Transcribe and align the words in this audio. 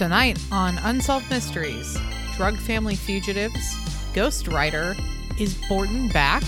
Tonight 0.00 0.38
on 0.50 0.78
Unsolved 0.78 1.28
Mysteries, 1.28 1.98
drug 2.34 2.56
family 2.56 2.96
fugitives, 2.96 3.76
Ghost 4.14 4.48
Writer, 4.48 4.96
is 5.38 5.60
Borden 5.68 6.08
back? 6.08 6.42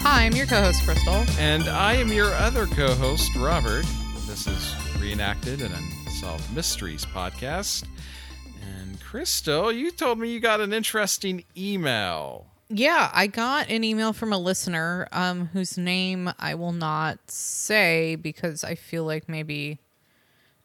Hi, 0.00 0.24
I'm 0.24 0.32
your 0.32 0.46
co-host 0.46 0.82
Crystal. 0.82 1.24
And 1.38 1.68
I 1.68 1.92
am 1.94 2.12
your 2.12 2.34
other 2.34 2.66
co 2.66 2.92
host, 2.96 3.30
Robert. 3.36 3.86
This 4.26 4.48
is 4.48 4.74
Reenacted 4.98 5.62
and 5.62 5.72
Unsolved 6.06 6.52
Mysteries 6.56 7.06
podcast. 7.06 7.84
Crystal, 9.14 9.70
you 9.70 9.92
told 9.92 10.18
me 10.18 10.28
you 10.28 10.40
got 10.40 10.60
an 10.60 10.72
interesting 10.72 11.44
email. 11.56 12.46
Yeah, 12.68 13.12
I 13.14 13.28
got 13.28 13.70
an 13.70 13.84
email 13.84 14.12
from 14.12 14.32
a 14.32 14.38
listener 14.38 15.06
um, 15.12 15.46
whose 15.52 15.78
name 15.78 16.32
I 16.40 16.56
will 16.56 16.72
not 16.72 17.30
say 17.30 18.16
because 18.16 18.64
I 18.64 18.74
feel 18.74 19.04
like 19.04 19.28
maybe 19.28 19.78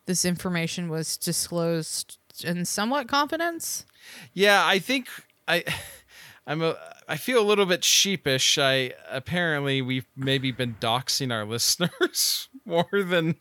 this 0.08 0.26
information 0.26 0.90
was 0.90 1.16
disclosed 1.16 2.18
in 2.44 2.66
somewhat 2.66 3.08
confidence. 3.08 3.86
Yeah, 4.34 4.66
I 4.66 4.80
think 4.80 5.10
I. 5.48 5.64
I'm 6.48 6.64
a, 6.64 6.76
I 7.08 7.18
feel 7.18 7.40
a 7.40 7.46
little 7.46 7.68
bit 7.68 7.84
sheepish. 7.84 8.58
I 8.58 8.94
apparently 9.12 9.84
we've 9.84 10.08
maybe 10.16 10.52
been 10.52 10.78
doxing 10.82 11.32
our 11.32 11.46
listeners 11.46 12.50
more 12.66 12.90
than 12.92 13.36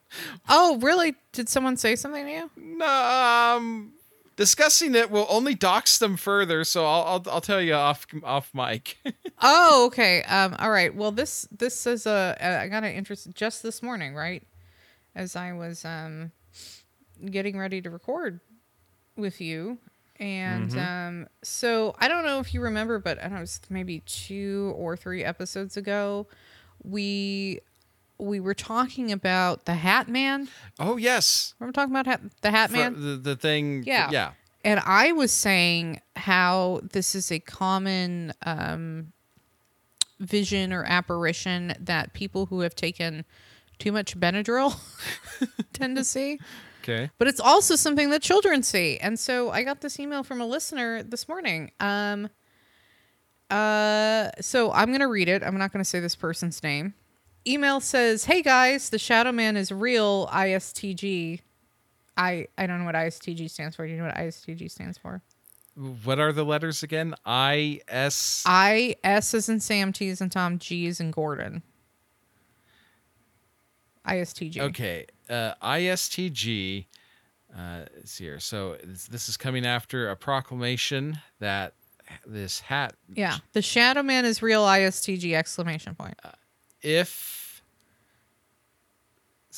Oh, 0.51 0.77
really? 0.83 1.15
Did 1.33 1.49
someone 1.49 1.79
say 1.79 1.97
something 1.97 2.27
to 2.27 2.31
you? 2.31 2.51
No, 2.59 3.57
um 3.57 3.95
discussing 4.39 4.95
it 4.95 5.11
will 5.11 5.27
only 5.29 5.55
dox 5.55 5.99
them 5.99 6.17
further. 6.17 6.65
So 6.65 6.87
I'll 6.87 7.03
I'll, 7.03 7.25
I'll 7.35 7.41
tell 7.43 7.61
you 7.61 7.75
off 7.75 8.07
off 8.25 8.51
mic. 8.55 8.97
Oh, 9.41 9.85
okay. 9.87 10.25
Um, 10.25 10.57
all 10.59 10.71
right. 10.71 10.93
Well, 10.93 11.13
this 11.13 11.47
this 11.57 11.87
is 11.87 12.07
a 12.07 12.37
I 12.41 12.67
got 12.67 12.83
an 12.83 12.93
interest 12.93 13.29
just 13.35 13.63
this 13.63 13.85
morning, 13.85 14.17
right? 14.17 14.43
As 15.15 15.37
I 15.37 15.53
was 15.53 15.85
um 15.85 16.33
getting 17.25 17.57
ready 17.57 17.81
to 17.83 17.89
record 17.91 18.41
with 19.17 19.41
you. 19.41 19.79
And 20.19 20.77
um, 20.77 21.29
so 21.45 21.95
I 22.01 22.09
don't 22.09 22.25
know 22.25 22.41
if 22.41 22.53
you 22.53 22.61
remember, 22.61 22.99
but 22.99 23.19
I 23.19 23.23
don't 23.23 23.35
know, 23.35 23.39
it 23.39 23.43
was 23.43 23.61
maybe 23.71 24.01
two 24.01 24.75
or 24.77 24.97
three 24.97 25.23
episodes 25.23 25.77
ago, 25.77 26.27
we 26.83 27.61
we 28.19 28.41
were 28.41 28.55
talking 28.55 29.13
about 29.13 29.65
the 29.65 29.75
Hat 29.75 30.09
Man. 30.09 30.49
oh 30.79 30.97
yes, 30.97 31.55
Remember 31.59 31.73
talking 31.73 31.93
about 31.95 32.07
hat, 32.07 32.21
the 32.43 32.51
Hat 32.51 32.71
For 32.71 32.77
Man? 32.77 32.95
the 32.95 33.17
the 33.17 33.37
thing. 33.37 33.85
Yeah. 33.87 34.11
yeah. 34.11 34.31
And 34.65 34.81
I 34.85 35.13
was 35.13 35.31
saying 35.33 36.01
how 36.17 36.81
this 36.93 37.15
is 37.15 37.31
a 37.31 37.39
common 37.39 38.33
um, 38.45 39.13
vision 40.19 40.73
or 40.73 40.85
apparition 40.85 41.75
that 41.79 42.13
people 42.13 42.47
who 42.47 42.61
have 42.61 42.75
taken 42.75 43.25
too 43.79 43.93
much 43.93 44.19
Benadryl 44.19 44.77
tend 45.73 45.97
to 45.97 46.05
see. 46.05 46.39
Okay. 46.83 47.11
But 47.19 47.29
it's 47.29 47.41
also 47.41 47.77
something 47.77 48.11
that 48.11 48.23
children 48.23 48.63
see. 48.63 48.99
And 48.99 49.19
so 49.19 49.51
I 49.51 49.63
got 49.63 49.81
this 49.81 50.01
email 50.01 50.23
from 50.25 50.41
a 50.41 50.47
listener 50.47 51.03
this 51.03 51.29
morning. 51.29 51.71
Um, 51.79 52.29
uh, 53.51 54.31
so 54.41 54.73
I'm 54.73 54.89
going 54.89 55.01
to 55.01 55.07
read 55.07 55.29
it. 55.29 55.43
I'm 55.43 55.57
not 55.59 55.73
going 55.73 55.85
to 55.85 55.89
say 55.89 56.01
this 56.01 56.17
person's 56.17 56.63
name. 56.63 56.95
Email 57.49 57.81
says, 57.81 58.25
Hey 58.25 58.43
guys, 58.43 58.91
the 58.91 58.99
Shadow 58.99 59.33
Man 59.33 59.57
is 59.57 59.73
real 59.73 60.27
ISTG. 60.29 61.41
I, 62.17 62.49
I 62.59 62.67
don't 62.67 62.81
know 62.81 62.85
what 62.85 62.95
ISTG 62.95 63.49
stands 63.51 63.77
for. 63.77 63.87
Do 63.87 63.93
you 63.93 63.99
know 63.99 64.07
what 64.07 64.17
ISTG 64.17 64.71
stands 64.71 64.99
for? 64.99 65.23
What 66.05 66.19
are 66.19 66.33
the 66.33 66.45
letters 66.45 66.83
again? 66.83 67.15
I 67.25 67.81
S. 67.87 68.43
I, 68.45 68.97
S 69.05 69.33
is 69.35 69.49
in 69.49 69.61
Sam, 69.61 69.93
T 69.93 70.09
is 70.09 70.21
in 70.21 70.29
Tom, 70.31 70.59
G 70.59 70.87
is 70.87 70.99
in 71.01 71.13
Gordon. 71.13 71.63
ISTG. 74.07 74.59
Okay. 74.59 75.07
Uh, 75.31 75.55
ISTG. 75.63 76.87
Uh, 77.57 77.83
it's 77.97 78.19
here. 78.19 78.41
So 78.41 78.77
this, 78.83 79.07
this 79.07 79.29
is 79.29 79.37
coming 79.37 79.65
after 79.65 80.11
a 80.11 80.17
proclamation 80.17 81.19
that 81.39 81.75
this 82.27 82.61
hat, 82.61 82.95
Yeah. 83.15 83.37
The 83.53 83.63
Shadow 83.63 84.03
Man 84.03 84.25
is 84.25 84.43
real 84.43 84.65
ISTG 84.65 85.35
exclamation 85.35 85.95
point. 85.95 86.19
if 86.83 87.38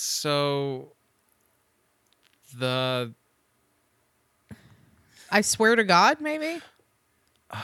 so, 0.00 0.92
the 2.58 3.12
I 5.30 5.40
swear 5.42 5.76
to 5.76 5.84
God, 5.84 6.20
maybe? 6.20 6.60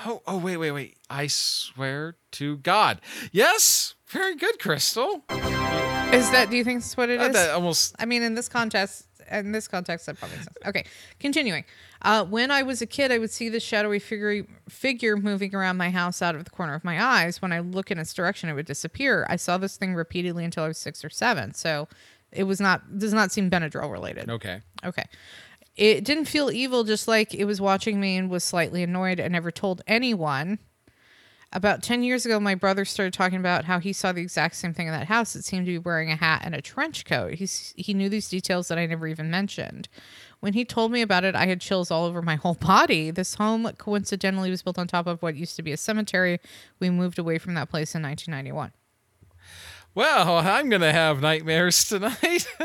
oh 0.05 0.21
oh 0.27 0.37
wait 0.39 0.57
wait 0.57 0.73
wait 0.73 0.97
I 1.09 1.29
swear 1.29 2.17
to 2.33 2.57
God 2.57 3.01
yes 3.31 3.95
very 4.09 4.35
good 4.35 4.59
Crystal 4.59 5.23
Is 5.31 6.29
that, 6.33 6.49
do 6.51 6.57
you 6.57 6.65
think 6.65 6.81
that's 6.83 6.97
what 6.97 7.09
it 7.09 7.21
Uh, 7.21 7.27
is? 7.27 7.33
that 7.35 7.51
almost 7.51 7.95
I 8.01 8.05
mean, 8.05 8.23
in 8.25 8.35
this 8.35 8.49
context, 8.49 9.07
in 9.31 9.53
this 9.53 9.69
context, 9.69 10.07
that 10.07 10.19
probably 10.19 10.39
makes 10.39 10.47
sense. 10.47 10.57
Okay, 10.67 10.85
continuing. 11.21 11.65
Uh, 12.03 12.25
when 12.25 12.51
I 12.51 12.63
was 12.65 12.83
a 12.83 12.87
kid, 12.87 13.13
I 13.13 13.19
would 13.19 13.31
see 13.31 13.49
this 13.49 13.63
shadowy 13.63 13.99
figure 14.01 14.45
figure 14.69 15.17
moving 15.17 15.55
around 15.55 15.77
my 15.77 15.91
house 15.91 16.21
out 16.21 16.35
of 16.35 16.45
the 16.45 16.51
corner 16.51 16.75
of 16.75 16.83
my 16.83 17.01
eyes. 17.03 17.41
When 17.41 17.53
I 17.53 17.61
look 17.61 17.91
in 17.93 17.99
its 17.99 18.13
direction, 18.13 18.49
it 18.49 18.55
would 18.55 18.67
disappear. 18.67 19.25
I 19.29 19.37
saw 19.37 19.57
this 19.57 19.77
thing 19.77 19.95
repeatedly 19.95 20.45
until 20.45 20.65
I 20.65 20.69
was 20.69 20.79
six 20.79 21.05
or 21.05 21.11
seven. 21.11 21.55
So 21.55 21.87
it 22.33 22.45
was 22.45 22.61
not 22.61 22.99
does 22.99 23.13
not 23.13 23.33
seem 23.33 23.51
Benadryl 23.51 23.91
related. 23.91 24.31
okay 24.31 24.61
Okay. 24.85 25.05
It 25.77 26.05
didn't 26.05 26.25
feel 26.25 26.51
evil, 26.51 26.85
just 26.85 27.07
like 27.07 27.35
it 27.35 27.45
was 27.45 27.61
watching 27.61 28.01
me 28.01 28.17
and 28.17 28.31
was 28.31 28.43
slightly 28.43 28.83
annoyed. 28.83 29.21
I 29.21 29.29
never 29.29 29.51
told 29.51 29.83
anyone. 29.87 30.59
About 31.53 31.83
10 31.83 32.03
years 32.03 32.27
ago, 32.27 32.41
my 32.41 32.55
brother 32.55 32.85
started 32.85 33.13
talking 33.13 33.39
about 33.39 33.65
how 33.67 33.79
he 33.79 33.93
saw 33.93 34.13
the 34.13 34.21
exact 34.21 34.57
same 34.57 34.75
thing 34.75 34.89
in 34.89 34.93
that 34.93 35.07
house. 35.07 35.37
It 35.37 35.45
seemed 35.45 35.67
to 35.67 35.73
be 35.73 35.79
wearing 35.79 36.11
a 36.11 36.17
hat 36.17 36.43
and 36.45 36.55
a 36.55 36.61
trench 36.63 37.05
coat. 37.05 37.35
He's, 37.35 37.73
he 37.77 37.95
knew 37.95 38.09
these 38.09 38.29
details 38.29 38.69
that 38.69 38.79
I 38.79 38.87
never 38.87 39.07
even 39.07 39.31
mentioned. 39.31 39.89
When 40.41 40.55
he 40.55 40.65
told 40.65 40.93
me 40.93 41.03
about 41.03 41.25
it, 41.25 41.35
I 41.35 41.47
had 41.47 41.61
chills 41.61 41.91
all 41.91 42.05
over 42.05 42.21
my 42.21 42.35
whole 42.43 42.55
body. 42.55 43.11
This 43.11 43.35
home 43.35 43.71
coincidentally 43.79 44.51
was 44.51 44.63
built 44.63 44.79
on 44.79 44.87
top 44.87 45.07
of 45.07 45.23
what 45.23 45.37
used 45.37 45.57
to 45.57 45.63
be 45.63 45.73
a 45.73 45.77
cemetery. 45.77 46.41
We 46.81 46.91
moved 46.91 47.19
away 47.19 47.39
from 47.39 47.55
that 47.55 47.71
place 47.71 47.95
in 47.95 48.03
1991. 48.03 48.73
Well, 49.97 50.37
I'm 50.37 50.69
gonna 50.69 50.93
have 50.93 51.21
nightmares 51.23 51.83
tonight. 51.89 52.47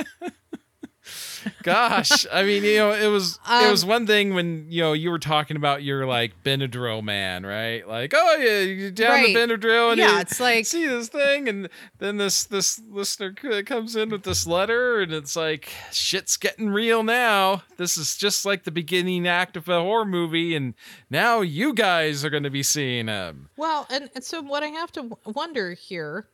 Gosh, 1.64 2.28
I 2.32 2.44
mean, 2.44 2.64
you 2.64 2.78
know, 2.78 2.92
it 2.94 3.08
was 3.08 3.40
it 3.50 3.72
was 3.72 3.84
um, 3.84 3.90
one 3.90 4.06
thing 4.08 4.36
when 4.36 4.68
you 4.70 4.82
know 4.84 4.94
you 4.94 5.10
were 5.10 5.18
talking 5.18 5.58
about 5.58 5.82
your 5.82 6.06
like 6.06 6.34
Benadryl 6.44 7.02
man, 7.02 7.44
right? 7.46 7.88
Like, 7.88 8.14
oh 8.16 8.36
yeah, 8.36 8.60
you 8.60 8.92
down 8.92 9.10
Right. 9.12 9.34
the 9.34 9.40
Benadryl, 9.40 9.90
and 9.92 9.98
Yeah, 9.98 10.16
you 10.16 10.20
it's 10.20 10.40
like- 10.40 10.66
see 10.68 10.86
this 10.86 11.08
thing, 11.10 11.48
and 11.50 11.70
then 11.98 12.18
this 12.18 12.44
this 12.44 12.80
listener 12.90 13.34
comes 13.34 13.96
in 13.96 14.10
with 14.10 14.22
this 14.24 14.46
letter, 14.46 15.00
and 15.02 15.12
it's 15.14 15.36
like 15.36 15.72
shit's 15.92 16.38
getting 16.38 16.70
real 16.70 17.02
now. 17.02 17.64
This 17.78 17.98
is 17.98 18.16
just 18.18 18.46
like 18.46 18.64
the 18.64 18.72
beginning 18.72 19.28
act 19.28 19.58
of 19.58 19.68
a 19.68 19.80
horror 19.82 20.06
movie, 20.06 20.56
and 20.56 20.76
now 21.10 21.42
you 21.42 21.74
guys 21.74 22.24
are 22.24 22.30
going 22.30 22.44
to 22.44 22.52
be 22.52 22.62
seeing 22.64 23.08
him. 23.08 23.50
Well, 23.58 23.88
and, 23.90 24.10
and 24.14 24.24
so 24.24 24.42
what 24.42 24.62
I 24.64 24.68
have 24.68 24.92
to 24.94 25.18
wonder 25.26 25.74
here, 25.74 26.28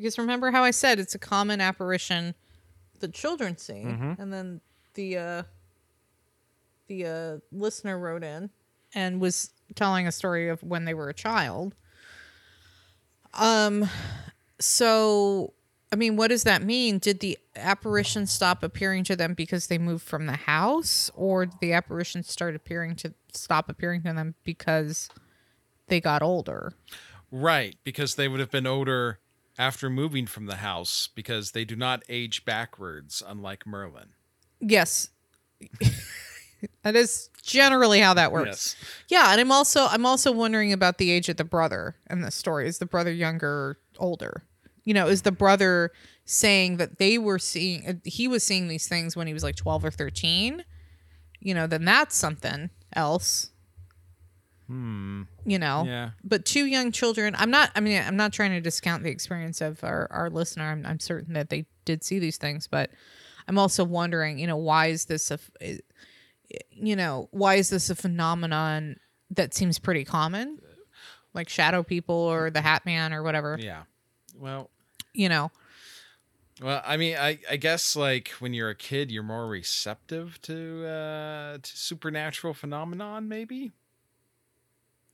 because 0.00 0.16
remember 0.16 0.50
how 0.50 0.64
I 0.64 0.70
said 0.70 0.98
it's 0.98 1.14
a 1.14 1.18
common 1.18 1.60
apparition 1.60 2.34
that 3.00 3.12
children 3.12 3.58
see, 3.58 3.82
and 4.18 4.32
then 4.32 4.60
the 4.94 5.18
uh, 5.18 5.42
the 6.86 7.06
uh, 7.06 7.38
listener 7.52 7.98
wrote 7.98 8.24
in 8.24 8.50
and 8.94 9.20
was 9.20 9.50
telling 9.74 10.06
a 10.06 10.12
story 10.12 10.48
of 10.48 10.62
when 10.62 10.86
they 10.86 10.94
were 10.94 11.10
a 11.10 11.14
child. 11.14 11.74
Um, 13.34 13.88
so 14.58 15.52
I 15.92 15.96
mean, 15.96 16.16
what 16.16 16.28
does 16.28 16.44
that 16.44 16.62
mean? 16.62 16.98
Did 16.98 17.20
the 17.20 17.38
apparition 17.54 18.26
stop 18.26 18.62
appearing 18.62 19.04
to 19.04 19.16
them 19.16 19.34
because 19.34 19.66
they 19.66 19.76
moved 19.76 20.04
from 20.04 20.24
the 20.24 20.36
house, 20.36 21.10
or 21.14 21.44
did 21.44 21.60
the 21.60 21.72
apparition 21.74 22.22
start 22.22 22.54
appearing 22.54 22.96
to 22.96 23.12
stop 23.34 23.68
appearing 23.68 24.02
to 24.04 24.14
them 24.14 24.34
because 24.44 25.10
they 25.88 26.00
got 26.00 26.22
older? 26.22 26.72
Right, 27.30 27.76
because 27.84 28.14
they 28.14 28.28
would 28.28 28.40
have 28.40 28.50
been 28.50 28.66
older 28.66 29.18
after 29.60 29.90
moving 29.90 30.26
from 30.26 30.46
the 30.46 30.56
house 30.56 31.10
because 31.14 31.50
they 31.50 31.66
do 31.66 31.76
not 31.76 32.02
age 32.08 32.46
backwards, 32.46 33.22
unlike 33.24 33.66
Merlin. 33.66 34.14
Yes. 34.58 35.10
that 36.82 36.96
is 36.96 37.28
generally 37.42 38.00
how 38.00 38.14
that 38.14 38.32
works. 38.32 38.74
Yes. 38.80 39.00
Yeah, 39.08 39.32
and 39.32 39.40
I'm 39.40 39.52
also 39.52 39.86
I'm 39.86 40.06
also 40.06 40.32
wondering 40.32 40.72
about 40.72 40.96
the 40.96 41.10
age 41.10 41.28
of 41.28 41.36
the 41.36 41.44
brother 41.44 41.94
in 42.08 42.22
the 42.22 42.30
story. 42.30 42.68
Is 42.68 42.78
the 42.78 42.86
brother 42.86 43.12
younger 43.12 43.48
or 43.48 43.78
older? 43.98 44.44
You 44.84 44.94
know, 44.94 45.08
is 45.08 45.22
the 45.22 45.32
brother 45.32 45.92
saying 46.24 46.78
that 46.78 46.98
they 46.98 47.18
were 47.18 47.38
seeing 47.38 47.86
uh, 47.86 47.92
he 48.04 48.28
was 48.28 48.42
seeing 48.42 48.68
these 48.68 48.88
things 48.88 49.14
when 49.14 49.26
he 49.26 49.34
was 49.34 49.42
like 49.42 49.56
12 49.56 49.84
or 49.84 49.90
13? 49.90 50.64
You 51.38 51.54
know, 51.54 51.66
then 51.66 51.84
that's 51.84 52.16
something 52.16 52.70
else. 52.94 53.50
Hmm. 54.70 55.22
You 55.44 55.58
know. 55.58 55.82
Yeah. 55.84 56.10
But 56.22 56.44
two 56.44 56.64
young 56.66 56.92
children, 56.92 57.34
I'm 57.36 57.50
not 57.50 57.70
I 57.74 57.80
mean, 57.80 58.00
I'm 58.00 58.16
not 58.16 58.32
trying 58.32 58.52
to 58.52 58.60
discount 58.60 59.02
the 59.02 59.10
experience 59.10 59.60
of 59.60 59.82
our 59.82 60.06
our 60.12 60.30
listener. 60.30 60.62
I'm 60.62 60.86
I'm 60.86 61.00
certain 61.00 61.34
that 61.34 61.50
they 61.50 61.66
did 61.84 62.04
see 62.04 62.20
these 62.20 62.36
things, 62.36 62.68
but 62.68 62.90
I'm 63.48 63.58
also 63.58 63.82
wondering, 63.82 64.38
you 64.38 64.46
know, 64.46 64.56
why 64.56 64.86
is 64.86 65.06
this 65.06 65.32
a, 65.32 65.40
you 66.70 66.94
know, 66.94 67.28
why 67.32 67.56
is 67.56 67.68
this 67.70 67.90
a 67.90 67.96
phenomenon 67.96 68.96
that 69.30 69.54
seems 69.54 69.80
pretty 69.80 70.04
common? 70.04 70.60
Like 71.34 71.48
shadow 71.48 71.82
people 71.82 72.14
or 72.14 72.50
the 72.50 72.60
Hat 72.60 72.86
Man 72.86 73.12
or 73.12 73.24
whatever. 73.24 73.58
Yeah. 73.60 73.82
Well, 74.38 74.70
You 75.14 75.28
know. 75.28 75.50
well, 76.62 76.80
I 76.86 76.96
mean, 76.96 77.16
I, 77.16 77.40
I 77.50 77.56
guess 77.56 77.96
like 77.96 78.28
when 78.38 78.54
you're 78.54 78.70
a 78.70 78.76
kid, 78.76 79.10
you're 79.10 79.24
more 79.24 79.48
receptive 79.48 80.40
to 80.42 80.86
uh 80.86 81.58
to 81.60 81.76
supernatural 81.76 82.54
phenomenon, 82.54 83.26
maybe. 83.28 83.72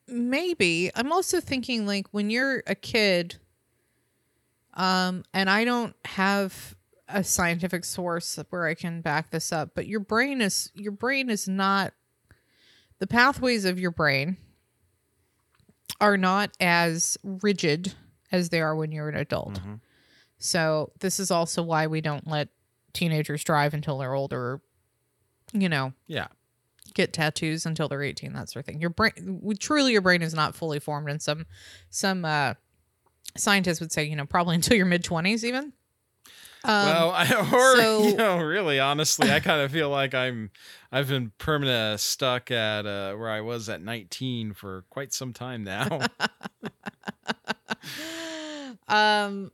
Maybe 0.09 0.91
i'm 0.95 1.13
also 1.13 1.41
thinking 1.41 1.87
like 1.87 2.07
when 2.13 2.31
you're 2.31 2.63
a 2.67 2.75
kid 2.75 3.37
um 4.75 5.25
and 5.35 5.49
i 5.51 5.65
don't 5.65 5.95
have 6.05 6.77
a 7.09 7.23
scientific 7.25 7.85
source 7.85 8.39
where 8.51 8.67
i 8.67 8.75
can 8.75 9.01
back 9.01 9.31
this 9.31 9.53
up 9.53 9.71
but 9.75 9.87
your 9.87 10.01
brain 10.01 10.41
is 10.41 10.71
your 10.75 10.93
brain 10.93 11.29
is 11.31 11.49
not 11.49 11.93
the 12.99 13.07
pathways 13.07 13.65
of 13.65 13.79
your 13.79 13.91
brain 13.91 14.37
are 16.01 16.17
not 16.17 16.51
as 16.61 17.17
rigid 17.23 17.95
as 18.33 18.49
they 18.51 18.61
are 18.61 18.75
when 18.77 18.93
you're 18.93 19.09
an 19.09 19.17
adult 19.17 19.55
Mhm. 19.61 19.81
so 20.39 20.93
this 21.01 21.19
is 21.21 21.31
also 21.31 21.63
why 21.63 21.87
we 21.87 22.01
don't 22.01 22.27
let 22.27 22.49
teenagers 22.93 23.43
drive 23.45 23.73
until 23.75 23.99
they're 23.99 24.15
older 24.15 24.61
you 25.53 25.69
know 25.69 25.93
Yeah. 26.07 26.27
Get 26.97 27.13
tattoos 27.13 27.67
until 27.67 27.89
they're 27.89 28.03
18 28.03 28.33
that 28.33 28.49
sort 28.49 28.63
of 28.63 28.67
thing 28.67 28.81
your 28.81 28.91
brain 28.91 29.41
truly 29.61 29.93
your 29.93 30.01
brain 30.01 30.23
is 30.23 30.35
not 30.35 30.57
fully 30.57 30.81
formed 30.81 31.09
and 31.11 31.21
some 31.21 31.45
some 31.91 32.25
uh 32.25 32.55
scientists 33.37 33.81
would 33.81 33.93
say 33.93 34.03
you 34.03 34.17
know 34.17 34.25
probably 34.25 34.55
until 34.61 34.77
your 34.77 34.87
mid 34.87 35.05
20s 35.05 35.45
even 35.45 35.73
um, 36.65 36.87
well, 36.87 37.11
I, 37.13 37.33
or 37.55 37.77
so- 37.77 38.03
you 38.09 38.17
know, 38.17 38.39
really, 38.39 38.81
honestly, 38.81 39.31
I 39.31 39.39
kind 39.39 39.61
of 39.61 39.71
feel 39.71 39.89
like 39.89 40.15
I'm, 40.15 40.51
I've 40.91 41.07
been 41.07 41.31
permanent 41.39 42.01
stuck 42.01 42.51
at 42.51 42.87
uh, 42.87 43.15
where 43.15 43.31
I 43.31 43.41
was 43.41 43.69
at 43.69 43.83
19 43.83 44.53
for 44.55 44.85
quite 44.91 45.13
some 45.13 45.33
time 45.33 45.63
now. 45.63 45.87
um 48.89 49.53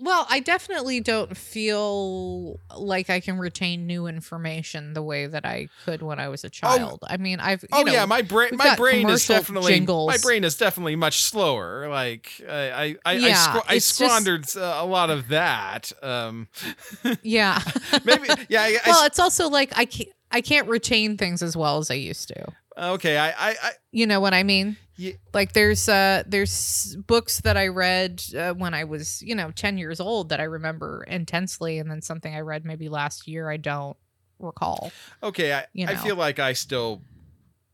well 0.00 0.26
i 0.28 0.40
definitely 0.40 1.00
don't 1.00 1.36
feel 1.36 2.58
like 2.76 3.10
i 3.10 3.20
can 3.20 3.38
retain 3.38 3.86
new 3.86 4.06
information 4.06 4.92
the 4.94 5.02
way 5.02 5.26
that 5.26 5.44
i 5.44 5.68
could 5.84 6.02
when 6.02 6.18
i 6.18 6.28
was 6.28 6.44
a 6.44 6.50
child 6.50 7.02
i 7.08 7.16
mean 7.16 7.38
i've 7.40 7.62
you 7.62 7.68
oh 7.72 7.82
know, 7.82 7.92
yeah, 7.92 8.04
my 8.06 8.22
brain, 8.22 8.50
my 8.54 8.74
brain 8.76 9.08
is 9.08 9.26
definitely, 9.26 9.80
my 9.80 10.18
brain 10.22 10.44
is 10.44 10.56
definitely 10.56 10.96
much 10.96 11.22
slower. 11.22 11.88
Like 11.88 12.30
I, 12.48 12.52
I, 12.54 12.82
I, 12.82 12.96
I, 13.04 13.18
squ- 13.30 13.64
I 13.68 13.74
just- 13.74 13.94
squandered 13.94 14.46
uh, 14.56 14.78
a 14.80 14.86
lot 14.86 15.10
of 15.10 15.28
that. 15.28 15.92
Um, 16.02 16.48
yeah 17.22 17.60
maybe, 18.04 18.28
yeah. 18.48 18.62
I, 18.62 18.78
well 18.86 19.04
it's 19.04 19.18
also 19.18 19.48
like 19.48 19.72
i 19.76 19.84
can't 19.84 20.08
i 20.30 20.40
can't 20.40 20.68
retain 20.68 21.16
things 21.16 21.42
as 21.42 21.56
well 21.56 21.78
as 21.78 21.90
i 21.90 21.94
used 21.94 22.28
to 22.28 22.46
okay, 22.76 23.16
I, 23.18 23.28
I, 23.30 23.50
I 23.62 23.70
You 23.92 24.06
know 24.06 24.20
what 24.20 24.34
I 24.34 24.42
mean? 24.42 24.76
Ye- 24.96 25.16
Like 25.32 25.52
there's 25.52 25.88
uh 25.88 26.22
there's 26.26 26.96
books 27.06 27.40
that 27.40 27.56
I 27.56 27.68
read 27.68 28.22
uh, 28.36 28.52
when 28.54 28.74
I 28.74 28.84
was, 28.84 29.22
you 29.22 29.34
know, 29.34 29.50
10 29.50 29.78
years 29.78 30.00
old 30.00 30.28
that 30.28 30.40
I 30.40 30.44
remember 30.44 31.04
intensely 31.08 31.78
and 31.78 31.90
then 31.90 32.02
something 32.02 32.34
I 32.34 32.40
read 32.40 32.64
maybe 32.64 32.88
last 32.88 33.26
year 33.26 33.50
I 33.50 33.56
don't 33.56 33.96
recall. 34.38 34.92
Okay, 35.22 35.52
I, 35.52 35.66
You 35.72 35.86
I 35.86 35.94
feel 35.96 36.16
like 36.16 36.38
I 36.38 36.52
still 36.52 37.02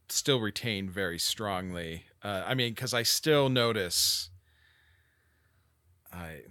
still 0.09 0.41
retain 0.41 0.89
very 0.89 1.19
strongly. 1.19 2.05
Uh, 2.23 2.43
I 2.47 2.55
mean, 2.55 2.73
because 2.75 2.95
I 2.95 3.03
still 3.03 3.49
notice. 3.49 4.31
I, 6.13 6.43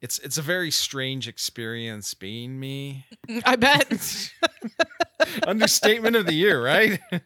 it's 0.00 0.18
it's 0.20 0.38
a 0.38 0.42
very 0.42 0.70
strange 0.70 1.26
experience 1.28 2.14
being 2.14 2.58
me. 2.60 3.06
I 3.44 3.56
bet. 3.56 4.30
Understatement 5.46 6.16
of 6.16 6.26
the 6.26 6.34
year, 6.34 6.62
right? 6.62 7.00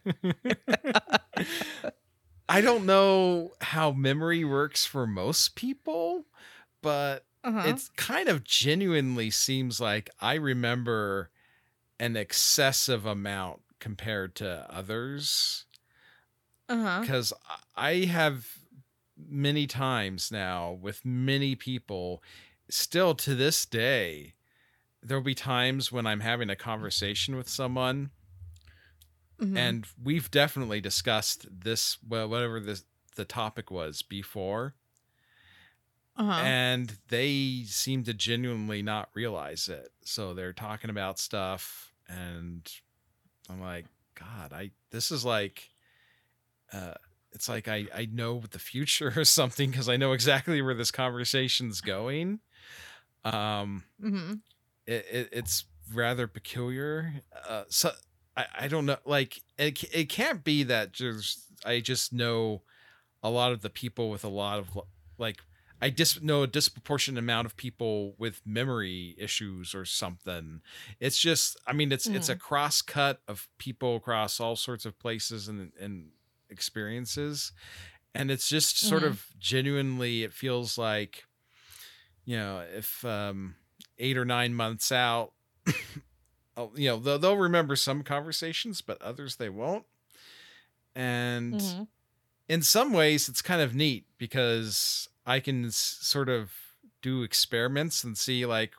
I 2.48 2.60
don't 2.60 2.86
know 2.86 3.52
how 3.60 3.92
memory 3.92 4.44
works 4.44 4.86
for 4.86 5.06
most 5.06 5.54
people, 5.54 6.24
but 6.82 7.24
Uh-huh. 7.44 7.68
it 7.68 7.88
kind 7.96 8.28
of 8.28 8.44
genuinely 8.44 9.30
seems 9.30 9.80
like 9.80 10.10
I 10.20 10.34
remember 10.34 11.30
an 12.00 12.16
excessive 12.16 13.06
amount 13.06 13.62
compared 13.80 14.34
to 14.36 14.66
others 14.70 15.66
uh-huh. 16.68 17.00
because 17.00 17.32
I 17.76 18.04
have 18.06 18.58
many 19.16 19.66
times 19.66 20.30
now 20.30 20.72
with 20.72 21.04
many 21.04 21.54
people 21.56 22.22
still 22.70 23.14
to 23.16 23.34
this 23.34 23.66
day 23.66 24.34
there'll 25.02 25.22
be 25.22 25.34
times 25.34 25.90
when 25.92 26.06
I'm 26.06 26.20
having 26.20 26.50
a 26.50 26.56
conversation 26.56 27.36
with 27.36 27.48
someone 27.48 28.10
Mhm. 29.40 29.56
and 29.56 29.86
we've 30.02 30.30
definitely 30.30 30.80
discussed 30.80 31.46
this 31.50 31.98
well 32.06 32.28
whatever 32.28 32.58
this 32.58 32.84
the 33.14 33.24
topic 33.24 33.70
was 33.70 34.02
before 34.02 34.74
uh-huh. 36.16 36.40
and 36.42 36.98
they 37.08 37.62
seem 37.66 38.02
to 38.04 38.14
genuinely 38.14 38.82
not 38.82 39.08
realize 39.14 39.68
it 39.68 39.90
so 40.04 40.34
they're 40.34 40.52
talking 40.52 40.90
about 40.90 41.18
stuff 41.20 41.92
and 42.08 42.68
i'm 43.48 43.60
like 43.60 43.86
god 44.16 44.52
i 44.52 44.70
this 44.90 45.10
is 45.12 45.24
like 45.24 45.70
uh 46.72 46.94
it's 47.32 47.48
like 47.48 47.68
i 47.68 47.86
i 47.94 48.06
know 48.10 48.42
the 48.50 48.58
future 48.58 49.12
or 49.16 49.24
something 49.24 49.70
because 49.70 49.88
i 49.88 49.96
know 49.96 50.12
exactly 50.12 50.60
where 50.62 50.74
this 50.74 50.90
conversation's 50.90 51.80
going 51.80 52.40
um 53.24 53.84
Mhm. 54.02 54.40
It, 54.88 55.06
it 55.12 55.28
it's 55.32 55.66
rather 55.94 56.26
peculiar 56.26 57.14
uh 57.48 57.64
so 57.68 57.90
i 58.36 58.46
i 58.60 58.68
don't 58.68 58.86
know 58.86 58.98
like 59.04 59.40
it, 59.58 59.82
it 59.94 60.08
can't 60.08 60.44
be 60.44 60.62
that 60.64 60.92
just 60.92 61.46
i 61.64 61.80
just 61.80 62.12
know 62.12 62.62
a 63.22 63.30
lot 63.30 63.52
of 63.52 63.62
the 63.62 63.70
people 63.70 64.10
with 64.10 64.24
a 64.24 64.28
lot 64.28 64.58
of 64.58 64.68
like 65.18 65.42
I 65.80 65.90
dis 65.90 66.20
know 66.20 66.42
a 66.42 66.48
disproportionate 66.48 67.20
amount 67.20 67.46
of 67.46 67.56
people 67.56 68.14
with 68.18 68.42
memory 68.44 69.14
issues 69.16 69.74
or 69.76 69.84
something. 69.84 70.60
It's 70.98 71.20
just, 71.20 71.56
I 71.68 71.72
mean, 71.72 71.92
it's 71.92 72.08
it's 72.08 72.28
a 72.28 72.34
cross 72.34 72.82
cut 72.82 73.20
of 73.28 73.48
people 73.58 73.94
across 73.96 74.40
all 74.40 74.56
sorts 74.56 74.84
of 74.86 74.98
places 74.98 75.46
and 75.48 75.72
and 75.78 76.10
experiences, 76.50 77.52
and 78.14 78.30
it's 78.30 78.48
just 78.48 78.78
sort 78.80 79.04
Mhm. 79.04 79.12
of 79.12 79.26
genuinely. 79.38 80.24
It 80.24 80.32
feels 80.34 80.76
like, 80.78 81.24
you 82.24 82.36
know, 82.36 82.64
if 82.74 83.04
um, 83.04 83.56
eight 83.98 84.16
or 84.16 84.24
nine 84.24 84.54
months 84.54 84.92
out, 84.92 85.32
oh, 86.56 86.72
you 86.74 86.88
know, 86.88 86.98
they'll, 86.98 87.18
they'll 87.18 87.36
remember 87.36 87.76
some 87.76 88.02
conversations, 88.02 88.80
but 88.82 89.00
others 89.02 89.36
they 89.36 89.48
won't. 89.48 89.86
And 90.94 91.60
Mhm. 91.60 91.88
in 92.48 92.62
some 92.62 92.92
ways 92.92 93.28
it's 93.28 93.42
kind 93.42 93.62
of 93.62 93.74
neat 93.74 94.06
because 94.18 95.08
i 95.26 95.40
can 95.40 95.66
s- 95.66 95.76
sort 96.02 96.28
of 96.28 96.52
do 97.02 97.22
experiments 97.22 98.04
and 98.04 98.18
see 98.18 98.46
like 98.46 98.74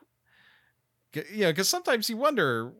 you 1.13 1.39
know 1.41 1.51
because 1.51 1.69
sometimes 1.69 2.09
you 2.09 2.17
wonder 2.17 2.73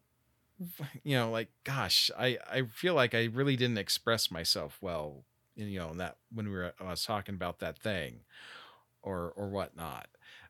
you 1.03 1.15
know 1.17 1.31
like 1.31 1.49
gosh 1.63 2.11
i 2.17 2.37
i 2.49 2.63
feel 2.63 2.93
like 2.93 3.13
i 3.15 3.25
really 3.25 3.55
didn't 3.55 3.77
express 3.77 4.31
myself 4.31 4.77
well 4.81 5.25
you 5.55 5.79
know 5.79 5.91
in 5.91 5.97
that 5.97 6.17
when 6.31 6.47
we 6.47 6.53
were 6.55 6.73
i 6.79 6.83
was 6.85 7.03
talking 7.05 7.35
about 7.35 7.59
that 7.59 7.79
thing 7.79 8.21
or 9.01 9.31
or 9.31 9.49
whatnot 9.49 10.09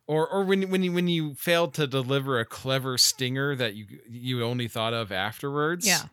or 0.09 0.27
or 0.27 0.43
when 0.43 0.69
when 0.71 0.81
you 0.83 0.91
when 0.91 1.07
you 1.07 1.35
failed 1.35 1.73
to 1.75 1.85
deliver 1.85 2.39
a 2.39 2.45
clever 2.45 2.97
stinger 2.97 3.55
that 3.55 3.75
you 3.75 3.85
you 4.09 4.43
only 4.43 4.67
thought 4.67 4.93
of 4.93 5.11
afterwards 5.11 5.85
Yeah. 5.85 6.07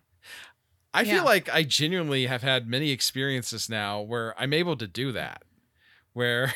I 0.95 1.05
Yeah. 1.05 1.17
feel 1.17 1.25
like 1.25 1.49
I 1.53 1.62
genuinely 1.62 2.26
have 2.26 2.43
had 2.43 2.67
many 2.67 2.91
experiences 2.91 3.69
now 3.69 4.00
where 4.00 4.38
I'm 4.41 4.53
able 4.53 4.76
to 4.76 4.87
do 4.87 5.12
that. 5.12 5.43
Where 6.15 6.55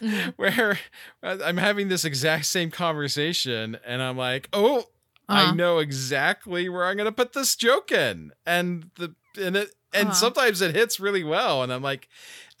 Mhm. 0.00 0.32
where 0.36 0.78
I'm 1.22 1.56
having 1.58 1.88
this 1.88 2.04
exact 2.04 2.46
same 2.46 2.70
conversation 2.70 3.78
and 3.86 4.02
I'm 4.02 4.16
like, 4.16 4.48
"Oh, 4.52 4.86
I 5.28 5.44
Uh-huh. 5.44 5.54
know 5.54 5.78
exactly 5.78 6.68
where 6.68 6.84
I'm 6.86 6.96
going 6.96 7.06
to 7.06 7.12
put 7.12 7.32
this 7.32 7.54
joke 7.56 7.92
in." 7.92 8.32
And 8.44 8.90
the 8.96 9.14
and 9.40 9.56
it 9.56 9.70
and 9.94 10.08
Uh-huh. 10.08 10.16
sometimes 10.16 10.60
it 10.60 10.74
hits 10.74 10.98
really 10.98 11.22
well 11.22 11.62
and 11.62 11.72
I'm 11.72 11.82
like, 11.82 12.08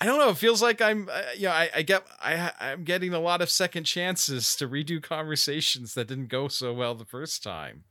I 0.02 0.04
don't 0.04 0.18
know, 0.18 0.30
it 0.30 0.36
feels 0.36 0.60
like 0.60 0.80
I'm 0.80 1.08
uh, 1.08 1.22
you 1.36 1.44
know, 1.44 1.52
I, 1.52 1.70
I 1.76 1.82
get 1.82 2.04
I 2.20 2.50
I'm 2.58 2.82
getting 2.82 3.14
a 3.14 3.20
lot 3.20 3.40
of 3.40 3.48
second 3.48 3.84
chances 3.84 4.56
to 4.56 4.68
redo 4.68 5.00
conversations 5.00 5.94
that 5.94 6.08
didn't 6.08 6.26
go 6.26 6.48
so 6.48 6.72
well 6.74 6.96
the 6.96 7.04
first 7.04 7.44
time. 7.44 7.84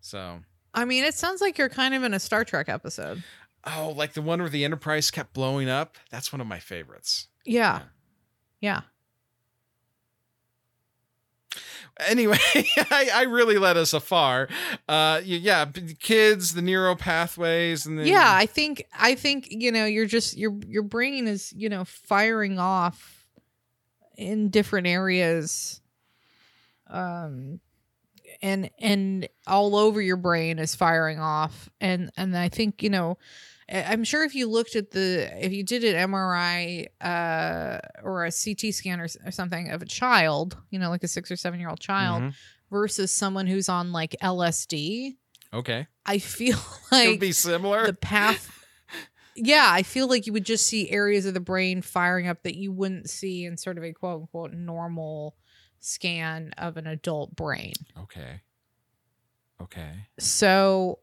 So, 0.00 0.40
I 0.72 0.86
mean, 0.86 1.04
it 1.04 1.12
sounds 1.14 1.42
like 1.42 1.58
you're 1.58 1.68
kind 1.68 1.92
of 1.92 2.02
in 2.02 2.14
a 2.14 2.18
Star 2.18 2.46
Trek 2.46 2.70
episode. 2.70 3.22
Oh, 3.66 3.92
like 3.94 4.14
the 4.14 4.22
one 4.22 4.40
where 4.40 4.48
the 4.48 4.64
Enterprise 4.64 5.10
kept 5.10 5.34
blowing 5.34 5.68
up? 5.68 5.98
That's 6.10 6.32
one 6.32 6.40
of 6.40 6.46
my 6.46 6.60
favorites. 6.60 7.28
Yeah. 7.44 7.82
Yeah. 8.62 8.80
Anyway, 12.06 12.38
I, 12.54 13.10
I 13.12 13.22
really 13.22 13.58
led 13.58 13.76
us 13.76 13.92
afar. 13.92 14.48
Uh, 14.88 15.20
yeah, 15.24 15.66
kids, 15.98 16.54
the 16.54 16.62
neural 16.62 16.96
pathways, 16.96 17.86
and 17.86 18.00
yeah 18.06 18.30
i 18.34 18.46
think 18.46 18.84
i 18.98 19.14
think 19.14 19.48
you 19.50 19.72
know 19.72 19.84
you're 19.84 20.06
just 20.06 20.36
your 20.36 20.58
your 20.66 20.82
brain 20.82 21.26
is 21.26 21.52
you 21.52 21.68
know 21.68 21.84
firing 21.84 22.58
off 22.58 23.26
in 24.16 24.50
different 24.50 24.86
areas 24.86 25.80
um 26.88 27.60
and 28.42 28.70
and 28.78 29.28
all 29.46 29.76
over 29.76 30.00
your 30.00 30.16
brain 30.16 30.58
is 30.58 30.74
firing 30.74 31.18
off 31.18 31.68
and 31.80 32.10
and 32.16 32.36
i 32.36 32.48
think 32.48 32.82
you 32.82 32.90
know 32.90 33.18
i'm 33.72 34.02
sure 34.04 34.24
if 34.24 34.34
you 34.34 34.48
looked 34.48 34.74
at 34.76 34.90
the 34.90 35.30
if 35.44 35.52
you 35.52 35.62
did 35.62 35.84
an 35.84 36.10
mri 36.10 36.86
uh 37.00 37.78
or 38.02 38.24
a 38.24 38.30
ct 38.32 38.74
scan 38.74 39.00
or, 39.00 39.06
or 39.24 39.30
something 39.30 39.70
of 39.70 39.80
a 39.82 39.86
child 39.86 40.56
you 40.70 40.78
know 40.78 40.90
like 40.90 41.04
a 41.04 41.08
six 41.08 41.30
or 41.30 41.36
seven 41.36 41.60
year 41.60 41.68
old 41.68 41.80
child 41.80 42.22
Mhm. 42.22 42.34
versus 42.70 43.10
someone 43.12 43.46
who's 43.46 43.68
on 43.68 43.92
like 43.92 44.16
lsd 44.22 45.16
Okay. 45.52 45.86
i 46.06 46.18
feel 46.18 46.56
It 46.92 47.06
would 47.06 47.10
like 47.12 47.20
be 47.20 47.32
similar. 47.32 47.86
the 47.86 47.92
path 47.94 48.50
yeah 49.36 49.66
i 49.70 49.82
feel 49.82 50.08
like 50.08 50.26
you 50.26 50.32
would 50.32 50.44
just 50.44 50.66
see 50.66 50.90
areas 50.90 51.24
of 51.26 51.34
the 51.34 51.40
brain 51.40 51.82
firing 51.82 52.26
up 52.28 52.42
that 52.42 52.56
you 52.56 52.72
wouldn't 52.72 53.08
see 53.08 53.44
in 53.44 53.56
sort 53.56 53.78
of 53.78 53.84
a 53.84 53.92
quote 53.92 54.22
unquote 54.22 54.52
normal 54.52 55.36
scan 55.80 56.52
of 56.58 56.76
an 56.76 56.86
adult 56.86 57.34
brain 57.36 57.72
okay. 57.98 58.40
Okay. 59.62 59.92
so 60.18 60.98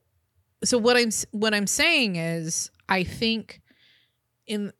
so 0.64 0.78
what 0.78 0.98
i'm 0.98 1.10
what 1.32 1.54
i'm 1.54 1.68
saying 1.68 2.16
is 2.16 2.72
i 2.90 3.04
think 3.04 3.62
in 4.46 4.72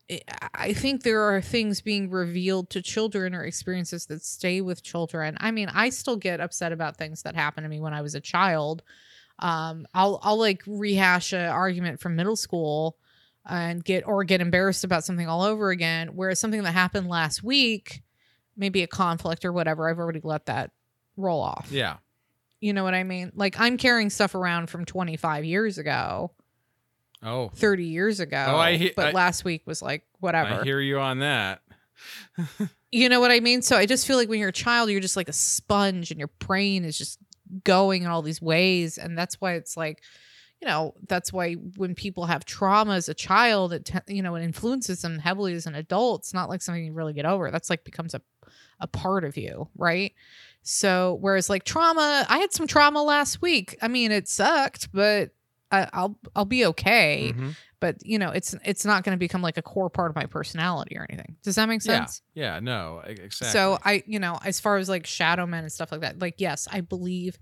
i 0.54 0.74
think 0.74 1.04
there 1.04 1.22
are 1.22 1.42
things 1.42 1.82
being 1.82 2.10
revealed 2.10 2.70
to 2.70 2.82
children 2.82 3.36
or 3.36 3.44
experiences 3.44 4.06
that 4.06 4.24
stay 4.24 4.62
with 4.62 4.82
children. 4.82 5.38
I 5.40 5.52
mean 5.52 5.70
i 5.74 5.90
still 5.90 6.16
get 6.16 6.40
upset 6.40 6.72
about 6.72 6.98
things 6.98 7.24
that 7.24 7.36
happened 7.36 7.66
to 7.66 7.70
me 7.70 7.80
when 7.80 7.94
i 7.94 8.02
was 8.02 8.16
a 8.16 8.22
child. 8.22 8.82
Um 9.40 9.86
i'll 9.94 10.20
i'll 10.24 10.40
like 10.40 10.64
rehash 10.66 11.34
an 11.34 11.50
argument 11.50 12.00
from 12.00 12.16
middle 12.16 12.38
school 12.38 12.98
and 13.46 13.84
get 13.84 14.08
or 14.08 14.24
get 14.24 14.42
embarrassed 14.42 14.84
about 14.84 15.04
something 15.04 15.28
all 15.28 15.44
over 15.44 15.70
again 15.70 16.10
whereas 16.16 16.40
something 16.40 16.64
that 16.64 16.72
happened 16.72 17.08
last 17.08 17.44
week 17.44 18.04
maybe 18.56 18.84
a 18.84 18.88
conflict 18.88 19.46
or 19.46 19.54
whatever 19.54 19.90
i've 19.90 20.00
already 20.00 20.22
let 20.24 20.46
that 20.48 20.72
roll 21.18 21.42
off. 21.42 21.68
Yeah. 21.72 21.98
You 22.60 22.74
know 22.74 22.84
what 22.84 22.94
I 22.94 23.04
mean? 23.04 23.32
Like 23.36 23.60
I'm 23.60 23.78
carrying 23.78 24.10
stuff 24.10 24.36
around 24.36 24.70
from 24.70 24.86
25 24.86 25.46
years 25.46 25.78
ago, 25.78 26.32
Oh, 27.24 27.50
30 27.56 27.86
years 27.86 28.20
ago. 28.20 28.46
Oh, 28.50 28.58
I 28.58 28.78
he- 28.78 28.94
but 28.96 29.08
I- 29.08 29.12
last 29.12 29.44
week 29.44 29.64
was 29.66 29.82
like 29.82 30.04
whatever. 30.20 30.62
I 30.62 30.64
hear 30.64 30.80
you 30.80 31.00
on 31.00 31.20
that. 31.20 31.62
you 32.92 33.10
know 33.10 33.20
what 33.20 33.32
I 33.32 33.40
mean? 33.40 33.62
So 33.62 33.76
I 33.76 33.86
just 33.86 34.06
feel 34.08 34.18
like 34.18 34.30
when 34.30 34.40
you're 34.40 34.50
a 34.50 34.54
child, 34.54 34.90
you're 34.90 35.00
just 35.02 35.18
like 35.18 35.30
a 35.30 35.34
sponge 35.34 36.12
and 36.12 36.20
your 36.20 36.30
brain 36.40 36.86
is 36.86 36.98
just 36.98 37.20
going 37.64 38.04
in 38.04 38.10
all 38.10 38.22
these 38.22 38.42
ways. 38.42 38.98
And 38.98 39.18
that's 39.18 39.40
why 39.42 39.54
it's 39.54 39.76
like, 39.78 40.04
you 40.62 40.68
know, 40.68 40.94
that's 41.08 41.32
why 41.34 41.54
when 41.54 41.96
people 41.96 42.26
have 42.26 42.46
trauma 42.46 42.94
as 42.94 43.10
a 43.10 43.14
child, 43.14 43.74
it, 43.74 43.86
te- 43.86 44.14
you 44.16 44.22
know, 44.22 44.36
it 44.36 44.44
influences 44.44 45.02
them 45.02 45.20
heavily 45.20 45.54
as 45.54 45.66
an 45.68 45.76
adult. 45.76 46.22
It's 46.22 46.34
not 46.34 46.50
like 46.50 46.62
something 46.62 46.84
you 46.86 46.94
really 46.94 47.14
get 47.14 47.26
over. 47.26 47.52
That's 47.52 47.70
like 47.70 47.84
becomes 47.84 48.14
a, 48.16 48.22
a 48.80 48.88
part 48.88 49.24
of 49.24 49.38
you. 49.38 49.70
Right. 49.76 50.14
So, 50.70 51.18
whereas 51.22 51.50
like 51.50 51.64
trauma, 51.64 52.26
I 52.28 52.40
had 52.40 52.52
some 52.52 52.68
trauma 52.68 53.02
last 53.02 53.42
week. 53.42 53.78
I 53.82 53.88
mean, 53.88 54.12
it 54.12 54.28
sucked, 54.28 54.92
but 54.92 55.30
I, 55.72 55.88
I'll, 55.94 56.20
I'll 56.36 56.44
be 56.46 56.66
okay. 56.66 57.34
Mhm. 57.34 57.56
But 57.80 57.96
you 58.06 58.20
know, 58.20 58.32
it's, 58.32 58.54
it's 58.66 58.84
not 58.84 59.04
going 59.06 59.16
to 59.16 59.20
become 59.20 59.42
like 59.42 59.58
a 59.58 59.62
core 59.62 59.90
part 59.90 60.10
of 60.12 60.16
my 60.16 60.26
personality 60.26 60.98
or 60.98 61.06
anything. 61.10 61.38
Does 61.44 61.56
that 61.56 61.70
make 61.70 61.82
sense? 61.82 62.22
Yeah. 62.34 62.56
yeah. 62.56 62.60
No. 62.60 63.02
Exactly. 63.06 63.48
So 63.48 63.78
I, 63.86 64.04
you 64.08 64.20
know, 64.20 64.40
as 64.44 64.60
far 64.60 64.76
as 64.78 64.90
like 64.90 65.06
shadow 65.06 65.46
men 65.46 65.64
and 65.64 65.72
stuff 65.72 65.92
like 65.94 66.02
that, 66.02 66.20
like 66.20 66.36
yes, 66.40 66.68
I 66.70 66.82
believe 66.82 67.38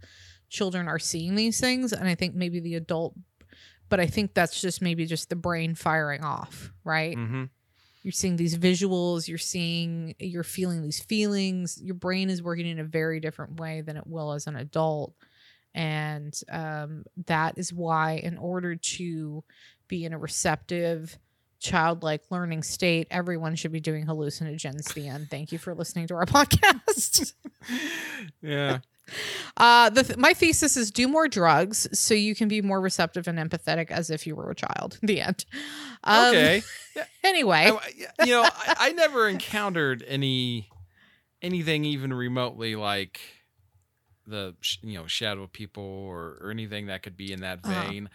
children 0.49 0.87
are 0.87 0.99
seeing 0.99 1.33
these 1.33 1.59
things, 1.59 1.93
and 1.93 2.07
I 2.07 2.13
think 2.13 2.35
maybe 2.35 2.59
the 2.59 2.75
adult, 2.75 3.15
but 3.89 3.99
I 3.99 4.05
think 4.05 4.35
that's 4.35 4.61
just 4.61 4.81
maybe 4.83 5.05
just 5.07 5.29
the 5.29 5.35
brain 5.35 5.73
firing 5.73 6.23
off, 6.23 6.71
right? 6.83 7.15
hmm 7.15 7.45
You're 8.05 8.11
seeing 8.11 8.35
these 8.35 8.55
visuals, 8.55 9.27
you're 9.27 9.39
seeing, 9.39 10.13
you're 10.19 10.43
feeling 10.43 10.83
these 10.83 11.01
feelings. 11.01 11.81
Your 11.81 11.95
brain 11.95 12.29
is 12.29 12.43
working 12.43 12.67
in 12.67 12.77
a 12.77 12.83
very 12.83 13.19
different 13.19 13.59
way 13.59 13.81
than 13.81 13.97
it 13.97 14.05
will 14.05 14.33
as 14.33 14.45
an 14.45 14.55
adult, 14.55 15.15
and 15.73 16.39
um, 16.51 17.03
that 17.25 17.57
is 17.57 17.73
why, 17.73 18.21
in 18.23 18.37
order 18.37 18.75
to 18.75 19.43
be 19.87 20.05
in 20.05 20.13
a 20.13 20.19
receptive 20.19 21.17
childlike 21.59 22.21
learning 22.29 22.61
state 22.61 23.07
everyone 23.09 23.55
should 23.55 23.71
be 23.71 23.79
doing 23.79 24.05
hallucinogens 24.05 24.93
the 24.93 25.07
end 25.07 25.29
thank 25.31 25.51
you 25.51 25.57
for 25.57 25.73
listening 25.73 26.05
to 26.05 26.13
our 26.13 26.25
podcast 26.27 27.33
Yeah. 28.41 28.79
Uh 29.57 29.89
the 29.89 30.03
th- 30.03 30.17
my 30.17 30.33
thesis 30.33 30.75
is 30.77 30.91
do 30.91 31.07
more 31.07 31.27
drugs 31.27 31.87
so 31.97 32.13
you 32.13 32.33
can 32.35 32.47
be 32.47 32.61
more 32.61 32.81
receptive 32.81 33.27
and 33.27 33.37
empathetic 33.37 33.91
as 33.91 34.09
if 34.09 34.25
you 34.25 34.35
were 34.35 34.49
a 34.49 34.55
child 34.55 34.97
the 35.01 35.21
end 35.21 35.45
um, 36.03 36.29
Okay. 36.35 36.61
anyway 37.23 37.71
I- 37.71 38.25
you 38.25 38.31
know, 38.31 38.43
I, 38.43 38.75
I 38.79 38.91
never 38.93 39.27
encountered 39.29 40.03
any 40.07 40.69
anything 41.41 41.85
even 41.85 42.13
remotely 42.13 42.75
like 42.75 43.19
the 44.27 44.55
sh- 44.61 44.77
you 44.81 44.97
know 44.97 45.05
shadow 45.07 45.47
people 45.47 45.83
or, 45.83 46.37
or 46.41 46.49
anything 46.51 46.87
that 46.87 47.03
could 47.03 47.15
be 47.17 47.31
in 47.31 47.41
that 47.41 47.59
Uh-huh. 47.63 47.89
vein. 47.89 48.09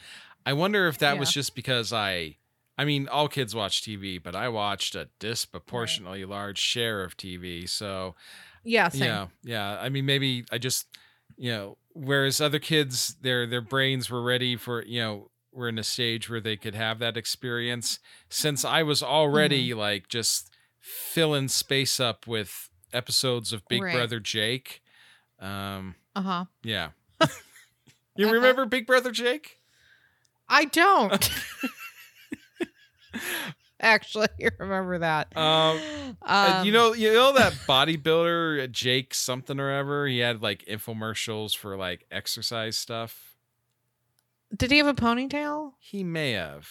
I 0.44 0.54
wonder 0.54 0.88
if 0.88 0.98
that 0.98 1.18
was 1.18 1.32
just 1.32 1.54
because 1.54 1.92
I. 1.92 2.36
I 2.78 2.86
mean, 2.86 3.08
all 3.08 3.28
kids 3.28 3.54
watch 3.54 3.82
TV, 3.82 4.20
but 4.22 4.34
I 4.34 4.48
watched 4.48 4.94
a 4.94 5.10
disproportionately 5.18 6.24
large 6.24 6.58
share 6.58 7.04
of 7.04 7.14
TV. 7.14 7.68
So, 7.68 8.14
yeah 8.64 8.88
same. 8.88 9.02
yeah, 9.02 9.26
yeah. 9.42 9.78
I 9.80 9.88
mean, 9.88 10.06
maybe 10.06 10.44
I 10.50 10.58
just, 10.58 10.86
you 11.36 11.50
know, 11.52 11.78
whereas 11.92 12.40
other 12.40 12.58
kids, 12.58 13.16
their 13.20 13.46
their 13.46 13.60
brains 13.60 14.10
were 14.10 14.22
ready 14.22 14.56
for, 14.56 14.84
you 14.84 15.00
know, 15.00 15.30
were 15.52 15.68
in 15.68 15.78
a 15.78 15.82
stage 15.84 16.28
where 16.30 16.40
they 16.40 16.56
could 16.56 16.74
have 16.74 16.98
that 17.00 17.16
experience. 17.16 17.98
Since 18.28 18.64
I 18.64 18.82
was 18.82 19.02
already 19.02 19.70
Mm-hmm. 19.70 19.78
like 19.78 20.08
just 20.08 20.50
filling 20.80 21.48
space 21.48 21.98
up 22.00 22.26
with 22.26 22.68
episodes 22.92 23.52
of 23.52 23.66
Big 23.68 23.82
Right. 23.82 23.94
Brother 23.94 24.20
Jake. 24.20 24.82
Um, 25.40 25.94
uh-huh 26.16 26.44
yeah. 26.62 26.90
you 28.16 28.26
Uh-huh. 28.26 28.34
remember 28.34 28.66
Big 28.66 28.86
Brother 28.86 29.10
Jake? 29.10 29.58
i 30.48 30.64
don't 30.64 31.30
actually 33.84 34.28
you 34.38 34.50
remember 34.58 34.98
that 34.98 35.36
Um, 35.36 36.16
Um, 36.22 36.66
you 36.66 36.72
know, 36.72 36.92
you 36.92 37.12
know 37.12 37.32
that 37.34 37.66
bodybuilder 37.66 38.64
uh, 38.64 38.66
Jake 38.66 39.14
something 39.14 39.58
or 39.60 39.70
ever. 39.70 40.06
He 40.06 40.18
had 40.18 40.42
like 40.42 40.64
infomercials 40.66 41.56
for 41.56 41.76
like 41.76 42.06
exercise 42.10 42.76
stuff. 42.76 43.36
did 44.56 44.70
he 44.70 44.78
have 44.78 44.86
a 44.86 44.94
ponytail 44.94 45.72
He 45.78 46.02
may 46.04 46.32
have. 46.32 46.68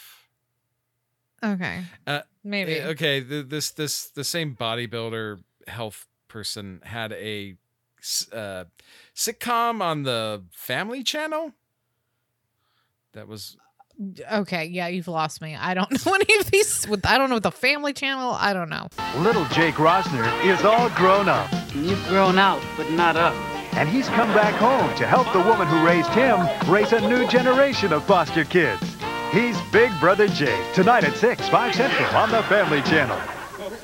okay 1.43 1.83
Uh, 2.05 2.21
maybe 2.43 2.73
Eh, 2.73 2.87
Okay, 2.89 3.21
th- 3.21 3.47
this 3.47 3.71
this 3.71 4.07
the 4.09 4.23
same 4.23 4.55
bodybuilder 4.55 5.41
health 5.67 6.05
person 6.27 6.81
had 6.83 7.11
a 7.13 7.55
uh, 8.33 8.65
sitcom 9.15 9.81
on 9.81 10.03
the 10.03 10.43
Family 10.51 11.03
Channel. 11.03 11.53
That 13.13 13.27
was 13.27 13.57
okay 14.31 14.65
yeah 14.65 14.87
you've 14.87 15.07
lost 15.09 15.41
me 15.41 15.55
i 15.55 15.73
don't 15.73 15.91
know 16.05 16.13
any 16.13 16.39
of 16.39 16.49
these 16.51 16.87
with 16.87 17.05
i 17.05 17.17
don't 17.17 17.29
know 17.29 17.39
the 17.39 17.51
family 17.51 17.91
channel 17.93 18.31
i 18.39 18.53
don't 18.53 18.69
know 18.69 18.87
Little 19.17 19.45
Jake 19.45 19.75
Rosner 19.75 20.25
is 20.45 20.63
all 20.63 20.89
grown 20.91 21.27
up, 21.27 21.49
You've 21.73 22.03
grown 22.07 22.37
out, 22.37 22.61
but 22.77 22.89
not 22.91 23.15
up. 23.17 23.33
and 23.73 23.89
he's 23.89 24.07
come 24.09 24.29
back 24.33 24.53
home 24.55 24.95
to 24.97 25.05
help 25.07 25.31
the 25.33 25.39
woman 25.39 25.67
who 25.67 25.85
raised 25.85 26.09
him 26.11 26.39
raise 26.71 26.93
a 26.93 27.01
new 27.09 27.27
generation 27.27 27.91
of 27.91 28.05
foster 28.05 28.43
kids. 28.45 28.81
He's 29.31 29.59
Big 29.71 29.91
Brother 29.99 30.27
Jake, 30.27 30.73
tonight 30.73 31.03
at 31.03 31.15
6, 31.15 31.49
5 31.49 31.75
Central 31.75 32.07
on 32.15 32.31
the 32.31 32.41
Family 32.43 32.81
Channel. 32.83 33.19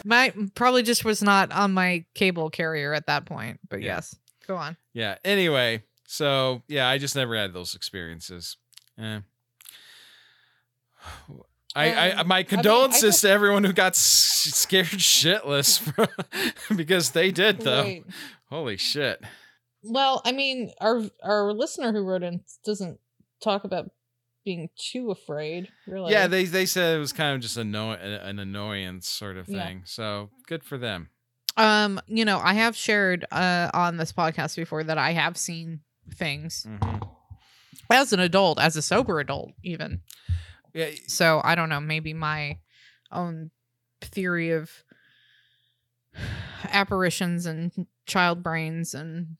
My 0.06 0.34
probably 0.56 0.82
just 0.84 1.04
was 1.06 1.22
not 1.22 1.52
on 1.52 1.74
my 1.74 2.06
cable 2.16 2.50
carrier 2.50 2.94
at 2.94 3.08
that 3.08 3.26
point, 3.26 3.60
but 3.70 3.82
Yeah. 3.82 3.96
yes. 3.96 4.16
Go 4.48 4.56
on. 4.56 4.78
yeah. 4.94 5.18
Anyway, 5.26 5.84
so 6.08 6.62
yeah, 6.68 6.88
I 6.88 6.98
just 7.00 7.16
never 7.16 7.36
had 7.36 7.54
those 7.54 7.76
experiences. 7.76 8.58
Eh. 9.00 9.20
I, 11.76 11.92
I, 11.92 12.10
Um, 12.12 12.28
my 12.28 12.36
I 12.38 12.40
mean, 12.40 12.40
I 12.40 12.44
condolences 12.44 13.02
just- 13.02 13.22
to 13.22 13.30
everyone 13.30 13.64
who 13.64 13.74
got 13.74 13.96
scared 13.96 14.86
shitless 14.88 15.80
from, 15.80 16.08
because 16.78 17.12
they 17.12 17.32
did 17.32 17.62
though. 17.62 17.84
Right. 17.84 18.06
Holy 18.50 18.78
shit! 18.78 19.22
Well, 19.84 20.22
I 20.26 20.32
mean, 20.32 20.72
our 20.80 21.04
our 21.24 21.52
listener 21.54 21.92
who 21.92 22.02
wrote 22.04 22.24
in 22.24 22.42
doesn't 22.66 23.00
talk 23.44 23.64
about 23.66 23.92
being 24.46 24.70
too 24.78 25.12
afraid, 25.12 25.68
really. 25.88 26.12
Yeah, 26.14 26.28
they 26.28 26.46
they 26.46 26.66
said 26.66 26.96
it 26.96 27.00
was 27.00 27.12
kind 27.12 27.36
of 27.36 27.42
just 27.42 27.58
anno- 27.58 27.92
an 27.94 28.40
annoyance 28.40 29.10
sort 29.10 29.36
of 29.38 29.50
Yeah. 29.50 29.66
thing. 29.66 29.82
So 29.86 30.30
good 30.48 30.64
for 30.64 30.78
them. 30.78 31.10
um, 31.58 32.00
you 32.08 32.24
know, 32.26 32.40
I 32.44 32.54
have 32.54 32.76
shared 32.76 33.26
uh 33.32 33.70
on 33.74 33.98
this 33.98 34.12
podcast 34.14 34.56
before 34.56 34.84
that 34.84 34.98
I 34.98 35.12
have 35.14 35.36
seen 35.38 35.82
things 36.14 36.66
Mhm. 36.70 37.10
as 37.90 38.14
an 38.14 38.20
adult, 38.20 38.60
as 38.60 38.76
a 38.76 38.82
sober 38.82 39.20
adult, 39.20 39.52
even. 39.64 40.02
Yeah, 40.75 40.89
So 41.08 41.41
I 41.44 41.55
don't 41.55 41.70
know, 41.70 41.79
maybe 41.79 42.13
my 42.13 42.60
own 43.12 43.50
theory 44.01 44.51
of 44.51 44.70
apparitions 46.72 47.46
and 47.46 47.72
child 48.05 48.44
brains 48.44 48.94
and 48.94 49.38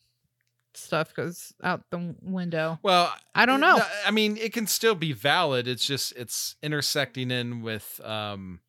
stuff 0.73 1.13
goes 1.13 1.53
out 1.61 1.83
the 1.91 2.15
window. 2.21 2.79
well, 2.83 3.13
I 3.33 3.45
don't 3.45 3.59
know. 3.59 3.81
I 4.05 4.11
mean, 4.11 4.37
it 4.37 4.53
can 4.53 4.65
still 4.65 4.95
be 4.95 5.11
valid. 5.11 5.67
It's 5.67 5.85
just 5.85 6.13
it's 6.15 6.55
intersecting 6.63 7.31
in 7.31 7.61
with 7.61 7.99
um 8.03 8.61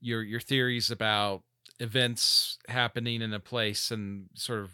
your 0.00 0.22
your 0.22 0.40
theories 0.40 0.90
about 0.90 1.42
events 1.78 2.58
happening 2.68 3.22
in 3.22 3.32
a 3.32 3.40
place 3.40 3.90
and 3.90 4.26
sort 4.34 4.60
of 4.60 4.70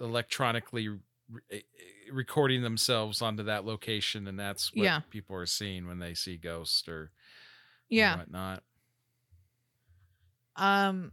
electronically 0.00 0.88
re- 1.34 1.42
eh, 1.50 1.56
eh, 1.56 2.10
recording 2.12 2.62
themselves 2.62 3.20
onto 3.22 3.42
that 3.44 3.64
location, 3.64 4.26
and 4.26 4.38
that's 4.38 4.72
what 4.72 4.84
Yeah. 4.84 5.00
people 5.10 5.36
are 5.36 5.46
seeing 5.46 5.86
when 5.86 5.98
they 5.98 6.14
see 6.14 6.36
ghosts 6.36 6.88
or, 6.88 6.92
or 6.94 7.10
Yeah. 7.88 8.16
whatnot. 8.16 8.62
Um, 10.56 11.12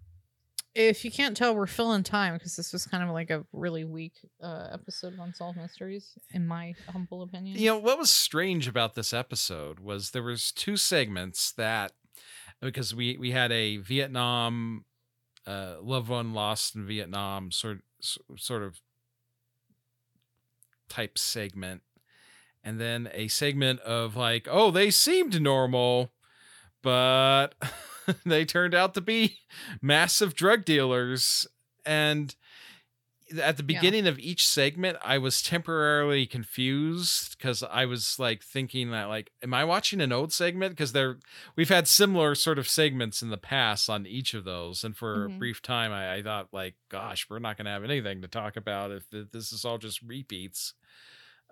if 0.74 1.04
you 1.04 1.12
can't 1.12 1.36
tell, 1.36 1.56
we're 1.56 1.68
filling 1.68 2.04
time 2.04 2.36
because 2.36 2.56
this 2.56 2.72
was 2.72 2.86
kind 2.86 3.04
of 3.04 3.10
like 3.10 3.30
a 3.30 3.46
really 3.52 3.84
weak 3.84 4.14
uh, 4.42 4.70
episode 4.72 5.14
of 5.14 5.20
Unsolved 5.20 5.58
Mysteries, 5.58 6.18
in 6.34 6.48
my 6.48 6.74
humble 6.90 7.24
opinion. 7.24 7.58
You 7.60 7.72
know 7.72 7.78
what 7.80 7.98
was 7.98 8.10
strange 8.10 8.68
about 8.68 8.96
this 8.96 9.12
episode 9.14 9.80
was 9.80 10.12
there 10.12 10.24
was 10.24 10.52
two 10.52 10.78
segments 10.78 11.52
that 11.54 11.92
because 12.62 12.96
we 12.96 13.18
we 13.18 13.32
had 13.32 13.52
a 13.52 13.78
Vietnam 13.78 14.86
uh, 15.46 15.78
loved 15.82 16.08
one 16.08 16.34
lost 16.34 16.76
in 16.76 16.86
Vietnam 16.86 17.52
sort 17.52 17.80
sort 18.00 18.64
of 18.64 18.80
type 20.92 21.18
segment, 21.18 21.82
and 22.64 22.80
then 22.80 23.10
a 23.14 23.28
segment 23.30 23.80
of 23.82 24.16
like 24.16 24.48
oh 24.52 24.72
they 24.72 24.92
seemed 24.92 25.42
normal, 25.42 26.12
but 26.84 27.56
they 28.26 28.46
turned 28.46 28.76
out 28.76 28.94
to 28.94 29.02
be 29.02 29.38
massive 29.82 30.36
drug 30.36 30.66
dealers. 30.66 31.48
And 31.86 32.36
at 33.40 33.58
the 33.58 33.64
Yeah. 33.64 33.80
beginning 33.80 34.08
of 34.08 34.20
each 34.20 34.48
segment 34.48 34.98
i 35.04 35.18
was 35.18 35.42
temporarily 35.42 36.26
confused 36.26 37.38
because 37.38 37.64
i 37.64 37.86
was 37.86 38.18
like 38.20 38.44
thinking 38.44 38.92
that 38.92 39.06
like 39.06 39.32
am 39.44 39.54
i 39.54 39.64
watching 39.64 40.02
an 40.02 40.12
old 40.12 40.34
segment 40.34 40.72
because 40.74 40.92
they're 40.92 41.18
we've 41.56 41.70
had 41.70 41.88
similar 41.88 42.36
sort 42.36 42.60
of 42.60 42.68
segments 42.68 43.22
in 43.22 43.30
the 43.30 43.38
past 43.38 43.90
on 43.90 44.06
each 44.06 44.34
of 44.34 44.44
those 44.44 44.84
and 44.84 44.98
for 44.98 45.26
a 45.26 45.30
Mhm. 45.30 45.40
brief 45.40 45.62
time 45.62 45.92
I, 45.92 46.16
I 46.16 46.22
thought 46.24 46.50
like 46.52 46.76
gosh 46.90 47.28
we're 47.30 47.40
not 47.40 47.58
going 47.58 47.66
to 47.66 47.72
have 47.72 47.84
anything 47.84 48.22
to 48.22 48.28
talk 48.28 48.56
about 48.58 48.92
if 48.92 49.10
th- 49.10 49.28
this 49.32 49.52
is 49.54 49.64
all 49.66 49.78
just 49.78 50.02
repeats 50.02 50.74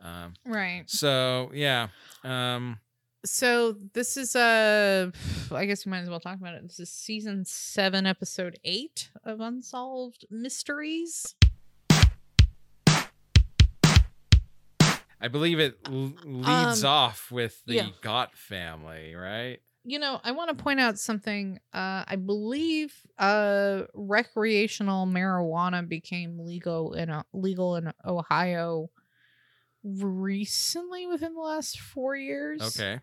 um 0.01 0.33
Right. 0.45 0.83
so 0.89 1.51
yeah 1.53 1.89
um 2.23 2.79
So 3.25 3.75
this 3.93 4.15
is 4.15 4.33
uh 4.35 5.11
I 5.51 5.65
guess 5.65 5.85
we 5.85 5.89
might 5.91 5.99
as 5.99 6.09
well 6.09 6.21
talk 6.21 6.39
about 6.39 6.55
it. 6.55 6.63
This 6.63 6.79
is 6.79 6.89
season 6.89 7.43
seven, 7.45 8.05
episode 8.05 8.57
eight 8.63 9.09
of 9.25 9.41
Unsolved 9.41 10.25
Mysteries. 10.29 11.35
I 15.21 15.27
believe 15.27 15.59
it 15.59 15.77
l- 15.87 16.13
leads 16.23 16.83
Um, 16.83 16.89
off 16.89 17.31
with 17.31 17.61
the 17.65 17.75
yeah. 17.75 17.87
gott 18.01 18.35
family 18.35 19.15
right 19.15 19.59
You 19.85 19.97
know, 19.97 20.19
I 20.23 20.31
want 20.33 20.49
to 20.55 20.61
point 20.63 20.79
out 20.81 20.99
something. 20.99 21.57
Uh 21.73 22.03
I 22.05 22.15
believe 22.17 22.93
uh 23.17 23.83
recreational 23.95 25.07
marijuana 25.07 25.87
became 25.87 26.37
legal 26.39 26.93
in 26.93 27.09
uh, 27.09 27.23
legal 27.33 27.75
in 27.77 27.91
Ohio 28.05 28.89
recently 29.83 31.07
within 31.07 31.33
the 31.33 31.39
last 31.41 31.79
four 31.79 32.15
years. 32.15 32.61
okay 32.61 32.99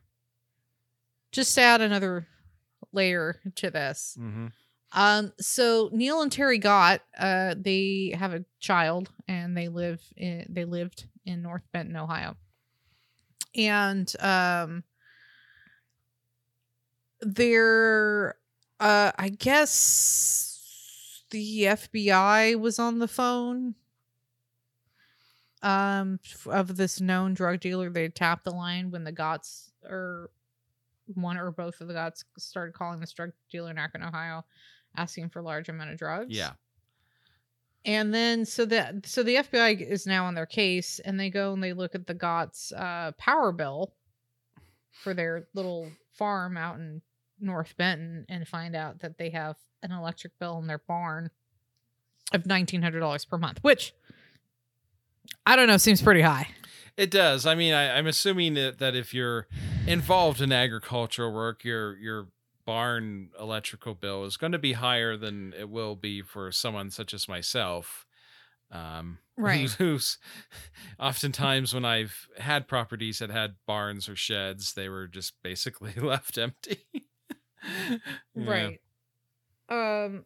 Just 1.32 1.54
to 1.54 1.62
add 1.62 1.80
another 1.80 2.26
layer 2.92 3.40
to 3.56 3.70
this. 3.70 4.16
mm-hmm. 4.20 4.49
Um, 4.93 5.33
so 5.40 5.90
Neil 5.93 6.23
and 6.23 6.33
Terry 6.33 6.59
Gott, 6.59 7.02
uh, 7.19 7.55
they 7.59 8.14
have 8.19 8.33
a 8.33 8.45
child 8.61 9.11
and 9.28 9.57
they 9.57 9.69
live 9.69 10.00
in 10.16 10.47
they 10.49 10.64
lived 10.64 11.07
in 11.25 11.43
North 11.43 11.64
Benton, 11.73 11.97
Ohio. 11.97 12.37
And 13.55 14.12
um 14.21 14.85
they're 17.21 18.37
uh 18.81 19.12
I 19.19 19.28
guess 19.31 21.25
the 21.31 21.62
FBI 21.64 22.59
was 22.59 22.78
on 22.78 22.99
the 22.99 23.09
phone 23.09 23.75
um 25.62 26.21
of 26.47 26.76
this 26.76 27.00
known 27.00 27.35
drug 27.35 27.61
dealer. 27.61 27.90
They 27.90 28.09
tapped 28.09 28.45
the 28.45 28.50
line 28.50 28.90
when 28.90 29.05
the 29.05 29.12
Gotts 29.12 29.73
or 29.85 30.31
one 31.15 31.37
or 31.39 31.50
both 31.50 31.80
of 31.80 31.89
the 31.89 31.95
Gotts 31.95 32.25
started 32.39 32.75
calling 32.75 33.00
this 33.00 33.13
drug 33.13 33.32
dealer 33.50 33.71
in 33.71 33.78
Akron, 33.78 34.02
Ohio, 34.02 34.45
asking 34.97 35.28
for 35.30 35.43
large 35.43 35.69
amount 35.69 35.91
of 35.91 35.99
drugs. 35.99 36.35
yeah 36.35 36.52
And 37.85 38.13
then 38.13 38.45
so 38.45 38.65
that 38.67 39.06
so 39.06 39.23
the 39.23 39.37
FBI 39.37 39.80
is 39.80 40.06
now 40.06 40.26
on 40.26 40.35
their 40.35 40.47
case 40.47 40.99
and 41.04 41.19
they 41.19 41.30
go 41.30 41.52
and 41.52 41.63
they 41.63 41.73
look 41.73 41.95
at 41.95 42.06
the 42.06 42.15
Gotts 42.15 42.73
uh 42.73 43.13
power 43.19 43.52
bill 43.52 43.95
for 44.91 45.15
their 45.15 45.47
little 45.54 45.91
farm 46.13 46.56
out 46.56 46.76
in 46.76 47.02
North 47.39 47.76
Benton 47.76 48.25
and 48.28 48.49
find 48.49 48.75
out 48.75 49.00
that 49.00 49.19
they 49.19 49.30
have 49.30 49.56
an 49.82 49.93
electric 49.93 50.39
bill 50.39 50.59
in 50.59 50.67
their 50.67 50.78
barn 50.78 51.30
of 52.32 52.45
$1900 52.45 53.28
per 53.28 53.39
month, 53.39 53.59
which 53.63 53.93
I 55.45 55.54
don't 55.54 55.69
know, 55.69 55.76
seems 55.76 56.02
pretty 56.02 56.23
high. 56.23 56.49
It 56.97 57.11
does. 57.11 57.47
I 57.47 57.54
mean, 57.54 57.75
I, 57.75 57.99
I'm 57.99 58.06
assuming 58.06 58.54
that, 58.54 58.78
that 58.78 58.97
if 58.97 59.13
you're 59.13 59.47
involved 59.87 60.41
in 60.41 60.50
agricultural 60.50 61.32
work, 61.32 61.63
your 61.63 61.97
your 61.99 62.28
barn 62.67 63.31
electrical 63.41 63.95
bill 63.95 64.25
is 64.25 64.37
going 64.37 64.52
to 64.52 64.59
be 64.59 64.75
higher 64.75 65.17
than 65.17 65.55
it 65.59 65.71
will 65.71 65.95
be 65.97 66.21
for 66.21 66.52
someone 66.52 66.91
such 66.91 67.15
as 67.15 67.29
myself. 67.29 68.07
Um, 68.71 69.19
Right. 69.39 69.71
Who's, 69.71 70.17
oftentimes 70.99 71.75
when 71.75 71.85
I've 71.85 72.26
had 72.39 72.67
properties 72.67 73.19
that 73.19 73.29
had 73.29 73.57
barns 73.67 74.09
or 74.09 74.17
sheds, 74.17 74.73
they 74.73 74.89
were 74.89 75.07
just 75.07 75.35
basically 75.43 75.93
left 75.97 76.39
empty. 76.39 76.87
Right. 78.35 78.81
Um 79.69 80.25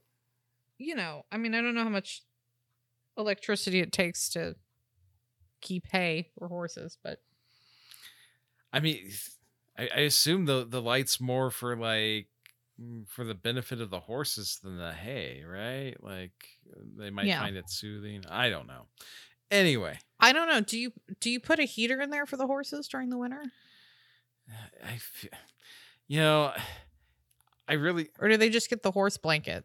you 0.78 0.94
know, 0.94 1.24
I 1.32 1.38
mean, 1.38 1.54
I 1.54 1.60
don't 1.60 1.74
know 1.74 1.84
how 1.84 1.88
much 1.90 2.22
electricity 3.16 3.80
it 3.80 3.92
takes 3.92 4.28
to 4.30 4.56
keep 5.60 5.86
hay 5.86 6.30
or 6.36 6.48
horses, 6.48 6.98
but 7.02 7.18
I 8.72 8.80
mean, 8.80 9.10
I, 9.80 9.88
I 9.96 10.00
assume 10.00 10.46
the 10.46 10.66
the 10.68 10.82
light's 10.82 11.20
more 11.20 11.50
for 11.50 11.76
like 11.76 12.28
mm, 12.80 13.08
for 13.08 13.24
the 13.24 13.34
benefit 13.34 13.80
of 13.80 13.90
the 13.90 14.00
horses 14.00 14.58
than 14.62 14.76
the 14.78 14.92
hay, 14.92 15.42
right? 15.46 15.94
Like 16.02 16.32
they 16.98 17.10
might 17.10 17.26
Yeah. 17.26 17.40
find 17.40 17.56
it 17.56 17.70
soothing. 17.70 18.24
I 18.28 18.50
don't 18.50 18.66
know. 18.66 18.86
Anyway, 19.50 19.98
I 20.20 20.32
don't 20.32 20.48
know. 20.48 20.60
Do 20.60 20.78
you 20.78 20.92
do 21.20 21.30
you 21.30 21.40
put 21.40 21.58
a 21.58 21.64
heater 21.64 22.00
in 22.00 22.10
there 22.10 22.26
for 22.26 22.36
the 22.36 22.46
horses 22.46 22.86
during 22.88 23.10
the 23.10 23.18
winter? 23.18 23.42
I 24.84 24.96
feel, 24.96 25.30
you 26.08 26.18
know, 26.20 26.52
I 27.68 27.74
really, 27.74 28.08
Or 28.18 28.28
do 28.28 28.36
they 28.36 28.50
just 28.50 28.68
get 28.70 28.82
the 28.82 28.90
horse 28.90 29.16
blanket? 29.16 29.64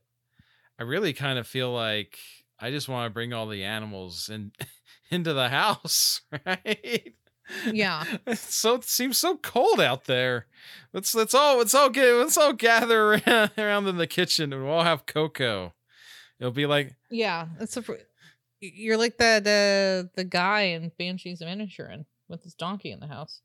I 0.80 0.84
really 0.84 1.14
kind 1.14 1.40
of 1.40 1.48
feel 1.48 1.72
like 1.74 2.20
I 2.60 2.70
just 2.70 2.88
want 2.88 3.08
to 3.10 3.14
bring 3.14 3.34
all 3.34 3.48
the 3.48 3.64
animals 3.64 4.30
in 4.30 4.52
into 5.12 5.34
the 5.34 5.50
house, 5.50 6.22
right? 6.46 7.14
Yeah. 7.72 8.04
It's 8.28 8.54
so 8.54 8.76
it 8.76 8.84
seems 8.84 9.18
so 9.18 9.38
cold 9.38 9.80
out 9.80 10.06
there. 10.06 10.48
Let's 10.94 11.14
let's 11.14 11.34
all 11.34 11.58
let's 11.58 11.74
all 11.76 11.90
get 11.90 12.14
let's 12.14 12.38
all 12.38 12.54
gather 12.54 13.14
around, 13.14 13.52
around 13.58 13.88
in 13.88 13.98
the 13.98 14.08
kitchen 14.08 14.52
and 14.54 14.64
we'll 14.64 14.74
all 14.74 14.84
have 14.84 15.06
cocoa. 15.06 15.74
It'll 16.40 16.52
be 16.52 16.66
like 16.66 16.96
Yeah. 17.10 17.48
It's 17.60 17.78
a 17.78 17.84
you're 18.62 18.98
like 18.98 19.18
the 19.18 19.42
the 19.44 20.10
the 20.16 20.24
guy 20.24 20.62
in 20.62 20.92
Banshees 20.98 21.42
of 21.42 21.48
Inisherin 21.48 22.06
with 22.28 22.44
his 22.44 22.56
donkey 22.56 22.92
in 22.92 23.00
the 23.00 23.08
house. 23.08 23.42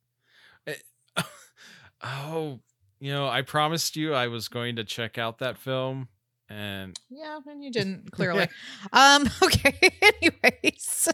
oh, 2.02 2.60
you 3.00 3.12
know, 3.12 3.28
I 3.28 3.42
promised 3.42 3.96
you 3.96 4.14
I 4.14 4.28
was 4.28 4.48
going 4.48 4.76
to 4.76 4.84
check 4.84 5.18
out 5.18 5.38
that 5.38 5.58
film 5.58 6.08
and 6.48 6.98
Yeah, 7.10 7.38
and 7.46 7.62
you 7.62 7.70
didn't 7.70 8.10
clearly. 8.12 8.48
um 8.92 9.28
okay, 9.42 9.78
anyways. 10.02 11.08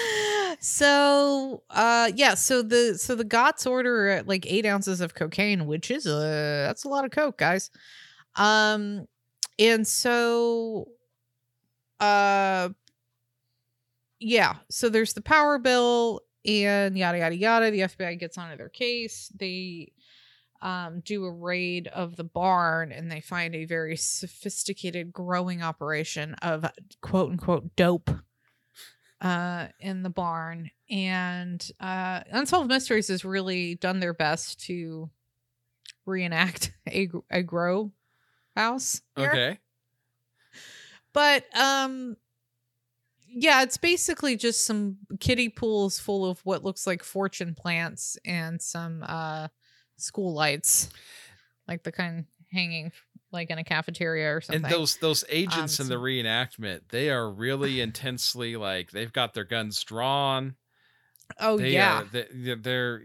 so 0.60 1.62
uh 1.70 2.10
yeah 2.14 2.34
so 2.34 2.62
the 2.62 2.96
so 2.96 3.14
the 3.14 3.24
Gotts 3.24 3.66
order 3.66 4.22
like 4.26 4.46
eight 4.46 4.66
ounces 4.66 5.00
of 5.00 5.14
cocaine 5.14 5.66
which 5.66 5.90
is 5.90 6.06
a 6.06 6.64
that's 6.66 6.84
a 6.84 6.88
lot 6.88 7.04
of 7.04 7.10
coke 7.10 7.38
guys. 7.38 7.70
Um 8.36 9.06
and 9.58 9.86
so 9.86 10.88
uh 12.00 12.70
yeah 14.18 14.56
so 14.70 14.88
there's 14.88 15.12
the 15.14 15.22
power 15.22 15.58
bill 15.58 16.20
and 16.44 16.96
yada 16.96 17.18
yada 17.18 17.36
yada. 17.36 17.70
The 17.70 17.80
fbi 17.80 18.18
gets 18.18 18.38
onto 18.38 18.56
their 18.56 18.68
case. 18.68 19.30
They 19.34 19.92
um, 20.62 21.00
do 21.00 21.24
a 21.24 21.32
raid 21.32 21.88
of 21.88 22.16
the 22.16 22.24
barn 22.24 22.92
and 22.92 23.10
they 23.10 23.20
find 23.20 23.54
a 23.54 23.64
very 23.64 23.96
sophisticated 23.96 25.12
growing 25.12 25.60
operation 25.60 26.34
of 26.34 26.64
quote 27.00 27.32
unquote 27.32 27.74
dope 27.76 28.10
uh, 29.22 29.68
in 29.80 30.02
the 30.02 30.10
barn. 30.10 30.70
And 30.90 31.66
uh, 31.80 32.20
Unsolved 32.30 32.68
Mysteries 32.68 33.08
has 33.08 33.24
really 33.24 33.76
done 33.76 34.00
their 34.00 34.12
best 34.12 34.60
to 34.66 35.08
reenact 36.04 36.72
a, 36.88 37.08
a 37.30 37.42
grow 37.42 37.92
house. 38.54 39.00
here. 39.16 39.30
okay. 39.30 39.58
But 41.14 41.44
um 41.56 42.16
yeah, 43.34 43.62
it's 43.62 43.78
basically 43.78 44.36
just 44.36 44.66
some 44.66 44.98
kiddie 45.20 45.48
pools 45.48 45.98
full 45.98 46.28
of 46.28 46.40
what 46.44 46.64
looks 46.64 46.86
like 46.86 47.02
fortune 47.02 47.54
plants 47.54 48.18
and 48.26 48.60
some 48.60 49.02
uh 49.06 49.48
school 49.96 50.34
lights. 50.34 50.90
Like 51.68 51.82
the 51.82 51.92
kind 51.92 52.24
hanging 52.50 52.92
like 53.32 53.50
in 53.50 53.58
a 53.58 53.64
cafeteria 53.64 54.34
or 54.36 54.40
something. 54.40 54.64
And 54.64 54.72
those 54.72 54.96
those 54.96 55.24
agents 55.28 55.80
Um, 55.80 55.84
in 55.84 55.90
the 55.90 55.96
reenactment, 55.96 56.82
they 56.90 57.10
are 57.10 57.30
really 57.30 57.80
intensely 57.80 58.56
like 58.56 58.90
they've 58.90 59.12
got 59.12 59.34
their 59.34 59.44
guns 59.44 59.82
drawn. 59.82 60.56
oh 61.40 61.56
They 61.58 61.72
yeah, 61.72 62.02
are, 62.02 62.04
they, 62.04 62.54
they're 62.56 63.02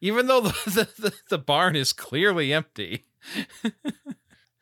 even 0.00 0.26
though 0.26 0.40
the, 0.66 0.88
the 0.98 1.12
the 1.30 1.38
barn 1.38 1.76
is 1.76 1.92
clearly 1.92 2.52
empty. 2.52 3.04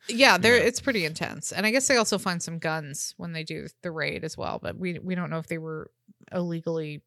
yeah, 0.07 0.37
they're 0.37 0.57
Yeah. 0.57 0.63
it's 0.63 0.81
pretty 0.81 1.05
intense. 1.05 1.51
And 1.51 1.65
I 1.65 1.71
guess 1.71 1.87
they 1.87 1.97
also 1.97 2.17
find 2.17 2.41
some 2.41 2.59
guns 2.59 3.13
when 3.17 3.33
they 3.33 3.43
do 3.43 3.67
the 3.81 3.91
raid 3.91 4.23
as 4.23 4.37
well, 4.37 4.59
but 4.61 4.77
we 4.77 4.99
we 4.99 5.15
don't 5.15 5.29
know 5.29 5.39
if 5.39 5.47
they 5.47 5.57
were 5.57 5.91
illegally 6.31 7.01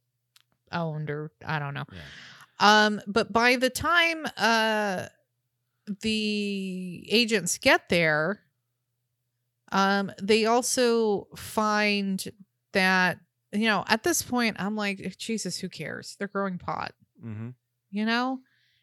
owned 0.73 1.11
or 1.11 1.31
I 1.45 1.59
don't 1.59 1.75
know. 1.75 1.85
Yeah. 1.93 2.01
Um, 2.61 3.01
but 3.07 3.33
by 3.33 3.57
the 3.57 3.71
time 3.71 4.27
uh 4.37 5.07
the 6.03 7.07
agents 7.11 7.59
get 7.59 7.89
there, 7.89 8.41
um, 9.73 10.13
they 10.23 10.47
also 10.47 11.27
find 11.37 12.25
that 12.73 13.19
you 13.53 13.67
know 13.67 13.85
at 13.89 14.03
this 14.03 14.23
point 14.23 14.57
I'm 14.59 14.77
like 14.77 15.17
Jesus, 15.19 15.59
who 15.59 15.69
cares? 15.69 16.17
They're 16.19 16.29
growing 16.29 16.59
pot, 16.59 16.93
Mm-hmm. 17.25 17.51
you 17.91 18.05
know, 18.05 18.41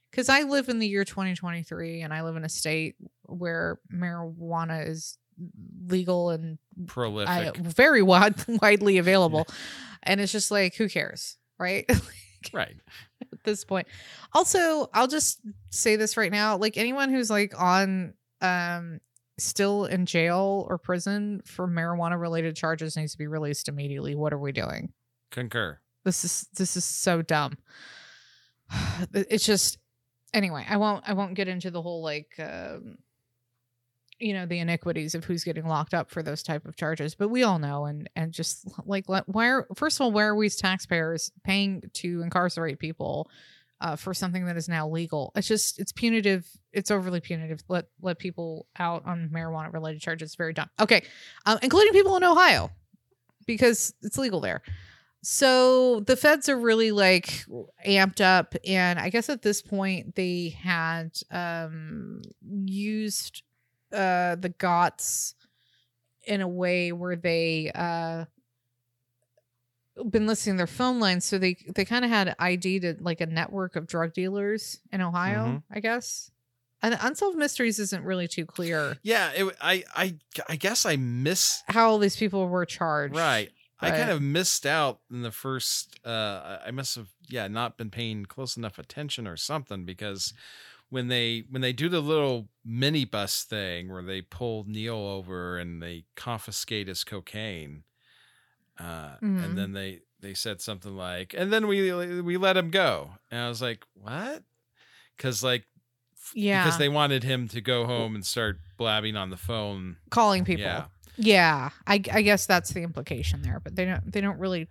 because 0.09 0.29
I 0.29 0.43
live 0.43 0.69
in 0.69 0.79
the 0.79 0.87
year 0.87 1.03
2023 1.05 2.01
and 2.01 2.13
I 2.13 2.23
live 2.23 2.35
in 2.35 2.43
a 2.43 2.49
state 2.49 2.95
where 3.23 3.79
marijuana 3.93 4.87
is 4.87 5.17
legal 5.87 6.29
and 6.31 6.57
Prolific. 6.87 7.29
I, 7.29 7.51
very 7.55 8.01
wide, 8.01 8.35
widely 8.61 8.97
available, 8.97 9.47
and 10.03 10.19
it's 10.21 10.31
just 10.31 10.51
like 10.51 10.75
who 10.75 10.87
cares, 10.89 11.37
right? 11.59 11.85
right. 12.53 12.75
At 13.31 13.43
this 13.43 13.63
point. 13.63 13.87
Also, 14.33 14.89
I'll 14.93 15.07
just 15.07 15.41
say 15.69 15.95
this 15.95 16.17
right 16.17 16.31
now, 16.31 16.57
like 16.57 16.77
anyone 16.77 17.09
who's 17.09 17.29
like 17.29 17.59
on 17.59 18.13
um 18.41 18.99
still 19.37 19.85
in 19.85 20.05
jail 20.05 20.65
or 20.69 20.77
prison 20.77 21.41
for 21.45 21.67
marijuana 21.67 22.19
related 22.19 22.55
charges 22.55 22.95
needs 22.95 23.13
to 23.13 23.17
be 23.17 23.27
released 23.27 23.67
immediately. 23.67 24.15
What 24.15 24.33
are 24.33 24.39
we 24.39 24.51
doing? 24.51 24.93
Concur. 25.31 25.79
This 26.03 26.23
is 26.23 26.47
this 26.55 26.75
is 26.77 26.85
so 26.85 27.21
dumb. 27.21 27.57
It's 29.13 29.45
just 29.45 29.79
anyway, 30.33 30.65
I 30.69 30.77
won't 30.77 31.03
I 31.07 31.13
won't 31.13 31.33
get 31.33 31.47
into 31.47 31.71
the 31.71 31.81
whole 31.81 32.01
like 32.01 32.33
um 32.39 32.97
you 34.21 34.33
know 34.33 34.45
the 34.45 34.59
iniquities 34.59 35.15
of 35.15 35.25
who's 35.25 35.43
getting 35.43 35.65
locked 35.65 35.93
up 35.93 36.09
for 36.09 36.21
those 36.21 36.43
type 36.43 36.65
of 36.65 36.75
charges 36.75 37.15
but 37.15 37.29
we 37.29 37.43
all 37.43 37.59
know 37.59 37.85
and 37.85 38.09
and 38.15 38.31
just 38.31 38.67
like 38.85 39.05
why 39.07 39.47
are 39.47 39.67
first 39.75 39.97
of 39.97 40.01
all 40.01 40.11
why 40.11 40.23
are 40.23 40.35
we 40.35 40.45
as 40.45 40.55
taxpayers 40.55 41.31
paying 41.43 41.81
to 41.93 42.21
incarcerate 42.21 42.79
people 42.79 43.29
uh, 43.81 43.95
for 43.95 44.13
something 44.13 44.45
that 44.45 44.57
is 44.57 44.69
now 44.69 44.87
legal? 44.87 45.31
It's 45.35 45.47
just 45.47 45.79
it's 45.79 45.91
punitive 45.91 46.45
it's 46.71 46.91
overly 46.91 47.19
punitive 47.19 47.63
let 47.67 47.85
let 48.01 48.19
people 48.19 48.67
out 48.77 49.03
on 49.05 49.29
marijuana 49.33 49.73
related 49.73 50.01
charges 50.01 50.27
It's 50.27 50.35
very 50.35 50.53
dumb. 50.53 50.69
Okay 50.79 51.03
um, 51.45 51.57
including 51.63 51.93
people 51.93 52.15
in 52.15 52.23
ohio 52.23 52.69
because 53.47 53.93
it's 54.03 54.17
legal 54.17 54.39
there. 54.39 54.61
So 55.23 55.99
the 56.01 56.15
feds 56.15 56.47
are 56.49 56.57
really 56.57 56.91
like 56.91 57.45
amped 57.85 58.21
up 58.21 58.55
and 58.65 58.97
i 58.97 59.09
guess 59.09 59.29
at 59.29 59.43
this 59.43 59.61
point 59.61 60.15
they 60.15 60.49
had 60.49 61.11
um 61.29 62.21
used 62.43 63.43
uh 63.93 64.35
the 64.35 64.49
Gotts 64.57 65.35
in 66.25 66.41
a 66.41 66.47
way 66.47 66.91
where 66.91 67.15
they 67.15 67.71
uh 67.73 68.25
been 70.09 70.25
listening 70.25 70.55
to 70.55 70.57
their 70.57 70.67
phone 70.67 70.99
lines 70.99 71.25
so 71.25 71.37
they 71.37 71.55
they 71.75 71.83
kind 71.85 72.05
of 72.05 72.09
had 72.11 72.33
id 72.39 72.79
to 72.79 72.95
like 73.01 73.21
a 73.21 73.25
network 73.25 73.75
of 73.75 73.87
drug 73.87 74.13
dealers 74.13 74.79
in 74.91 75.01
ohio 75.01 75.45
Mhm. 75.45 75.63
i 75.69 75.79
guess 75.79 76.31
and 76.81 76.97
unsolved 77.01 77.37
mysteries 77.37 77.77
isn't 77.77 78.03
really 78.03 78.27
too 78.27 78.45
clear 78.45 78.97
Yeah. 79.03 79.31
It, 79.33 79.55
I 79.61 79.83
I 79.93 80.15
I 80.49 80.55
guess 80.55 80.85
I 80.85 80.95
miss. 80.95 81.61
how 81.67 81.89
all 81.91 81.99
these 81.99 82.15
people 82.15 82.47
were 82.47 82.65
charged 82.65 83.15
Right. 83.15 83.51
I 83.83 83.89
kind 83.91 84.09
of 84.11 84.21
missed 84.21 84.67
out 84.67 84.99
in 85.09 85.23
the 85.23 85.31
first. 85.31 85.99
Uh, 86.05 86.59
I 86.63 86.69
must 86.69 86.95
have 86.95 87.07
yeah 87.27 87.47
not 87.47 87.77
been 87.79 87.89
paying 87.89 88.25
close 88.27 88.55
enough 88.55 88.77
attention 88.77 89.25
or 89.27 89.35
something 89.35 89.85
because 89.85 90.33
when 90.91 91.07
they 91.07 91.45
when 91.49 91.61
they 91.63 91.73
do 91.73 91.89
the 91.89 92.01
little 92.01 92.49
minibus 92.67 93.43
thing 93.43 93.91
where 93.91 94.03
they 94.03 94.21
pull 94.21 94.65
Neil 94.67 94.95
over 94.95 95.57
and 95.57 95.81
they 95.81 96.03
confiscate 96.15 96.87
his 96.87 97.03
cocaine, 97.03 97.83
uh, 98.77 99.15
Mhm. 99.21 99.43
and 99.43 99.57
then 99.57 99.71
they 99.73 100.01
they 100.19 100.35
said 100.35 100.61
something 100.61 100.95
like, 100.95 101.33
and 101.35 101.51
then 101.51 101.65
we 101.65 102.21
we 102.21 102.37
let 102.37 102.55
him 102.57 102.69
go, 102.69 103.13
and 103.31 103.39
I 103.41 103.49
was 103.49 103.61
like, 103.61 103.83
what? 103.95 104.43
Because 105.17 105.43
like 105.43 105.65
yeah 106.35 106.63
because 106.63 106.77
they 106.77 106.89
wanted 106.89 107.23
him 107.23 107.47
to 107.47 107.59
go 107.61 107.85
home 107.85 108.13
and 108.13 108.23
start 108.25 108.59
blabbing 108.77 109.15
on 109.15 109.31
the 109.31 109.37
phone. 109.37 109.97
calling 110.11 110.45
people 110.45 110.61
Yeah. 110.61 110.85
Yeah, 111.17 111.69
I, 111.87 111.95
I 112.11 112.21
guess 112.21 112.45
that's 112.45 112.71
the 112.73 112.81
implication 112.83 113.41
there, 113.41 113.59
but 113.59 113.75
they 113.75 113.85
don't 113.85 114.11
they 114.11 114.21
don't 114.21 114.39
really 114.39 114.67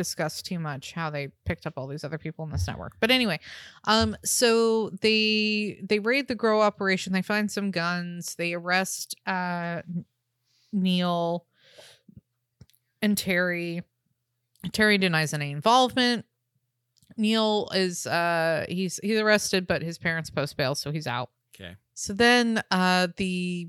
discuss 0.00 0.40
too 0.40 0.58
much 0.58 0.92
how 0.92 1.10
they 1.10 1.28
picked 1.44 1.66
up 1.66 1.74
all 1.76 1.86
these 1.86 2.04
other 2.04 2.16
people 2.16 2.42
in 2.46 2.50
this 2.50 2.66
network. 2.66 2.94
But 3.00 3.10
anyway, 3.10 3.38
um, 3.84 4.16
so 4.24 4.88
they 5.02 5.78
they 5.82 5.98
raid 5.98 6.26
the 6.26 6.34
grow 6.34 6.62
operation. 6.62 7.12
They 7.12 7.20
find 7.20 7.50
some 7.50 7.70
guns. 7.70 8.34
They 8.36 8.54
arrest 8.54 9.14
uh 9.26 9.82
Neil 10.72 11.44
and 13.02 13.18
Terry. 13.18 13.82
Terry 14.72 14.96
denies 14.96 15.34
any 15.34 15.50
involvement. 15.50 16.24
Neil 17.18 17.68
is 17.74 18.06
uh 18.06 18.64
he's 18.70 18.98
he's 19.02 19.18
arrested, 19.18 19.66
but 19.66 19.82
his 19.82 19.98
parents 19.98 20.30
post 20.30 20.56
bail, 20.56 20.74
so 20.74 20.90
he's 20.90 21.06
out. 21.06 21.28
Okay. 21.54 21.76
So 21.92 22.14
then 22.14 22.62
uh 22.70 23.08
the 23.18 23.68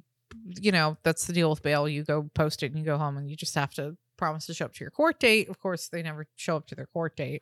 you 0.62 0.72
know, 0.72 0.96
that's 1.04 1.28
the 1.28 1.34
deal 1.34 1.50
with 1.50 1.62
bail. 1.62 1.90
You 1.90 2.06
go 2.06 2.30
post 2.34 2.64
it 2.64 2.68
and 2.68 2.80
you 2.80 2.86
go 2.86 2.98
home 2.98 3.18
and 3.18 3.30
you 3.30 3.36
just 3.36 3.56
have 3.56 3.74
to 3.74 3.98
promise 4.22 4.46
to 4.46 4.54
show 4.54 4.66
up 4.66 4.74
to 4.76 4.84
your 4.84 4.92
court 4.92 5.20
date. 5.20 5.50
Of 5.50 5.60
course, 5.60 5.88
they 5.88 6.04
never 6.04 6.28
show 6.36 6.56
up 6.56 6.68
to 6.68 6.76
their 6.76 6.86
court 6.86 7.16
date. 7.16 7.42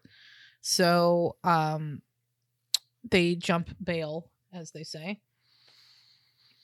So 0.61 1.35
um 1.43 2.01
they 3.09 3.35
jump 3.35 3.75
bail, 3.83 4.29
as 4.53 4.71
they 4.71 4.83
say. 4.83 5.19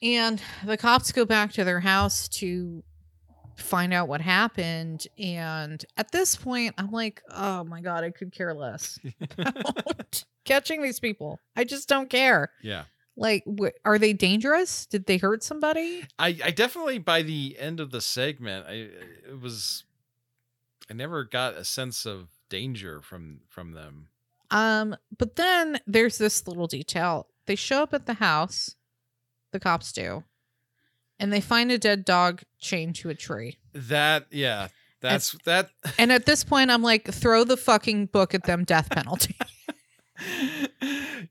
And 0.02 0.42
the 0.64 0.78
cops 0.78 1.12
go 1.12 1.26
back 1.26 1.52
to 1.54 1.64
their 1.64 1.80
house 1.80 2.28
to 2.40 2.84
find 3.58 3.94
out 3.94 4.08
what 4.08 4.22
happened. 4.22 5.08
And 5.18 5.84
at 5.98 6.12
this 6.12 6.36
point, 6.36 6.76
I'm 6.78 6.92
like, 6.92 7.22
oh 7.30 7.64
my 7.64 7.82
God, 7.82 8.04
I 8.04 8.12
could 8.12 8.32
care 8.32 8.54
less 8.54 9.00
about 9.38 10.24
catching 10.46 10.82
these 10.82 11.00
people. 11.00 11.40
I 11.56 11.64
just 11.64 11.90
don't 11.90 12.10
care. 12.10 12.52
Yeah. 12.62 12.84
Like, 13.18 13.44
wh- 13.48 13.76
are 13.86 13.98
they 13.98 14.12
dangerous? 14.14 14.86
Did 14.86 15.06
they 15.06 15.18
hurt 15.18 15.42
somebody? 15.42 16.06
I, 16.20 16.38
I 16.44 16.52
definitely 16.52 17.00
by 17.00 17.22
the 17.22 17.56
end 17.58 17.80
of 17.80 17.92
the 17.92 18.02
segment, 18.02 18.66
I 18.68 18.90
it 19.30 19.40
was 19.42 19.86
I 20.90 20.94
never 20.94 21.24
got 21.24 21.56
a 21.56 21.64
sense 21.64 22.06
of 22.06 22.30
danger 22.50 23.02
from 23.02 23.42
from 23.48 23.72
them. 23.72 24.08
Um, 24.52 24.96
but 25.18 25.36
then 25.36 25.80
there's 25.88 26.18
this 26.18 26.48
little 26.48 26.68
detail. 26.68 27.28
They 27.48 27.56
show 27.56 27.84
up 27.84 27.94
at 27.94 28.06
the 28.06 28.16
house, 28.16 28.76
the 29.52 29.60
cops 29.60 29.92
do, 29.92 30.24
and 31.20 31.34
they 31.34 31.42
find 31.42 31.72
a 31.72 31.78
dead 31.78 32.06
dog 32.06 32.44
chained 32.60 32.96
to 32.98 33.10
a 33.10 33.16
tree. 33.16 33.58
That 33.74 34.28
yeah, 34.32 34.68
that's 35.02 35.36
that. 35.46 35.70
And 35.98 36.12
at 36.12 36.26
this 36.26 36.44
point, 36.44 36.72
I'm 36.72 36.84
like, 36.84 37.08
throw 37.12 37.44
the 37.44 37.58
fucking 37.58 38.08
book 38.08 38.34
at 38.36 38.44
them, 38.44 38.64
death 38.64 38.90
penalty. 38.90 39.36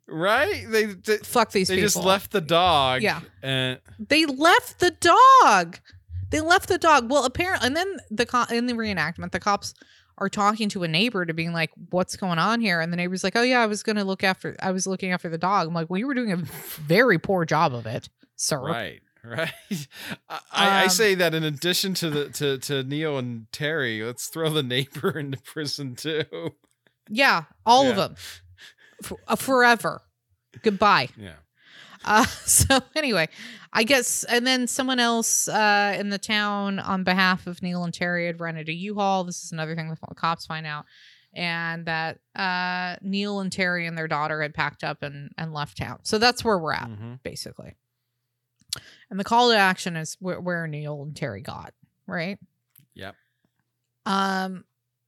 right? 0.06 0.64
They 0.68 0.86
they, 0.86 1.18
Fuck 1.18 1.52
these 1.52 1.68
they 1.68 1.76
people. 1.76 1.86
just 1.86 1.96
left 2.04 2.30
the 2.32 2.40
dog. 2.40 3.02
Yeah. 3.02 3.20
and 3.42 3.80
They 3.98 4.26
left 4.26 4.80
the 4.80 4.90
dog. 4.90 5.78
They 6.35 6.40
left 6.40 6.68
the 6.68 6.79
dog. 6.79 7.11
Well, 7.11 7.25
apparently, 7.25 7.66
and 7.66 7.77
then 7.77 7.97
the 8.11 8.27
co- 8.27 8.44
in 8.51 8.66
the 8.66 8.75
reenactment, 8.75 9.31
the 9.31 9.40
cops 9.40 9.73
are 10.18 10.29
talking 10.29 10.68
to 10.70 10.83
a 10.83 10.88
neighbor 10.88 11.25
to 11.25 11.33
being 11.33 11.53
like, 11.53 11.70
"What's 11.90 12.16
going 12.16 12.38
on 12.38 12.61
here?" 12.61 12.81
And 12.81 12.92
the 12.92 12.97
neighbor's 12.97 13.23
like, 13.25 13.37
"Oh 13.37 13.42
yeah, 13.42 13.61
I 13.61 13.66
was 13.66 13.83
gonna 13.83 14.05
look 14.05 14.25
after. 14.25 14.57
I 14.61 14.73
was 14.73 14.87
looking 14.87 15.12
after 15.12 15.29
the 15.29 15.38
dog." 15.38 15.68
I'm 15.68 15.75
like, 15.75 15.88
"Well, 15.88 15.99
you 15.99 16.07
were 16.07 16.14
doing 16.14 16.33
a 16.33 16.37
very 16.37 17.18
poor 17.18 17.44
job 17.44 17.73
of 17.75 17.87
it, 17.87 18.09
sir." 18.37 18.61
right. 18.61 19.01
Right. 19.27 19.53
I, 20.29 20.40
I 20.53 20.83
Um, 20.85 20.90
say 20.90 21.14
that 21.14 21.33
in 21.35 21.44
addition 21.44 21.94
to 21.94 22.11
the 22.11 22.29
to, 22.31 22.59
to 22.59 22.83
Neil 22.83 23.16
and 23.16 23.47
Terry, 23.53 24.03
let's 24.03 24.27
throw 24.29 24.51
the 24.51 24.62
neighbor 24.62 25.11
into 25.18 25.38
prison 25.40 25.94
too. 25.94 26.25
Yeah, 27.09 27.44
all 27.64 27.88
of 27.88 27.97
them, 27.97 28.16
For, 29.03 29.18
uh, 29.27 29.37
forever. 29.37 30.03
Goodbye. 30.62 31.09
Yeah. 31.16 31.37
Uh, 32.05 32.25
so 32.44 32.81
anyway, 32.94 33.29
I 33.76 33.82
guess, 33.82 34.22
and 34.24 34.46
then 34.46 34.68
someone 34.68 35.00
else 35.00 35.48
uh, 35.48 35.96
in 35.98 36.08
the 36.10 36.18
town 36.18 36.78
on 36.78 37.02
behalf 37.02 37.48
of 37.48 37.60
Neil 37.60 37.82
and 37.82 37.92
Terry 37.92 38.26
had 38.26 38.38
rented 38.40 38.68
a 38.68 38.72
U-Haul. 38.72 39.24
This 39.24 39.42
is 39.42 39.50
another 39.50 39.74
thing 39.74 39.88
the 39.90 40.14
cops 40.14 40.46
find 40.46 40.64
out, 40.64 40.84
and 41.34 41.84
that 41.87 42.20
uh, 42.37 42.96
Neil 43.02 43.40
and 43.40 43.50
Terry 43.50 43.87
and 43.88 43.98
their 43.98 44.06
daughter 44.06 44.40
had 44.42 44.54
packed 44.54 44.84
up 44.84 45.02
and 45.02 45.32
and 45.37 45.52
left 45.52 45.76
town. 45.76 45.98
So 46.04 46.18
that's 46.18 46.44
where 46.44 46.56
we're 46.56 46.72
at, 46.72 46.88
Mhm. 46.88 47.20
basically. 47.24 47.74
And 49.10 49.18
the 49.18 49.24
call 49.24 49.50
to 49.50 49.56
action 49.56 49.96
is 49.96 50.16
where, 50.20 50.40
where 50.40 50.66
Neil 50.68 51.02
and 51.02 51.14
Terry 51.16 51.40
got 51.40 51.74
right. 52.06 52.38
Yep. 52.94 53.16
Um, 54.06 54.64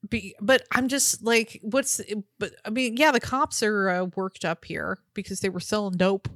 be, 0.08 0.34
but 0.40 0.62
I'm 0.72 0.88
just 0.88 1.22
like, 1.22 1.60
what's? 1.62 2.00
But 2.38 2.52
I 2.64 2.70
mean, 2.70 2.96
yeah, 2.96 3.12
the 3.12 3.20
cops 3.20 3.62
are 3.62 3.88
uh, 3.90 4.04
worked 4.16 4.44
up 4.44 4.64
here 4.64 4.98
because 5.14 5.40
they 5.40 5.48
were 5.48 5.60
selling 5.60 5.96
dope, 5.96 6.28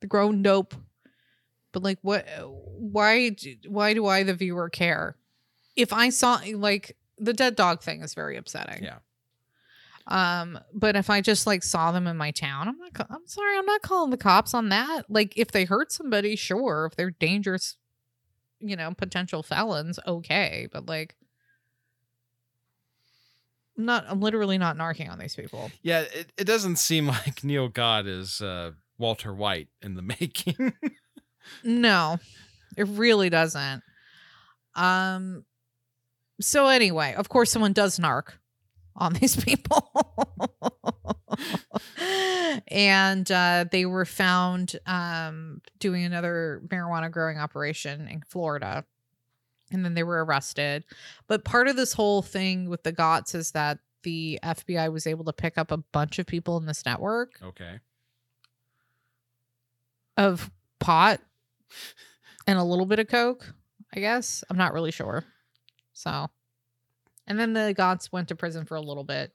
the 0.00 0.06
grown 0.06 0.42
dope. 0.42 0.74
But 1.72 1.82
like, 1.82 1.98
what? 2.02 2.26
why 2.38 3.34
why 3.66 3.94
do 3.94 4.06
I 4.06 4.22
the 4.22 4.34
viewer 4.34 4.68
care? 4.68 5.16
If 5.74 5.92
I 5.92 6.10
saw 6.10 6.40
like 6.54 6.96
the 7.18 7.32
dead 7.32 7.56
dog 7.56 7.82
thing 7.82 8.02
is 8.02 8.14
very 8.14 8.36
upsetting. 8.36 8.84
Yeah. 8.84 8.98
Um, 10.08 10.58
but 10.74 10.96
if 10.96 11.08
I 11.10 11.20
just 11.20 11.46
like 11.46 11.62
saw 11.62 11.92
them 11.92 12.06
in 12.06 12.16
my 12.16 12.32
town, 12.32 12.68
I'm 12.68 12.78
not. 12.78 13.06
I'm 13.08 13.26
sorry, 13.26 13.56
I'm 13.56 13.66
not 13.66 13.82
calling 13.82 14.10
the 14.10 14.16
cops 14.16 14.52
on 14.52 14.68
that. 14.70 15.04
Like, 15.08 15.34
if 15.36 15.52
they 15.52 15.64
hurt 15.64 15.92
somebody, 15.92 16.36
sure. 16.36 16.86
If 16.90 16.96
they're 16.96 17.12
dangerous, 17.12 17.76
you 18.58 18.76
know, 18.76 18.92
potential 18.92 19.42
felons, 19.42 19.98
okay. 20.06 20.68
But 20.72 20.86
like, 20.86 21.14
I'm 23.78 23.84
not. 23.84 24.04
I'm 24.08 24.20
literally 24.20 24.58
not 24.58 24.76
narking 24.76 25.10
on 25.10 25.18
these 25.18 25.36
people. 25.36 25.70
Yeah, 25.82 26.00
it, 26.00 26.32
it 26.36 26.44
doesn't 26.44 26.76
seem 26.76 27.06
like 27.06 27.44
Neil 27.44 27.68
Gott 27.68 28.06
is 28.06 28.40
uh, 28.40 28.72
Walter 28.98 29.32
White 29.32 29.68
in 29.80 29.94
the 29.94 30.02
making. 30.20 30.72
No, 31.64 32.18
it 32.76 32.88
really 32.88 33.30
doesn't. 33.30 33.82
Um. 34.74 35.44
So 36.40 36.68
anyway, 36.68 37.14
of 37.14 37.28
course, 37.28 37.50
someone 37.50 37.72
does 37.72 37.98
narc 37.98 38.32
on 38.96 39.12
these 39.20 39.36
people, 39.36 39.90
and 42.68 43.30
uh, 43.30 43.64
they 43.70 43.86
were 43.86 44.04
found 44.04 44.76
um, 44.86 45.60
doing 45.78 46.04
another 46.04 46.62
marijuana 46.66 47.10
growing 47.10 47.38
operation 47.38 48.08
in 48.08 48.22
Florida, 48.22 48.84
and 49.70 49.84
then 49.84 49.94
they 49.94 50.02
were 50.02 50.24
arrested. 50.24 50.84
But 51.26 51.44
part 51.44 51.68
of 51.68 51.76
this 51.76 51.92
whole 51.92 52.22
thing 52.22 52.68
with 52.68 52.82
the 52.82 52.92
Gotts 52.92 53.34
is 53.34 53.52
that 53.52 53.78
the 54.02 54.38
FBI 54.42 54.92
was 54.92 55.06
able 55.06 55.24
to 55.24 55.32
pick 55.32 55.56
up 55.56 55.70
a 55.70 55.76
bunch 55.76 56.18
of 56.18 56.26
people 56.26 56.56
in 56.56 56.66
this 56.66 56.84
network 56.84 57.38
okay. 57.42 57.78
of 60.16 60.50
pot 60.80 61.20
and 62.46 62.58
a 62.58 62.64
little 62.64 62.86
bit 62.86 62.98
of 62.98 63.08
coke 63.08 63.54
i 63.94 64.00
guess 64.00 64.42
i'm 64.50 64.56
not 64.56 64.72
really 64.72 64.90
sure 64.90 65.24
so 65.92 66.28
and 67.26 67.38
then 67.38 67.52
the 67.52 67.74
Gotts 67.76 68.10
went 68.10 68.28
to 68.28 68.34
prison 68.34 68.64
for 68.64 68.76
a 68.76 68.80
little 68.80 69.04
bit 69.04 69.32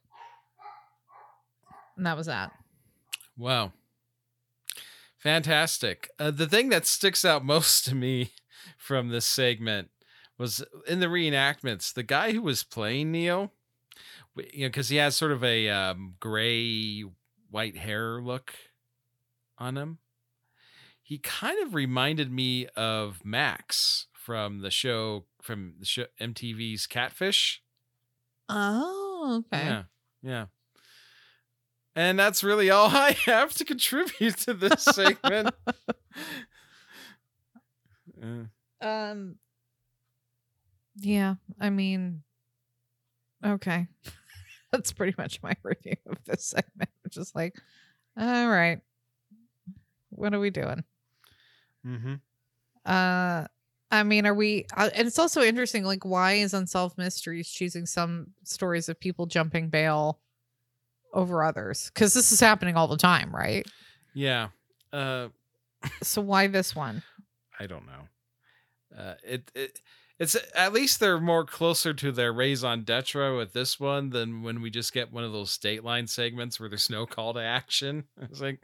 and 1.95 2.05
that 2.05 2.17
was 2.17 2.27
that 2.27 2.51
Wow. 3.37 3.73
Fantastic. 5.19 6.09
Uh, 6.17 6.31
the 6.31 6.47
thing 6.47 6.69
that 6.69 6.85
sticks 6.85 7.23
out 7.23 7.45
most 7.45 7.85
to 7.85 7.95
me 7.95 8.31
from 8.77 9.09
this 9.09 9.25
segment 9.25 9.89
was 10.37 10.63
in 10.87 10.99
the 10.99 11.07
reenactments, 11.07 11.93
the 11.93 12.03
guy 12.03 12.31
who 12.31 12.41
was 12.41 12.63
playing 12.63 13.11
Neil, 13.11 13.51
you 14.35 14.63
know, 14.63 14.67
because 14.67 14.89
he 14.89 14.97
has 14.97 15.15
sort 15.15 15.31
of 15.31 15.43
a 15.43 15.69
um, 15.69 16.15
gray, 16.19 17.03
white 17.49 17.77
hair 17.77 18.21
look 18.21 18.53
on 19.57 19.77
him. 19.77 19.97
He 21.07 21.19
kind 21.19 21.57
of 21.65 21.73
reminded 21.73 22.29
me 22.29 22.67
of 22.75 23.23
Max 23.23 24.07
from 24.11 24.59
the 24.59 24.69
show, 24.69 25.23
from 25.41 25.75
the 25.79 25.85
show 25.85 26.07
MTV's 26.19 26.85
Catfish. 26.85 27.61
oh 28.49 29.43
okay 29.53 29.63
Yeah. 29.65 29.83
Yeah. 30.21 30.45
And 31.95 32.19
that's 32.19 32.43
really 32.43 32.69
all 32.69 32.89
I 32.93 33.11
have 33.25 33.53
to 33.53 33.63
contribute 33.63 34.35
to 34.39 34.53
this 34.53 34.83
segment. 34.83 35.55
Um 38.81 39.35
yeah 40.99 41.35
i 41.59 41.69
mean 41.69 42.23
okay 43.45 43.87
that's 44.71 44.91
pretty 44.91 45.13
much 45.17 45.41
my 45.43 45.53
review 45.63 45.95
of 46.07 46.17
this 46.25 46.43
segment 46.45 46.89
which 47.03 47.15
is 47.17 47.31
like 47.35 47.55
all 48.19 48.49
right 48.49 48.79
what 50.09 50.33
are 50.33 50.39
we 50.39 50.49
doing 50.49 50.83
mhm. 51.87 52.19
Uh, 52.85 53.47
I 53.89 54.03
mean, 54.03 54.25
are 54.25 54.33
we? 54.33 54.65
Uh, 54.75 54.89
and 54.93 55.07
it's 55.07 55.19
also 55.19 55.41
interesting. 55.41 55.83
Like, 55.83 56.03
why 56.05 56.33
is 56.33 56.53
Unsolved 56.53 56.97
Mysteries 56.97 57.49
choosing 57.49 57.85
some 57.85 58.33
stories 58.43 58.89
of 58.89 58.99
people 58.99 59.25
jumping 59.25 59.69
bail 59.69 60.19
over 61.13 61.43
others? 61.43 61.89
Because 61.93 62.13
this 62.13 62.31
is 62.31 62.39
happening 62.39 62.75
all 62.75 62.87
the 62.87 62.97
time, 62.97 63.33
right? 63.35 63.65
Yeah. 64.13 64.49
Uh, 64.91 65.29
So 66.03 66.21
why 66.21 66.47
this 66.47 66.75
one? 66.75 67.03
I 67.59 67.67
don't 67.67 67.85
know. 67.85 68.97
Uh, 68.97 69.13
it, 69.23 69.51
it 69.55 69.81
it's 70.19 70.35
at 70.55 70.73
least 70.73 70.99
they're 70.99 71.19
more 71.19 71.45
closer 71.45 71.93
to 71.93 72.11
their 72.11 72.33
raison 72.33 72.83
d'etre 72.83 73.37
with 73.37 73.53
this 73.53 73.79
one 73.79 74.09
than 74.09 74.41
when 74.41 74.61
we 74.61 74.69
just 74.71 74.91
get 74.93 75.13
one 75.13 75.23
of 75.23 75.31
those 75.31 75.51
state 75.51 75.83
line 75.83 76.07
segments 76.07 76.59
where 76.59 76.67
there's 76.67 76.89
no 76.89 77.05
call 77.05 77.33
to 77.35 77.39
action. 77.39 78.05
It's 78.21 78.41
like, 78.41 78.59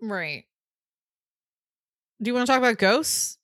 Right. 0.00 0.44
Do 2.22 2.28
you 2.28 2.34
want 2.34 2.46
to 2.46 2.52
talk 2.52 2.58
about 2.58 2.76
ghosts? 2.78 3.38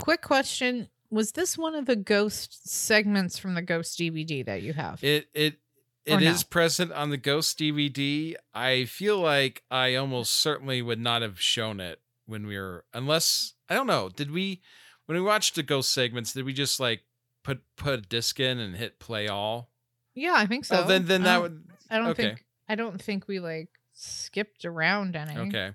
Quick 0.00 0.22
question: 0.22 0.88
Was 1.10 1.32
this 1.32 1.56
one 1.56 1.74
of 1.74 1.86
the 1.86 1.96
ghost 1.96 2.68
segments 2.68 3.38
from 3.38 3.54
the 3.54 3.62
Ghost 3.62 3.98
DVD 3.98 4.44
that 4.44 4.62
you 4.62 4.72
have? 4.74 5.02
It 5.02 5.28
it 5.34 5.58
it 6.04 6.22
is 6.22 6.44
present 6.44 6.92
on 6.92 7.10
the 7.10 7.16
Ghost 7.16 7.58
DVD. 7.58 8.34
I 8.54 8.84
feel 8.84 9.18
like 9.18 9.62
I 9.70 9.94
almost 9.94 10.34
certainly 10.34 10.82
would 10.82 11.00
not 11.00 11.22
have 11.22 11.40
shown 11.40 11.80
it 11.80 12.00
when 12.26 12.46
we 12.46 12.58
were 12.58 12.84
unless 12.92 13.54
I 13.68 13.74
don't 13.74 13.86
know. 13.86 14.10
Did 14.10 14.30
we 14.30 14.60
when 15.06 15.16
we 15.16 15.22
watched 15.24 15.54
the 15.54 15.62
Ghost 15.62 15.92
segments? 15.92 16.32
Did 16.32 16.44
we 16.44 16.52
just 16.52 16.78
like 16.78 17.02
put 17.42 17.62
put 17.76 17.94
a 17.94 18.02
disc 18.02 18.38
in 18.38 18.58
and 18.58 18.76
hit 18.76 18.98
play 19.00 19.26
all? 19.28 19.70
yeah, 20.14 20.34
I 20.36 20.46
think 20.46 20.64
so. 20.64 20.82
oh, 20.84 20.86
then 20.86 21.06
then 21.06 21.22
that 21.22 21.34
don't- 21.34 21.42
would 21.42 21.64
I 21.90 21.98
don't 21.98 22.08
okay. 22.08 22.22
think 22.22 22.44
I 22.68 22.74
don't 22.74 23.00
think 23.00 23.26
we 23.26 23.40
like 23.40 23.68
skipped 23.96 24.64
around 24.64 25.16
any. 25.16 25.36
okay. 25.38 25.72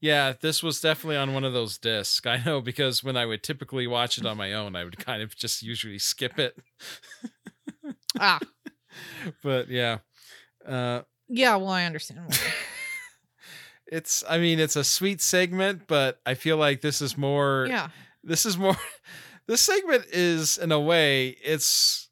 Yeah, 0.00 0.34
this 0.38 0.62
was 0.62 0.80
definitely 0.80 1.16
on 1.16 1.32
one 1.32 1.44
of 1.44 1.52
those 1.52 1.78
discs. 1.78 2.24
I 2.26 2.42
know 2.44 2.60
because 2.60 3.02
when 3.02 3.16
I 3.16 3.26
would 3.26 3.42
typically 3.42 3.86
watch 3.86 4.18
it 4.18 4.26
on 4.26 4.36
my 4.36 4.52
own, 4.52 4.76
I 4.76 4.84
would 4.84 4.98
kind 4.98 5.22
of 5.22 5.34
just 5.34 5.62
usually 5.62 5.98
skip 5.98 6.38
it. 6.38 6.56
Ah, 8.18 8.38
But 9.42 9.68
yeah. 9.68 9.98
Uh 10.66 11.02
yeah. 11.28 11.56
Well, 11.56 11.70
I 11.70 11.84
understand. 11.84 12.38
it's 13.86 14.24
I 14.28 14.38
mean 14.38 14.58
it's 14.58 14.76
a 14.76 14.84
sweet 14.84 15.20
segment, 15.20 15.82
but 15.86 16.20
I 16.24 16.34
feel 16.34 16.56
like 16.56 16.80
this 16.80 17.00
is 17.00 17.16
more 17.16 17.66
yeah. 17.68 17.88
this 18.22 18.46
is 18.46 18.56
more 18.56 18.76
this 19.46 19.62
segment 19.62 20.06
is 20.12 20.56
in 20.58 20.72
a 20.72 20.80
way 20.80 21.36
it's 21.42 22.05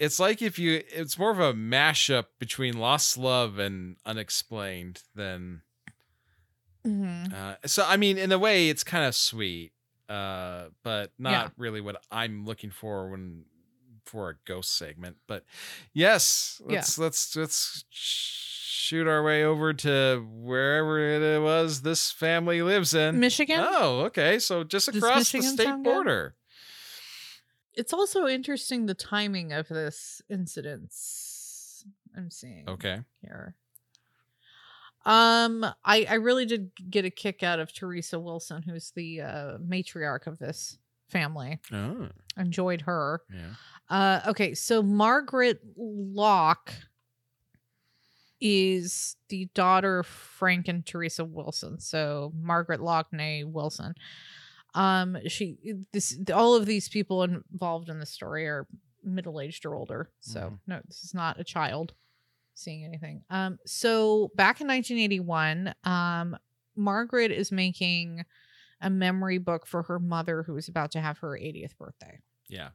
it's 0.00 0.18
like 0.18 0.42
if 0.42 0.58
you 0.58 0.82
it's 0.88 1.16
more 1.16 1.30
of 1.30 1.38
a 1.38 1.52
mashup 1.54 2.24
between 2.40 2.76
Lost 2.76 3.16
Love 3.16 3.58
and 3.60 3.96
Unexplained 4.04 5.02
than 5.14 5.62
hmm 6.84 7.24
uh 7.34 7.54
so 7.66 7.84
I 7.86 7.96
mean 7.98 8.16
in 8.18 8.32
a 8.32 8.38
way 8.38 8.68
it's 8.70 8.82
kind 8.82 9.04
of 9.04 9.14
sweet 9.14 9.72
uh 10.08 10.68
but 10.82 11.12
not 11.18 11.30
Yeah. 11.30 11.48
really 11.58 11.80
what 11.80 12.02
I'm 12.10 12.44
looking 12.46 12.70
for 12.70 13.10
when 13.10 13.44
for 14.06 14.30
a 14.30 14.34
ghost 14.46 14.76
segment 14.76 15.18
but 15.28 15.44
yes 15.92 16.60
let's 16.64 16.98
let's 16.98 17.36
let's 17.36 17.84
shoot 17.90 19.06
our 19.06 19.22
way 19.22 19.44
over 19.44 19.72
to 19.74 20.26
wherever 20.32 20.98
it 20.98 21.40
was 21.40 21.82
this 21.82 22.10
family 22.10 22.60
lives 22.62 22.92
in 22.92 23.20
Michigan. 23.20 23.60
Oh, 23.64 24.00
okay. 24.06 24.40
So 24.40 24.64
just 24.64 24.88
across 24.88 25.30
the 25.30 25.42
state 25.42 25.82
border. 25.84 26.34
It's 27.74 27.92
also 27.92 28.26
interesting 28.26 28.86
the 28.86 28.94
timing 28.94 29.52
of 29.52 29.68
this 29.68 30.20
incident. 30.28 30.92
I'm 32.16 32.30
seeing. 32.30 32.68
Okay. 32.68 33.00
here. 33.22 33.54
Um, 35.06 35.64
I 35.84 36.04
I 36.10 36.14
really 36.14 36.44
did 36.44 36.72
get 36.90 37.04
a 37.06 37.10
kick 37.10 37.42
out 37.42 37.58
of 37.58 37.72
Teresa 37.72 38.18
Wilson, 38.20 38.62
who's 38.62 38.90
the 38.90 39.22
uh, 39.22 39.58
matriarch 39.58 40.26
of 40.26 40.38
this 40.38 40.76
family. 41.08 41.58
Oh, 41.72 42.08
Enjoyed 42.36 42.82
her. 42.82 43.22
yeah. 43.32 43.54
Uh, 43.88 44.20
okay, 44.30 44.54
so 44.54 44.82
Margaret 44.82 45.60
Locke 45.76 46.72
is 48.40 49.16
the 49.28 49.48
daughter 49.54 50.00
of 50.00 50.06
Frank 50.06 50.68
and 50.68 50.84
Teresa 50.86 51.24
Wilson. 51.24 51.78
So 51.80 52.32
Margaret 52.40 52.80
Locke, 52.80 53.12
nay 53.12 53.44
Wilson. 53.44 53.94
Um, 54.74 55.18
she 55.26 55.58
this 55.92 56.18
all 56.32 56.54
of 56.54 56.66
these 56.66 56.88
people 56.88 57.22
involved 57.22 57.88
in 57.88 57.98
the 57.98 58.06
story 58.06 58.46
are 58.46 58.66
middle 59.02 59.40
aged 59.40 59.64
or 59.66 59.74
older. 59.74 60.10
So 60.20 60.40
Mhm. 60.40 60.58
no, 60.66 60.80
this 60.86 61.02
is 61.04 61.14
not 61.14 61.40
a 61.40 61.44
child 61.44 61.94
seeing 62.54 62.84
anything. 62.84 63.24
Um, 63.30 63.58
so 63.66 64.30
back 64.34 64.60
in 64.60 64.66
1981, 64.66 65.74
um, 65.84 66.36
Margaret 66.76 67.32
is 67.32 67.50
making 67.50 68.24
a 68.80 68.90
memory 68.90 69.38
book 69.38 69.66
for 69.66 69.82
her 69.84 69.98
mother 69.98 70.42
who 70.42 70.56
is 70.56 70.68
about 70.68 70.90
to 70.92 71.00
have 71.00 71.18
her 71.18 71.36
80th 71.36 71.76
birthday. 71.78 72.20
Yeah. 72.48 72.70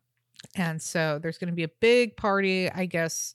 And 0.56 0.82
so 0.82 1.20
there's 1.20 1.38
going 1.38 1.50
to 1.50 1.56
be 1.56 1.64
a 1.64 1.68
big 1.80 2.18
party. 2.18 2.70
I 2.70 2.86
guess 2.88 3.34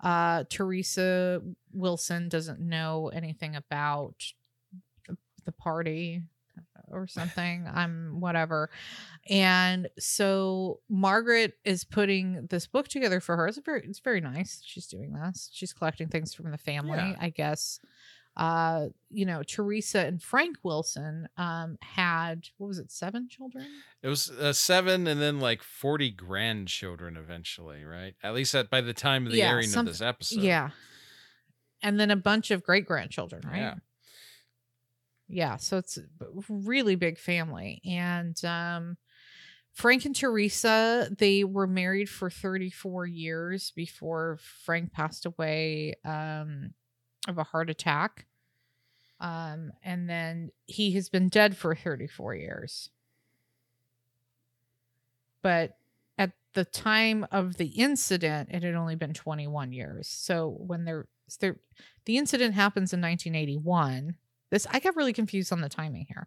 uh, 0.00 0.44
Teresa 0.48 1.42
Wilson 1.72 2.28
doesn't 2.28 2.60
know 2.60 3.08
anything 3.08 3.56
about 3.56 4.14
the 5.44 5.52
party 5.52 6.22
or 6.90 7.06
something. 7.06 7.66
I'm 7.72 8.20
whatever. 8.20 8.70
And 9.28 9.88
so 9.98 10.80
Margaret 10.88 11.54
is 11.64 11.84
putting 11.84 12.46
this 12.48 12.66
book 12.66 12.88
together 12.88 13.20
for 13.20 13.36
her. 13.36 13.46
It's 13.48 13.58
very, 13.58 13.82
it's 13.84 13.98
very 14.00 14.20
nice. 14.20 14.62
She's 14.64 14.86
doing 14.86 15.12
this. 15.12 15.50
She's 15.52 15.72
collecting 15.72 16.08
things 16.08 16.34
from 16.34 16.50
the 16.50 16.58
family, 16.58 16.96
Yeah. 16.98 17.16
I 17.20 17.30
guess. 17.30 17.80
uh, 18.36 18.86
you 19.10 19.26
know, 19.26 19.42
Teresa 19.42 19.98
and 20.06 20.22
Frank 20.22 20.58
Wilson 20.62 21.28
um, 21.36 21.76
had 21.82 22.46
what 22.58 22.68
was 22.68 22.78
it, 22.78 22.92
seven 22.92 23.28
children? 23.28 23.66
It 24.00 24.06
was 24.08 24.30
uh, 24.30 24.52
seven, 24.52 25.08
and 25.08 25.20
then 25.20 25.40
like 25.40 25.60
forty 25.64 26.10
grandchildren 26.12 27.16
eventually, 27.16 27.84
right? 27.84 28.14
At 28.22 28.34
least 28.34 28.54
at 28.54 28.70
by 28.70 28.80
the 28.80 28.94
time 28.94 29.26
of 29.26 29.32
the 29.32 29.38
Yeah, 29.38 29.50
airing 29.50 29.66
some- 29.66 29.86
of 29.88 29.92
this 29.92 30.00
episode. 30.00 30.38
Yeah, 30.40 30.70
and 31.82 31.98
then 31.98 32.12
a 32.12 32.16
bunch 32.16 32.52
of 32.52 32.62
great 32.62 32.86
grandchildren, 32.86 33.42
right? 33.44 33.56
Yeah. 33.58 33.74
Yeah, 35.28 35.56
so 35.56 35.76
it's 35.76 35.98
really 36.48 36.96
big 36.96 37.18
family, 37.18 37.82
and 37.84 38.42
um, 38.44 38.96
Frank 39.78 40.04
and 40.06 40.16
Teresa 40.16 41.08
they 41.16 41.44
were 41.44 41.66
married 41.66 42.08
for 42.08 42.30
34 42.30 43.06
years 43.06 43.70
before 43.76 44.38
Frank 44.64 44.92
passed 44.92 45.24
away 45.26 45.94
um, 46.04 46.74
of 47.28 47.38
a 47.38 47.44
heart 47.44 47.70
attack. 47.70 48.26
Um, 49.20 49.72
and 49.82 50.08
then 50.08 50.50
he 50.66 50.92
has 50.92 51.08
been 51.08 51.28
dead 51.28 51.56
for 51.56 51.74
34 51.74 52.34
years. 52.34 52.90
But 55.42 55.76
at 56.18 56.32
the 56.54 56.64
time 56.64 57.26
of 57.30 57.56
the 57.56 57.66
incident, 57.66 58.48
it 58.52 58.62
had 58.62 58.74
only 58.74 58.96
been 58.96 59.14
21 59.14 59.72
years. 59.72 60.08
So 60.08 60.56
when 60.58 60.84
they're, 60.84 61.06
they're 61.40 61.56
the 62.04 62.16
incident 62.16 62.54
happens 62.54 62.92
in 62.92 63.00
1981. 63.00 64.16
This 64.50 64.66
I 64.70 64.80
got 64.80 64.96
really 64.96 65.12
confused 65.12 65.52
on 65.52 65.60
the 65.60 65.68
timing 65.68 66.06
here. 66.08 66.26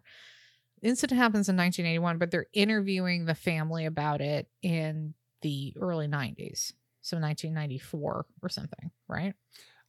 The 0.80 0.88
incident 0.88 1.18
happens 1.18 1.48
in 1.48 1.56
1981, 1.56 2.18
but 2.18 2.30
they're 2.30 2.46
interviewing 2.52 3.24
the 3.24 3.34
family 3.34 3.84
about 3.86 4.20
it 4.20 4.48
in 4.62 5.14
the 5.42 5.74
early 5.80 6.08
90s. 6.08 6.72
So 7.02 7.16
1994 7.18 8.26
or 8.42 8.48
something, 8.48 8.90
right? 9.08 9.34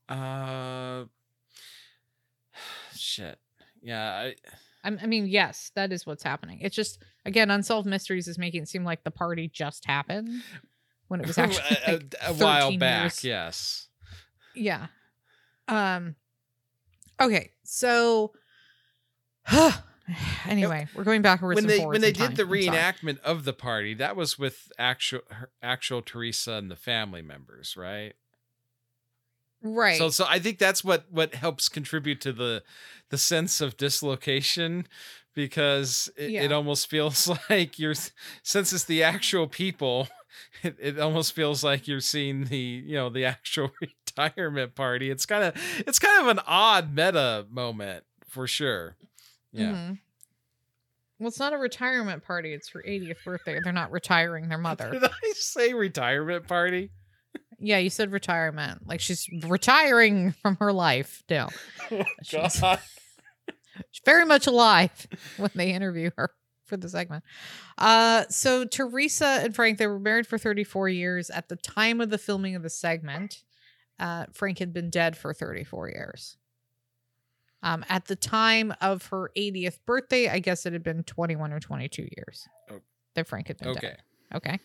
Uh, 0.09 1.05
shit. 2.95 3.37
Yeah, 3.81 4.03
I, 4.13 4.35
I'm- 4.83 4.99
I 5.01 5.05
mean, 5.07 5.27
yes, 5.27 5.71
that 5.75 5.91
is 5.91 6.05
what's 6.05 6.23
happening. 6.23 6.59
It's 6.61 6.75
just 6.75 7.01
again, 7.25 7.51
unsolved 7.51 7.87
mysteries 7.87 8.27
is 8.27 8.37
making 8.37 8.63
it 8.63 8.69
seem 8.69 8.83
like 8.83 9.03
the 9.03 9.11
party 9.11 9.47
just 9.47 9.85
happened 9.85 10.29
when 11.07 11.19
it 11.21 11.27
was 11.27 11.37
actually 11.37 11.77
a, 11.87 11.91
like 11.93 12.15
a- 12.21 12.29
a 12.29 12.33
while 12.33 12.77
back. 12.77 13.03
years. 13.03 13.23
Yes. 13.23 13.87
Yeah. 14.55 14.87
Um. 15.67 16.15
Okay, 17.21 17.51
so 17.63 18.33
anyway, 20.47 20.87
we're 20.95 21.03
going 21.03 21.21
backwards 21.21 21.55
when 21.55 21.67
they 21.67 21.79
when 21.79 22.01
they 22.01 22.11
did 22.11 22.35
time. 22.35 22.35
the 22.35 22.43
reenactment 22.43 23.19
of 23.21 23.45
the 23.45 23.53
party, 23.53 23.93
that 23.95 24.15
was 24.15 24.37
with 24.37 24.71
actual 24.77 25.21
her, 25.29 25.49
actual 25.61 26.01
Teresa 26.01 26.53
and 26.53 26.69
the 26.69 26.75
family 26.75 27.21
members, 27.21 27.75
right? 27.77 28.13
right? 29.61 29.97
So 29.97 30.09
so 30.09 30.25
I 30.27 30.39
think 30.39 30.59
that's 30.59 30.83
what 30.83 31.05
what 31.09 31.35
helps 31.35 31.69
contribute 31.69 32.21
to 32.21 32.33
the 32.33 32.63
the 33.09 33.17
sense 33.17 33.61
of 33.61 33.77
dislocation 33.77 34.87
because 35.33 36.11
it, 36.15 36.33
it 36.33 36.51
almost 36.51 36.89
feels 36.89 37.29
like 37.49 37.79
you're 37.79 37.95
since 38.43 38.73
it's 38.73 38.85
the 38.85 39.03
actual 39.03 39.47
people 39.47 40.07
it, 40.63 40.75
it 40.79 40.99
almost 40.99 41.33
feels 41.33 41.63
like 41.63 41.87
you're 41.87 41.99
seeing 41.99 42.45
the 42.45 42.57
you 42.57 42.95
know 42.95 43.09
the 43.09 43.25
actual 43.25 43.71
retirement 44.17 44.75
party 44.75 45.09
it's 45.09 45.25
kind 45.25 45.43
of 45.43 45.55
it's 45.87 45.99
kind 45.99 46.21
of 46.21 46.27
an 46.37 46.43
odd 46.47 46.93
meta 46.93 47.45
moment 47.49 48.03
for 48.27 48.47
sure 48.47 48.95
yeah 49.51 49.71
Mhm. 49.71 49.99
Well, 51.19 51.29
it's 51.29 51.39
not 51.39 51.53
a 51.53 51.57
retirement 51.57 52.25
party. 52.25 52.53
It's 52.53 52.67
her 52.71 52.83
80th 52.85 53.23
birthday. 53.23 53.57
They're 53.63 53.71
not 53.71 53.91
retiring 53.91 54.49
their 54.49 54.57
mother. 54.57 54.89
did 54.91 55.03
i 55.05 55.09
say 55.35 55.73
retirement 55.73 56.47
party 56.47 56.89
Yeah, 57.59 57.77
you 57.77 57.89
said 57.89 58.11
retirement. 58.11 58.85
Like 58.85 58.99
she's 58.99 59.29
retiring 59.47 60.33
from 60.41 60.57
her 60.57 60.73
life. 60.73 61.23
No, 61.29 61.47
She's- 62.23 62.59
God. 62.61 62.79
she's 63.91 64.01
very 64.03 64.25
much 64.25 64.47
alive 64.47 65.07
when 65.37 65.51
they 65.55 65.71
interview 65.71 66.09
her 66.17 66.31
for 66.65 66.75
the 66.75 66.89
segment. 66.89 67.23
Uh, 67.77 68.23
so 68.29 68.65
Teresa 68.65 69.39
and 69.43 69.55
Frank, 69.55 69.77
they 69.77 69.87
were 69.87 69.99
married 69.99 70.27
for 70.27 70.37
34 70.37 70.89
years. 70.89 71.29
At 71.29 71.47
the 71.47 71.55
time 71.55 72.01
of 72.01 72.09
the 72.09 72.17
filming 72.17 72.55
of 72.55 72.63
the 72.63 72.69
segment, 72.69 73.43
uh, 73.99 74.25
Frank 74.33 74.59
had 74.59 74.73
been 74.73 74.89
dead 74.89 75.15
for 75.17 75.33
34 75.33 75.89
years. 75.89 76.37
Um, 77.61 77.85
at 77.87 78.05
the 78.05 78.15
time 78.17 78.73
of 78.81 79.05
her 79.07 79.31
80th 79.37 79.79
birthday, 79.85 80.27
I 80.27 80.39
guess 80.39 80.65
it 80.65 80.73
had 80.73 80.83
been 80.83 81.03
21 81.03 81.53
or 81.53 81.59
22 81.61 82.07
years 82.17 82.45
Oh. 82.69 82.81
that 83.15 83.27
Frank 83.27 83.47
had 83.47 83.57
been 83.57 83.69
okay 83.69 83.79
dead. 83.79 84.01
Okay. 84.35 84.59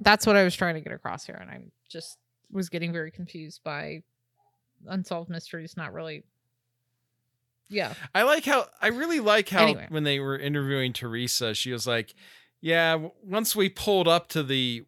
That's 0.00 0.26
what 0.26 0.36
I 0.36 0.42
was 0.44 0.54
trying 0.56 0.74
to 0.74 0.80
get 0.80 0.92
across 0.92 1.24
here. 1.24 1.36
And 1.40 1.50
I 1.50 1.64
just 1.88 2.18
was 2.50 2.68
getting 2.68 2.92
very 2.92 3.10
confused 3.10 3.60
by 3.64 4.02
unsolved 4.86 5.30
mysteries, 5.30 5.76
not 5.76 5.92
really. 5.92 6.24
Yeah. 7.68 7.94
I 8.14 8.22
like 8.22 8.44
how 8.44 8.66
I 8.80 8.88
really 8.88 9.20
like 9.20 9.48
how 9.48 9.62
Anyway. 9.62 9.86
when 9.88 10.04
they 10.04 10.20
were 10.20 10.38
interviewing 10.38 10.92
Teresa, 10.92 11.54
she 11.54 11.72
was 11.72 11.86
like, 11.86 12.14
"Yeah, 12.60 13.08
once 13.22 13.56
we 13.56 13.68
pulled 13.68 14.06
up 14.08 14.28
to 14.30 14.42
the 14.42 14.84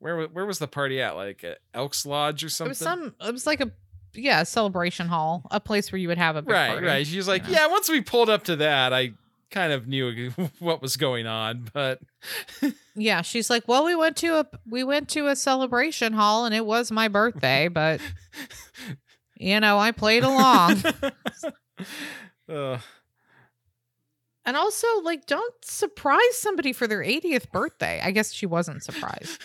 where 0.00 0.24
where 0.26 0.46
was 0.46 0.58
the 0.58 0.66
party 0.66 1.00
at? 1.00 1.14
Like 1.14 1.44
at 1.44 1.58
Elks 1.72 2.04
Lodge 2.04 2.42
or 2.42 2.48
something? 2.48 2.72
It 2.72 2.76
something?" 2.76 3.04
was 3.06 3.14
some, 3.18 3.28
it 3.28 3.32
was 3.32 3.46
like 3.46 3.60
a, 3.60 3.70
yeah, 4.14 4.40
a 4.40 4.44
celebration 4.44 5.06
hall, 5.06 5.44
a 5.50 5.60
place 5.60 5.92
where 5.92 5.98
you 5.98 6.08
would 6.08 6.18
have 6.18 6.34
a 6.36 6.42
big 6.42 6.52
right, 6.52 6.70
party. 6.70 6.86
right. 6.86 7.06
She 7.06 7.16
was 7.16 7.28
like, 7.28 7.46
you 7.46 7.52
know? 7.52 7.60
"Yeah, 7.60 7.66
once 7.68 7.88
we 7.88 8.00
pulled 8.00 8.28
up 8.28 8.44
to 8.44 8.56
that, 8.56 8.92
I 8.92 9.12
kind 9.50 9.72
of 9.72 9.86
knew 9.86 10.30
what 10.58 10.80
was 10.82 10.96
going 10.96 11.26
on, 11.26 11.68
but 11.72 12.00
Yeah. 12.94 13.22
She's 13.22 13.48
like, 13.50 13.66
well, 13.66 13.84
we 13.84 13.94
went 13.94 14.16
to 14.18 14.40
a, 14.40 14.46
we 14.68 14.84
went 14.84 15.08
to 15.10 15.28
a 15.28 15.36
celebration 15.36 16.12
hall 16.12 16.44
and 16.44 16.54
it 16.54 16.66
was 16.66 16.90
my 16.92 17.08
birthday, 17.08 17.68
but, 17.68 18.00
you 19.36 19.58
know, 19.60 19.78
I 19.78 19.92
played 19.92 20.22
along. 20.24 20.82
uh, 22.48 22.78
and 24.46 24.56
also, 24.56 24.86
like, 25.02 25.26
don't 25.26 25.54
surprise 25.64 26.20
somebody 26.38 26.72
for 26.72 26.86
their 26.86 27.00
80th 27.04 27.50
birthday. 27.52 28.00
I 28.02 28.10
guess 28.10 28.32
she 28.32 28.46
wasn't 28.46 28.82
surprised, 28.82 29.40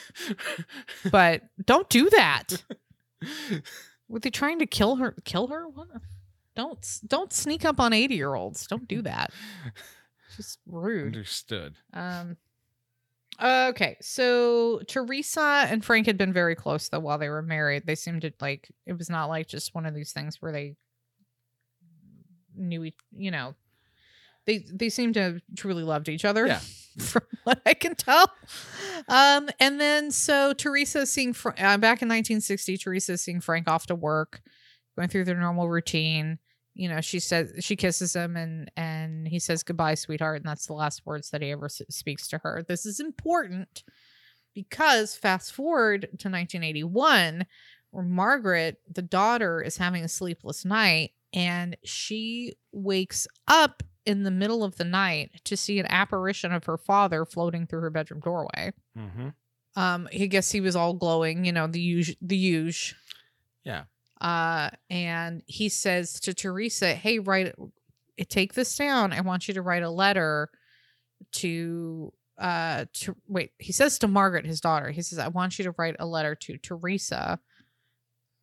but 1.11 1.41
don't 1.65 1.89
do 1.89 2.09
that. 2.11 2.63
Were 4.07 4.19
they 4.19 4.29
trying 4.29 4.59
to 4.59 4.65
kill 4.65 4.97
her? 4.97 5.15
Kill 5.25 5.47
her? 5.47 5.67
What? 5.67 5.87
Don't 6.55 6.85
don't 7.07 7.33
sneak 7.33 7.65
up 7.65 7.79
on 7.79 7.91
eighty 7.91 8.15
year 8.15 8.33
olds. 8.35 8.65
Don't 8.67 8.87
do 8.87 9.01
that. 9.01 9.31
Just 10.37 10.59
rude. 10.65 11.07
understood. 11.15 11.75
Um. 11.93 12.37
Okay, 13.43 13.97
so 13.99 14.79
Teresa 14.87 15.65
and 15.69 15.83
Frank 15.83 16.05
had 16.07 16.17
been 16.17 16.31
very 16.31 16.55
close 16.55 16.87
though 16.87 16.99
while 17.01 17.17
they 17.17 17.27
were 17.27 17.41
married. 17.41 17.85
They 17.85 17.95
seemed 17.95 18.21
to 18.21 18.31
like 18.39 18.69
it 18.85 18.93
was 18.97 19.09
not 19.09 19.25
like 19.27 19.47
just 19.47 19.75
one 19.75 19.85
of 19.85 19.93
these 19.93 20.13
things 20.13 20.41
where 20.41 20.53
they 20.53 20.77
knew, 22.55 22.85
each- 22.85 22.95
you 23.17 23.31
know, 23.31 23.55
they 24.45 24.65
they 24.71 24.89
seemed 24.89 25.15
to 25.15 25.21
have 25.21 25.41
truly 25.57 25.83
loved 25.83 26.09
each 26.09 26.25
other. 26.25 26.47
Yeah. 26.47 26.59
from 26.99 27.23
what 27.43 27.61
I 27.65 27.73
can 27.73 27.93
tell. 27.93 28.31
Um, 29.09 29.49
and 29.59 29.81
then 29.81 30.11
so 30.11 30.53
Teresa 30.53 31.05
seeing 31.05 31.33
Fra- 31.33 31.51
uh, 31.57 31.77
back 31.77 32.01
in 32.01 32.07
1960. 32.07 32.77
Teresa 32.77 33.17
seeing 33.17 33.41
Frank 33.41 33.67
off 33.69 33.87
to 33.87 33.95
work, 33.95 34.41
going 34.97 35.09
through 35.09 35.25
their 35.25 35.37
normal 35.37 35.67
routine. 35.67 36.39
You 36.73 36.87
know, 36.87 37.01
she 37.01 37.19
says 37.19 37.51
she 37.59 37.75
kisses 37.75 38.15
him 38.15 38.37
and 38.37 38.71
and 38.77 39.27
he 39.27 39.39
says 39.39 39.61
goodbye, 39.63 39.95
sweetheart, 39.95 40.37
and 40.41 40.45
that's 40.49 40.67
the 40.67 40.73
last 40.73 41.05
words 41.05 41.31
that 41.31 41.41
he 41.41 41.51
ever 41.51 41.65
s- 41.65 41.81
speaks 41.89 42.29
to 42.29 42.37
her. 42.39 42.63
This 42.65 42.85
is 42.85 43.01
important 43.01 43.83
because 44.53 45.15
fast 45.17 45.51
forward 45.53 46.01
to 46.03 46.29
1981, 46.29 47.45
where 47.91 48.03
Margaret, 48.05 48.77
the 48.89 49.01
daughter, 49.01 49.61
is 49.61 49.77
having 49.77 50.03
a 50.03 50.09
sleepless 50.09 50.63
night, 50.65 51.11
and 51.33 51.75
she 51.83 52.53
wakes 52.71 53.27
up 53.47 53.83
in 54.05 54.23
the 54.23 54.31
middle 54.31 54.63
of 54.63 54.75
the 54.77 54.83
night 54.83 55.31
to 55.43 55.57
see 55.57 55.79
an 55.79 55.87
apparition 55.87 56.51
of 56.51 56.65
her 56.65 56.77
father 56.77 57.25
floating 57.25 57.65
through 57.65 57.81
her 57.81 57.89
bedroom 57.89 58.19
doorway. 58.19 58.71
Mm-hmm. 58.97 59.29
Um, 59.75 60.07
I 60.13 60.25
guess 60.27 60.51
he 60.51 60.61
was 60.61 60.75
all 60.75 60.93
glowing, 60.93 61.43
you 61.43 61.51
know, 61.51 61.67
the 61.67 61.79
huge, 61.79 62.15
the 62.21 62.37
huge. 62.37 62.95
Yeah. 63.63 63.83
Uh, 64.21 64.69
and 64.89 65.43
he 65.47 65.67
says 65.69 66.19
to 66.21 66.33
Teresa, 66.33 66.93
"Hey, 66.93 67.19
write, 67.19 67.53
take 68.29 68.53
this 68.53 68.75
down. 68.77 69.11
I 69.11 69.21
want 69.21 69.47
you 69.47 69.53
to 69.55 69.61
write 69.61 69.83
a 69.83 69.89
letter 69.89 70.49
to, 71.33 72.13
uh, 72.37 72.85
to 72.93 73.15
wait." 73.27 73.51
He 73.59 73.73
says 73.73 73.99
to 73.99 74.07
Margaret, 74.07 74.45
his 74.45 74.61
daughter. 74.61 74.91
He 74.91 75.01
says, 75.01 75.19
"I 75.19 75.27
want 75.27 75.59
you 75.59 75.65
to 75.65 75.75
write 75.77 75.97
a 75.99 76.05
letter 76.05 76.35
to 76.35 76.57
Teresa." 76.57 77.39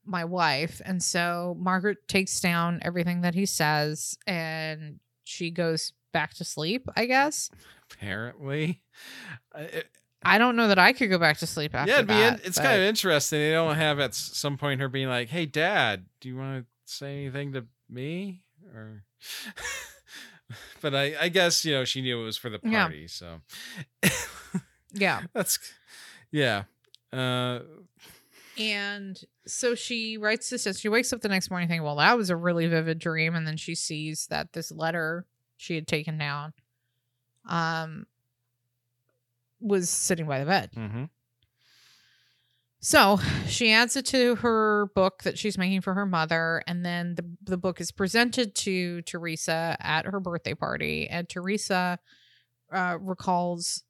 my 0.05 0.25
wife 0.25 0.83
and 0.85 1.01
so 1.01 1.57
margaret 1.61 2.09
takes 2.09 2.41
down 2.41 2.81
everything 2.83 3.21
that 3.21 3.37
he 3.37 3.47
says 3.47 4.19
and 4.27 4.99
she 5.25 5.51
goes 5.51 5.93
back 6.13 6.35
to 6.35 6.45
sleep 6.45 6.89
i 6.97 7.07
guess 7.07 7.51
Apparently, 7.93 8.81
Uh, 9.55 9.61
it- 9.73 9.89
i 10.25 10.39
don't 10.39 10.55
know 10.57 10.69
that 10.69 10.79
i 10.79 10.93
could 10.93 11.11
go 11.11 11.19
back 11.19 11.37
to 11.39 11.47
sleep 11.47 11.75
after 11.75 11.91
yeah, 11.91 11.97
it'd 11.99 12.07
be 12.09 12.15
that, 12.15 12.41
in, 12.41 12.47
it's 12.47 12.57
but- 12.59 12.65
kind 12.65 12.81
of 12.81 12.87
interesting. 12.87 13.39
They 13.41 13.51
don't 13.53 13.75
have 13.77 13.99
at 14.01 14.15
some 14.15 14.57
point 14.57 14.81
her 14.81 14.89
being 14.89 15.09
like, 15.09 15.29
"Hey, 15.29 15.47
Dad, 15.47 16.07
do 16.21 16.29
you 16.29 16.37
want 16.37 16.65
to 16.65 16.67
say 16.93 17.23
anything 17.23 17.53
to 17.55 17.67
me?" 17.91 18.45
Or, 18.75 19.05
but 20.81 20.95
I, 20.95 21.15
I 21.21 21.29
guess 21.29 21.65
you 21.65 21.73
know 21.73 21.85
she 21.85 22.03
knew 22.03 22.21
it 22.21 22.25
was 22.25 22.37
for 22.39 22.51
the 22.51 22.61
Yeah. 22.63 22.83
party, 22.85 23.09
so 23.09 23.41
yeah 24.93 25.23
that's 25.35 25.59
yeah. 26.31 26.65
Uh, 27.13 27.61
And 28.59 29.19
so 29.47 29.75
she 29.75 30.17
writes 30.17 30.51
this 30.51 30.67
and 30.67 30.77
she 30.77 30.89
wakes 30.89 31.13
up 31.13 31.21
the 31.21 31.29
next 31.29 31.51
morning 31.51 31.69
thinking, 31.69 31.85
well, 31.85 31.97
that 31.97 32.17
was 32.17 32.31
a 32.31 32.37
really 32.37 32.67
vivid 32.67 32.99
dream. 32.99 33.35
And 33.35 33.47
then 33.47 33.57
she 33.57 33.75
sees 33.75 34.27
that 34.29 34.53
this 34.53 34.71
letter 34.71 35.27
she 35.57 35.75
had 35.75 35.87
taken 35.87 36.19
down 36.19 36.53
um 37.49 38.07
was 39.61 39.89
sitting 39.89 40.27
by 40.27 40.41
the 40.41 40.47
bed. 40.47 40.71
Mm-hmm. 40.77 41.05
So 42.81 43.21
she 43.47 43.71
adds 43.71 43.95
it 43.95 44.07
to 44.07 44.35
her 44.37 44.87
book 44.97 45.23
that 45.23 45.39
she's 45.39 45.57
making 45.57 45.83
for 45.83 45.95
her 45.95 46.05
mother, 46.05 46.65
and 46.67 46.85
then 46.85 47.15
the 47.15 47.25
the 47.45 47.57
book 47.57 47.81
is 47.81 47.93
presented 47.93 48.57
to 48.57 49.03
Teresa 49.03 49.77
at 49.79 50.05
her 50.05 50.19
birthday 50.19 50.55
party, 50.55 51.07
and 51.09 51.29
Teresa 51.29 52.01
uh, 52.73 52.99
recalls 53.01 53.85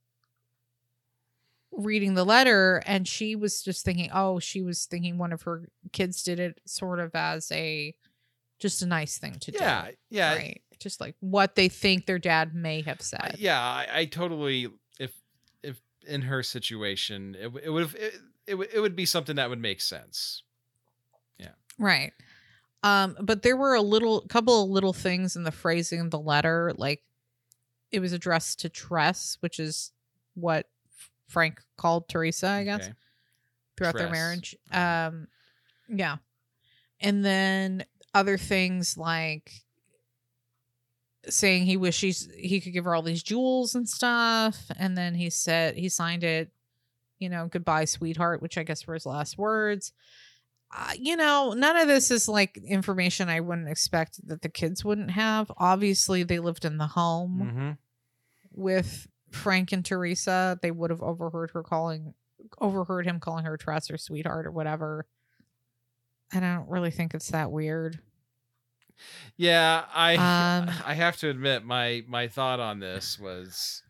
reading 1.72 2.14
the 2.14 2.24
letter, 2.24 2.82
and 2.86 3.08
she 3.08 3.34
was 3.34 3.62
just 3.62 3.84
thinking, 3.84 4.10
oh, 4.12 4.38
she 4.38 4.62
was 4.62 4.84
thinking 4.84 5.18
one 5.18 5.32
of 5.32 5.42
her 5.42 5.68
kids 5.92 6.22
did 6.22 6.38
it 6.38 6.60
sort 6.66 7.00
of 7.00 7.10
as 7.14 7.50
a 7.52 7.94
just 8.58 8.82
a 8.82 8.86
nice 8.86 9.18
thing 9.18 9.34
to 9.40 9.52
Yeah, 9.52 9.86
do, 9.88 9.96
yeah, 10.10 10.34
right? 10.34 10.62
Just 10.78 11.00
like 11.00 11.16
what 11.20 11.54
they 11.54 11.68
think 11.68 12.06
their 12.06 12.18
dad 12.18 12.54
may 12.54 12.82
have 12.82 13.00
said. 13.00 13.36
yeah. 13.38 13.60
I, 13.60 13.86
I 13.92 14.04
totally 14.04 14.68
if 15.00 15.12
if 15.62 15.80
in 16.06 16.22
her 16.22 16.42
situation, 16.42 17.36
it 17.38 17.52
it 17.64 17.70
would 17.70 17.94
it, 17.94 18.14
it 18.46 18.54
would 18.54 18.68
it 18.72 18.80
would 18.80 18.96
be 18.96 19.06
something 19.06 19.36
that 19.36 19.48
would 19.50 19.60
make 19.60 19.80
sense. 19.80 20.42
Yeah 21.38 21.48
right. 21.78 22.12
Um, 22.84 23.16
but 23.20 23.42
there 23.42 23.56
were 23.56 23.74
a 23.74 23.80
little 23.80 24.22
couple 24.22 24.64
of 24.64 24.70
little 24.70 24.92
things 24.92 25.36
in 25.36 25.44
the 25.44 25.52
phrasing 25.52 26.00
of 26.00 26.10
the 26.10 26.18
letter, 26.18 26.72
like 26.76 27.02
it 27.92 28.00
was 28.00 28.12
addressed 28.12 28.60
to 28.60 28.68
Tress, 28.68 29.36
which 29.40 29.60
is 29.60 29.92
what 30.34 30.66
Frank 31.32 31.60
called 31.76 32.08
Teresa, 32.08 32.48
I 32.48 32.64
guess, 32.64 32.84
Okay. 32.84 32.92
throughout 33.76 33.96
their 33.96 34.10
marriage. 34.10 34.56
Um, 34.70 35.26
yeah. 35.88 36.16
And 37.00 37.24
then 37.24 37.84
other 38.14 38.36
things 38.38 38.96
like 38.96 39.50
saying 41.28 41.64
he 41.66 41.76
wishes 41.76 42.28
he 42.36 42.60
could 42.60 42.72
give 42.72 42.84
her 42.84 42.94
all 42.94 43.02
these 43.02 43.22
jewels 43.22 43.74
and 43.74 43.88
stuff. 43.88 44.58
And 44.76 44.96
then 44.96 45.14
he 45.14 45.30
said 45.30 45.76
he 45.76 45.88
signed 45.88 46.24
it, 46.24 46.50
you 47.18 47.28
know, 47.28 47.46
goodbye, 47.46 47.84
sweetheart, 47.84 48.42
which 48.42 48.58
I 48.58 48.62
guess 48.64 48.86
were 48.86 48.94
his 48.94 49.06
last 49.06 49.38
words. 49.38 49.92
Uh, 50.74 50.92
you 50.98 51.16
know, 51.16 51.52
none 51.52 51.76
of 51.76 51.86
this 51.86 52.10
is 52.10 52.28
like 52.28 52.56
information 52.66 53.28
I 53.28 53.40
wouldn't 53.40 53.68
expect 53.68 54.26
that 54.26 54.42
the 54.42 54.48
kids 54.48 54.84
wouldn't 54.84 55.10
have. 55.10 55.52
Obviously, 55.58 56.22
they 56.22 56.38
lived 56.38 56.64
in 56.64 56.78
the 56.78 56.86
home 56.86 57.42
Mm-hmm. 57.44 57.70
with 58.52 59.06
Frank 59.32 59.72
and 59.72 59.84
Teresa. 59.84 60.58
They 60.62 60.70
would 60.70 60.90
have 60.90 61.02
overheard 61.02 61.50
her 61.52 61.62
calling, 61.62 62.14
overheard 62.60 63.06
him 63.06 63.20
calling 63.20 63.44
her 63.44 63.56
Tress 63.56 63.90
or 63.90 63.98
sweetheart 63.98 64.46
or 64.46 64.50
whatever. 64.50 65.06
And 66.32 66.44
I 66.44 66.54
don't 66.54 66.68
really 66.68 66.90
think 66.90 67.14
it's 67.14 67.30
that 67.30 67.50
weird. 67.50 67.98
Yeah, 69.36 69.84
I 69.94 70.12
Um, 70.68 70.70
I 70.84 70.94
have 70.94 71.16
to 71.18 71.28
admit 71.28 71.64
my 71.64 72.04
my 72.06 72.28
thought 72.28 72.60
on 72.60 72.80
this 72.80 73.18
was 73.18 73.82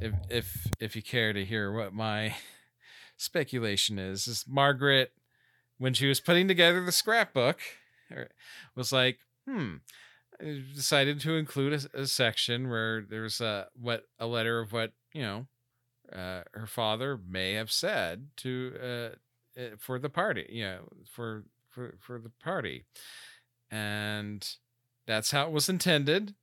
if 0.00 0.14
if 0.28 0.66
if 0.80 0.96
you 0.96 1.02
care 1.02 1.32
to 1.32 1.44
hear 1.44 1.72
what 1.72 1.92
my 1.92 2.34
speculation 3.16 3.98
is 3.98 4.26
is 4.26 4.44
Margaret 4.48 5.12
when 5.78 5.94
she 5.94 6.06
was 6.06 6.20
putting 6.20 6.48
together 6.48 6.84
the 6.84 6.92
scrapbook 6.92 7.60
er, 8.10 8.28
was 8.74 8.92
like 8.92 9.18
hmm 9.48 9.76
decided 10.74 11.20
to 11.20 11.36
include 11.36 11.88
a, 11.94 12.02
a 12.02 12.06
section 12.06 12.68
where 12.68 13.02
there's 13.02 13.40
a 13.40 13.68
what 13.74 14.04
a 14.18 14.26
letter 14.26 14.60
of 14.60 14.72
what 14.72 14.92
you 15.12 15.22
know 15.22 15.46
uh, 16.12 16.42
her 16.52 16.66
father 16.66 17.18
may 17.28 17.54
have 17.54 17.70
said 17.70 18.28
to 18.36 18.74
uh, 18.82 19.60
uh, 19.60 19.68
for 19.78 19.98
the 19.98 20.08
party 20.08 20.46
you 20.48 20.64
know 20.64 20.88
for 21.10 21.44
for 21.68 21.94
for 22.00 22.18
the 22.18 22.32
party. 22.42 22.84
And 23.70 24.46
that's 25.06 25.30
how 25.30 25.46
it 25.46 25.52
was 25.52 25.68
intended 25.68 26.34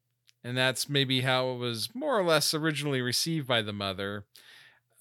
and 0.43 0.57
that's 0.57 0.87
maybe 0.87 1.21
how 1.21 1.51
it 1.51 1.57
was 1.57 1.89
more 1.93 2.17
or 2.17 2.23
less 2.23 2.53
originally 2.53 3.01
received 3.01 3.47
by 3.47 3.61
the 3.61 3.73
mother. 3.73 4.23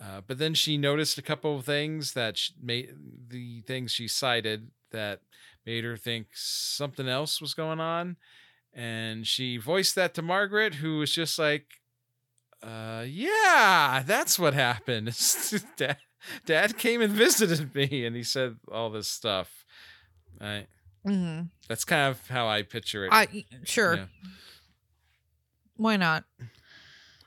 Uh, 0.02 0.20
but 0.26 0.38
then 0.38 0.54
she 0.54 0.76
noticed 0.76 1.18
a 1.18 1.22
couple 1.22 1.56
of 1.56 1.64
things 1.64 2.14
that 2.14 2.36
sh 2.36 2.50
made 2.60 2.90
the 3.28 3.60
things 3.62 3.92
she 3.92 4.08
cited 4.08 4.70
that 4.90 5.20
made 5.64 5.84
her 5.84 5.96
think 5.96 6.26
something 6.32 7.08
else 7.08 7.40
was 7.40 7.54
going 7.54 7.80
on 7.80 8.16
and 8.76 9.26
she 9.26 9.56
voiced 9.56 9.94
that 9.94 10.12
to 10.14 10.22
margaret 10.22 10.74
who 10.76 10.98
was 10.98 11.10
just 11.10 11.38
like 11.38 11.64
uh 12.62 13.04
yeah 13.08 14.02
that's 14.06 14.38
what 14.38 14.52
happened 14.54 15.06
dad, 15.76 15.96
dad 16.44 16.76
came 16.78 17.00
and 17.00 17.12
visited 17.12 17.74
me 17.74 18.04
and 18.04 18.14
he 18.14 18.22
said 18.22 18.56
all 18.70 18.90
this 18.90 19.08
stuff 19.08 19.64
I, 20.40 20.66
Mm-hmm. 21.06 21.42
that's 21.68 21.84
kind 21.84 22.10
of 22.10 22.26
how 22.26 22.48
I 22.48 22.62
picture 22.62 23.04
it. 23.04 23.12
I 23.12 23.44
sure. 23.62 23.94
Yeah. 23.94 24.04
Why 25.76 25.96
not? 25.96 26.24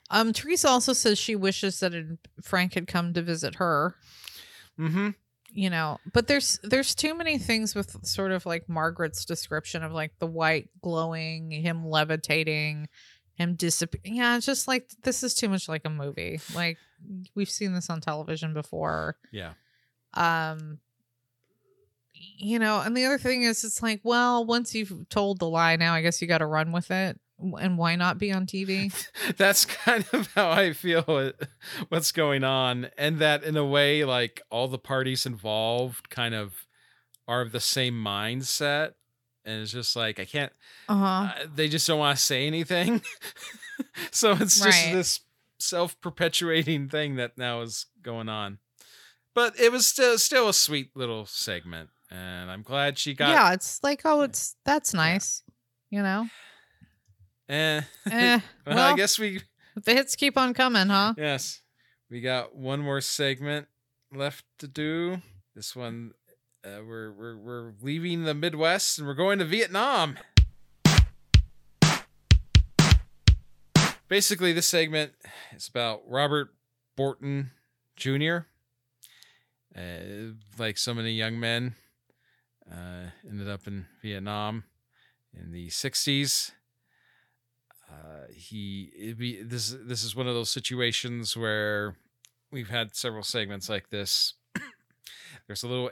Um, 0.09 0.33
Teresa 0.33 0.67
also 0.67 0.91
says 0.91 1.17
she 1.17 1.33
wishes 1.35 1.79
that 1.79 1.93
Frank 2.41 2.73
had 2.73 2.87
come 2.87 3.13
to 3.13 3.21
visit 3.21 3.55
her. 3.55 3.95
Mm-hmm. 4.77 5.11
You 5.51 5.69
know, 5.69 5.97
but 6.13 6.27
there's 6.27 6.59
there's 6.63 6.93
too 6.93 7.15
many 7.15 7.37
things 7.39 7.73
with 7.73 8.05
sort 8.05 8.31
of 8.31 8.45
like 8.45 8.69
Margaret's 8.69 9.25
description 9.25 9.83
of 9.83 9.91
like 9.91 10.13
the 10.19 10.27
white 10.27 10.69
glowing, 10.81 11.51
him 11.51 11.87
levitating, 11.87 12.87
him 13.33 13.55
disappearing. 13.55 14.17
Yeah, 14.17 14.37
it's 14.37 14.45
just 14.45 14.67
like 14.67 14.89
this 15.03 15.23
is 15.23 15.33
too 15.33 15.49
much 15.49 15.67
like 15.67 15.81
a 15.85 15.89
movie. 15.89 16.39
Like 16.53 16.77
we've 17.35 17.49
seen 17.49 17.73
this 17.73 17.89
on 17.89 18.01
television 18.01 18.53
before. 18.53 19.15
Yeah. 19.31 19.53
Um, 20.13 20.79
you 22.13 22.59
know, 22.59 22.81
and 22.81 22.95
the 22.95 23.05
other 23.05 23.17
thing 23.17 23.43
is, 23.43 23.63
it's 23.63 23.81
like, 23.81 24.01
well, 24.03 24.45
once 24.45 24.75
you've 24.75 25.07
told 25.09 25.39
the 25.39 25.47
lie, 25.47 25.77
now 25.77 25.93
I 25.93 26.01
guess 26.01 26.21
you 26.21 26.27
got 26.27 26.39
to 26.39 26.45
run 26.45 26.71
with 26.71 26.91
it. 26.91 27.19
And 27.41 27.77
why 27.77 27.95
not 27.95 28.17
be 28.17 28.31
on 28.31 28.45
TV? 28.45 28.93
That's 29.37 29.65
kind 29.65 30.05
of 30.13 30.27
how 30.33 30.51
I 30.51 30.73
feel 30.73 31.31
what's 31.89 32.11
going 32.11 32.43
on. 32.43 32.89
And 32.97 33.19
that 33.19 33.43
in 33.43 33.55
a 33.55 33.65
way, 33.65 34.03
like 34.03 34.41
all 34.49 34.67
the 34.67 34.77
parties 34.77 35.25
involved 35.25 36.09
kind 36.09 36.35
of 36.35 36.65
are 37.27 37.41
of 37.41 37.51
the 37.51 37.59
same 37.59 37.93
mindset. 37.93 38.93
And 39.45 39.61
it's 39.61 39.71
just 39.71 39.95
like, 39.95 40.19
I 40.19 40.25
can't, 40.25 40.51
Uh 40.89 40.95
huh. 40.95 41.33
uh, 41.43 41.47
they 41.55 41.69
just 41.69 41.87
don't 41.87 41.99
want 41.99 42.17
to 42.17 42.23
say 42.23 42.45
anything. 42.45 43.01
so 44.11 44.31
it's 44.33 44.59
just 44.61 44.65
Right. 44.65 44.91
this 44.93 45.21
self 45.59 45.99
perpetuating 46.01 46.89
thing 46.89 47.15
that 47.15 47.37
now 47.37 47.61
is 47.61 47.85
going 48.01 48.29
on. 48.29 48.59
But 49.33 49.57
it 49.59 49.71
was 49.71 49.87
still 49.87 50.17
still 50.17 50.49
a 50.49 50.53
sweet 50.53 50.91
little 50.95 51.25
segment. 51.25 51.89
And 52.11 52.49
I'm 52.51 52.63
glad 52.63 52.97
she 52.97 53.13
got 53.13 53.29
yeah, 53.29 53.53
it's 53.53 53.81
like, 53.83 54.01
oh, 54.03 54.21
it's 54.21 54.55
that's 54.65 54.93
nice. 54.93 55.43
You 55.91 56.01
know, 56.01 56.27
eh. 57.49 57.81
eh. 58.09 58.11
well, 58.11 58.41
well, 58.75 58.93
I 58.93 58.95
guess 58.95 59.19
we 59.19 59.41
the 59.75 59.93
hits 59.93 60.15
keep 60.15 60.37
on 60.37 60.53
coming, 60.53 60.87
huh? 60.87 61.13
Yes. 61.17 61.61
We 62.09 62.21
got 62.21 62.55
one 62.55 62.79
more 62.79 63.01
segment 63.01 63.67
left 64.11 64.45
to 64.59 64.67
do. 64.67 65.21
This 65.55 65.75
one 65.75 66.13
uh, 66.63 66.81
we're 66.85 67.11
we're 67.11 67.37
we're 67.37 67.73
leaving 67.81 68.23
the 68.23 68.33
Midwest 68.33 68.97
and 68.97 69.07
we're 69.07 69.13
going 69.13 69.39
to 69.39 69.45
Vietnam. 69.45 70.17
Basically, 74.07 74.53
this 74.53 74.67
segment 74.67 75.13
is 75.55 75.67
about 75.67 76.01
Robert 76.07 76.53
Borden 76.97 77.51
Jr. 77.95 78.39
Uh, 79.75 80.33
like 80.57 80.79
so 80.79 80.95
many 80.95 81.11
young 81.11 81.39
men, 81.39 81.75
uh, 82.69 83.11
ended 83.29 83.47
up 83.47 83.67
in 83.67 83.85
Vietnam 84.01 84.63
in 85.31 85.51
the 85.51 85.67
60s 85.67 86.51
uh, 87.89 88.31
he 88.33 89.13
be 89.17 89.41
this 89.41 89.75
this 89.81 90.03
is 90.03 90.15
one 90.15 90.27
of 90.27 90.35
those 90.35 90.49
situations 90.49 91.35
where 91.35 91.95
we've 92.51 92.69
had 92.69 92.95
several 92.95 93.23
segments 93.23 93.69
like 93.69 93.89
this. 93.89 94.33
There's 95.47 95.63
a 95.63 95.67
little 95.67 95.91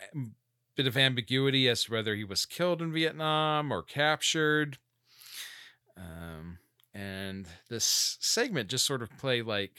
bit 0.75 0.87
of 0.87 0.97
ambiguity 0.97 1.67
as 1.67 1.85
to 1.85 1.91
whether 1.91 2.15
he 2.15 2.23
was 2.23 2.45
killed 2.45 2.81
in 2.81 2.93
Vietnam 2.93 3.71
or 3.71 3.81
captured. 3.81 4.77
Um, 5.97 6.59
and 6.93 7.47
this 7.69 8.17
segment 8.21 8.69
just 8.69 8.85
sort 8.85 9.01
of 9.01 9.17
play 9.17 9.41
like 9.41 9.77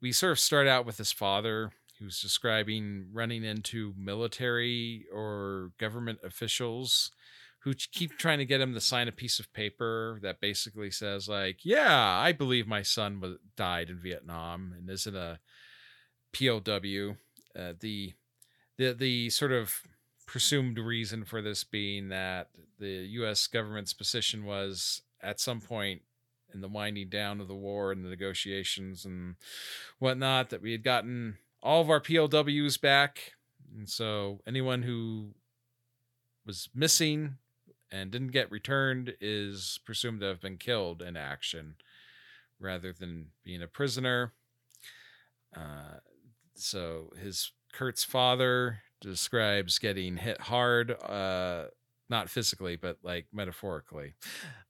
we 0.00 0.12
sort 0.12 0.32
of 0.32 0.38
start 0.38 0.66
out 0.66 0.84
with 0.84 0.98
his 0.98 1.12
father 1.12 1.72
who's 1.98 2.20
describing 2.20 3.06
running 3.12 3.44
into 3.44 3.94
military 3.96 5.06
or 5.12 5.70
government 5.78 6.18
officials 6.22 7.10
who 7.64 7.72
keep 7.72 8.18
trying 8.18 8.38
to 8.38 8.44
get 8.44 8.60
him 8.60 8.74
to 8.74 8.80
sign 8.80 9.08
a 9.08 9.12
piece 9.12 9.38
of 9.38 9.52
paper 9.54 10.18
that 10.22 10.40
basically 10.40 10.90
says 10.90 11.28
like, 11.28 11.64
"Yeah, 11.64 12.18
I 12.18 12.32
believe 12.32 12.66
my 12.66 12.82
son 12.82 13.20
was 13.20 13.38
died 13.56 13.88
in 13.90 13.98
Vietnam 13.98 14.74
and 14.76 14.88
isn't 14.90 15.16
a 15.16 15.40
POW." 16.32 17.16
Uh, 17.58 17.72
the 17.80 18.12
the 18.76 18.92
the 18.92 19.30
sort 19.30 19.52
of 19.52 19.82
presumed 20.26 20.78
reason 20.78 21.24
for 21.24 21.40
this 21.40 21.64
being 21.64 22.08
that 22.08 22.48
the 22.78 23.06
U.S. 23.18 23.46
government's 23.46 23.94
position 23.94 24.44
was 24.44 25.02
at 25.22 25.40
some 25.40 25.60
point 25.60 26.02
in 26.52 26.60
the 26.60 26.68
winding 26.68 27.08
down 27.08 27.40
of 27.40 27.48
the 27.48 27.54
war 27.54 27.92
and 27.92 28.04
the 28.04 28.08
negotiations 28.08 29.04
and 29.04 29.36
whatnot 29.98 30.50
that 30.50 30.62
we 30.62 30.72
had 30.72 30.82
gotten 30.82 31.38
all 31.62 31.80
of 31.80 31.90
our 31.90 32.00
POWs 32.00 32.76
back 32.76 33.32
And 33.74 33.88
so 33.88 34.40
anyone 34.46 34.82
who 34.82 35.34
was 36.46 36.68
missing 36.74 37.38
and 37.90 38.10
didn't 38.10 38.32
get 38.32 38.50
returned 38.50 39.14
is 39.20 39.78
presumed 39.84 40.20
to 40.20 40.26
have 40.26 40.40
been 40.40 40.56
killed 40.56 41.02
in 41.02 41.16
action 41.16 41.76
rather 42.58 42.92
than 42.92 43.26
being 43.44 43.62
a 43.62 43.68
prisoner. 43.68 44.32
Uh, 45.56 45.98
so 46.54 47.12
his 47.20 47.52
Kurt's 47.72 48.04
father 48.04 48.80
describes 49.00 49.78
getting 49.78 50.16
hit 50.16 50.40
hard, 50.42 50.90
uh, 51.02 51.66
not 52.08 52.30
physically, 52.30 52.76
but 52.76 52.98
like 53.02 53.26
metaphorically, 53.32 54.14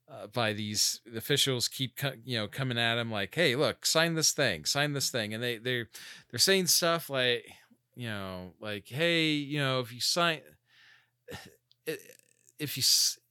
uh, 0.09 0.27
by 0.29 0.53
these 0.53 1.01
officials. 1.17 1.69
Keep 1.69 1.97
co- 1.97 2.13
you 2.25 2.39
know 2.39 2.49
coming 2.49 2.79
at 2.79 2.99
him 2.99 3.11
like, 3.11 3.35
"Hey, 3.35 3.57
look, 3.57 3.87
sign 3.87 4.15
this 4.15 4.33
thing, 4.33 4.65
sign 4.65 4.93
this 4.93 5.11
thing," 5.11 5.35
and 5.35 5.43
they 5.43 5.59
they 5.59 5.85
they're 6.31 6.39
saying 6.39 6.67
stuff 6.69 7.11
like, 7.11 7.45
you 7.95 8.09
know, 8.09 8.55
like, 8.61 8.89
"Hey, 8.89 9.33
you 9.33 9.59
know, 9.59 9.81
if 9.81 9.93
you 9.93 10.01
sign." 10.01 10.41
if 12.59 12.77
you, 12.77 12.83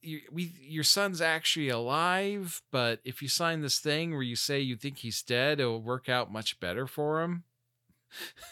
you 0.02 0.20
we 0.30 0.52
your 0.60 0.84
son's 0.84 1.20
actually 1.20 1.68
alive 1.68 2.62
but 2.70 3.00
if 3.04 3.22
you 3.22 3.28
sign 3.28 3.62
this 3.62 3.78
thing 3.78 4.12
where 4.12 4.22
you 4.22 4.36
say 4.36 4.60
you 4.60 4.76
think 4.76 4.98
he's 4.98 5.22
dead 5.22 5.60
it'll 5.60 5.80
work 5.80 6.08
out 6.08 6.32
much 6.32 6.60
better 6.60 6.86
for 6.86 7.22
him. 7.22 7.44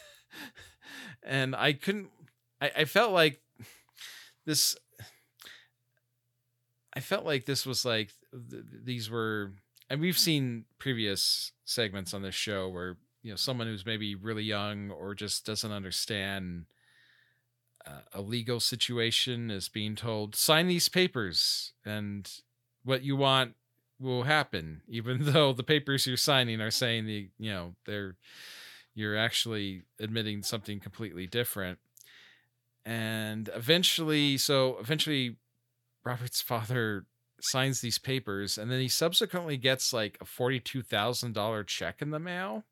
And 1.24 1.54
i 1.54 1.72
couldn't 1.72 2.08
I, 2.60 2.70
I 2.78 2.84
felt 2.84 3.12
like 3.12 3.40
this 4.44 4.76
i 6.94 7.00
felt 7.00 7.24
like 7.24 7.44
this 7.44 7.64
was 7.64 7.84
like 7.84 8.10
th- 8.50 8.64
these 8.84 9.08
were 9.08 9.52
and 9.88 10.00
we've 10.00 10.16
mm. 10.16 10.18
seen 10.18 10.64
previous 10.78 11.52
segments 11.64 12.12
on 12.12 12.22
this 12.22 12.34
show 12.34 12.68
where 12.68 12.96
you 13.22 13.30
know 13.30 13.36
someone 13.36 13.66
who's 13.66 13.86
maybe 13.86 14.14
really 14.14 14.42
young 14.42 14.90
or 14.90 15.14
just 15.14 15.46
doesn't 15.46 15.70
understand 15.70 16.64
uh, 17.86 18.00
a 18.12 18.20
legal 18.20 18.60
situation 18.60 19.50
is 19.50 19.68
being 19.68 19.96
told 19.96 20.34
sign 20.34 20.66
these 20.68 20.88
papers 20.88 21.72
and 21.84 22.30
what 22.84 23.02
you 23.02 23.16
want 23.16 23.54
will 24.00 24.24
happen 24.24 24.82
even 24.88 25.24
though 25.32 25.52
the 25.52 25.62
papers 25.62 26.06
you're 26.06 26.16
signing 26.16 26.60
are 26.60 26.70
saying 26.70 27.06
the 27.06 27.28
you 27.38 27.50
know 27.50 27.74
they're 27.86 28.16
you're 28.94 29.16
actually 29.16 29.82
admitting 29.98 30.42
something 30.42 30.78
completely 30.78 31.26
different. 31.26 31.78
And 32.84 33.48
eventually 33.54 34.36
so 34.38 34.76
eventually 34.80 35.36
robert's 36.04 36.42
father 36.42 37.06
signs 37.40 37.80
these 37.80 37.98
papers 37.98 38.58
and 38.58 38.70
then 38.70 38.80
he 38.80 38.88
subsequently 38.88 39.56
gets 39.56 39.92
like 39.92 40.16
a 40.20 40.24
$42000 40.24 41.66
check 41.66 42.00
in 42.00 42.10
the 42.10 42.18
mail 42.18 42.64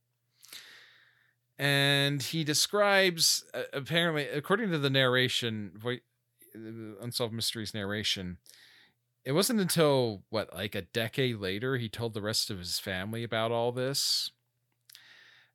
and 1.61 2.23
he 2.23 2.43
describes 2.43 3.45
uh, 3.55 3.63
apparently 3.73 4.27
according 4.29 4.71
to 4.71 4.79
the 4.79 4.91
narration 4.91 5.73
vo- 5.77 5.99
unsolved 7.01 7.35
mysteries 7.35 7.75
narration 7.75 8.39
it 9.25 9.33
wasn't 9.33 9.61
until 9.61 10.23
what 10.31 10.55
like 10.55 10.75
a 10.75 10.83
decade 10.83 11.37
later 11.37 11.77
he 11.77 11.89
told 11.89 12.15
the 12.15 12.23
rest 12.23 12.51
of 12.51 12.59
his 12.59 12.79
family 12.79 13.23
about 13.23 13.53
all 13.53 13.73
this. 13.73 14.31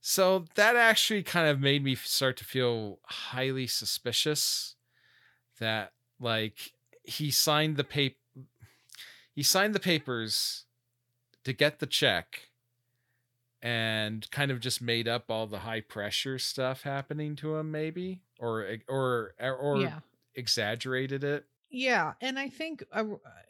So 0.01 0.45
that 0.55 0.75
actually 0.75 1.23
kind 1.23 1.47
of 1.47 1.59
made 1.59 1.83
me 1.83 1.95
start 1.95 2.37
to 2.37 2.45
feel 2.45 2.99
highly 3.05 3.65
suspicious 3.65 4.75
that 5.59 5.93
like 6.19 6.73
he 7.03 7.31
signed 7.31 7.77
the 7.77 7.83
paper 7.83 8.15
he 9.33 9.43
signed 9.43 9.75
the 9.75 9.79
papers 9.79 10.65
to 11.43 11.51
get 11.51 11.79
the 11.79 11.87
check 11.87 12.49
and 13.65 14.29
kind 14.29 14.51
of 14.51 14.59
just 14.59 14.79
made 14.79 15.07
up 15.07 15.31
all 15.31 15.47
the 15.47 15.57
high 15.57 15.81
pressure 15.81 16.37
stuff 16.37 16.83
happening 16.83 17.35
to 17.35 17.55
him 17.55 17.71
maybe 17.71 18.21
or 18.39 18.77
or 18.87 19.33
or 19.39 19.81
yeah. 19.81 19.99
exaggerated 20.35 21.23
it 21.23 21.45
Yeah, 21.71 22.13
and 22.21 22.37
I 22.37 22.49
think 22.49 22.83
uh, 22.91 23.05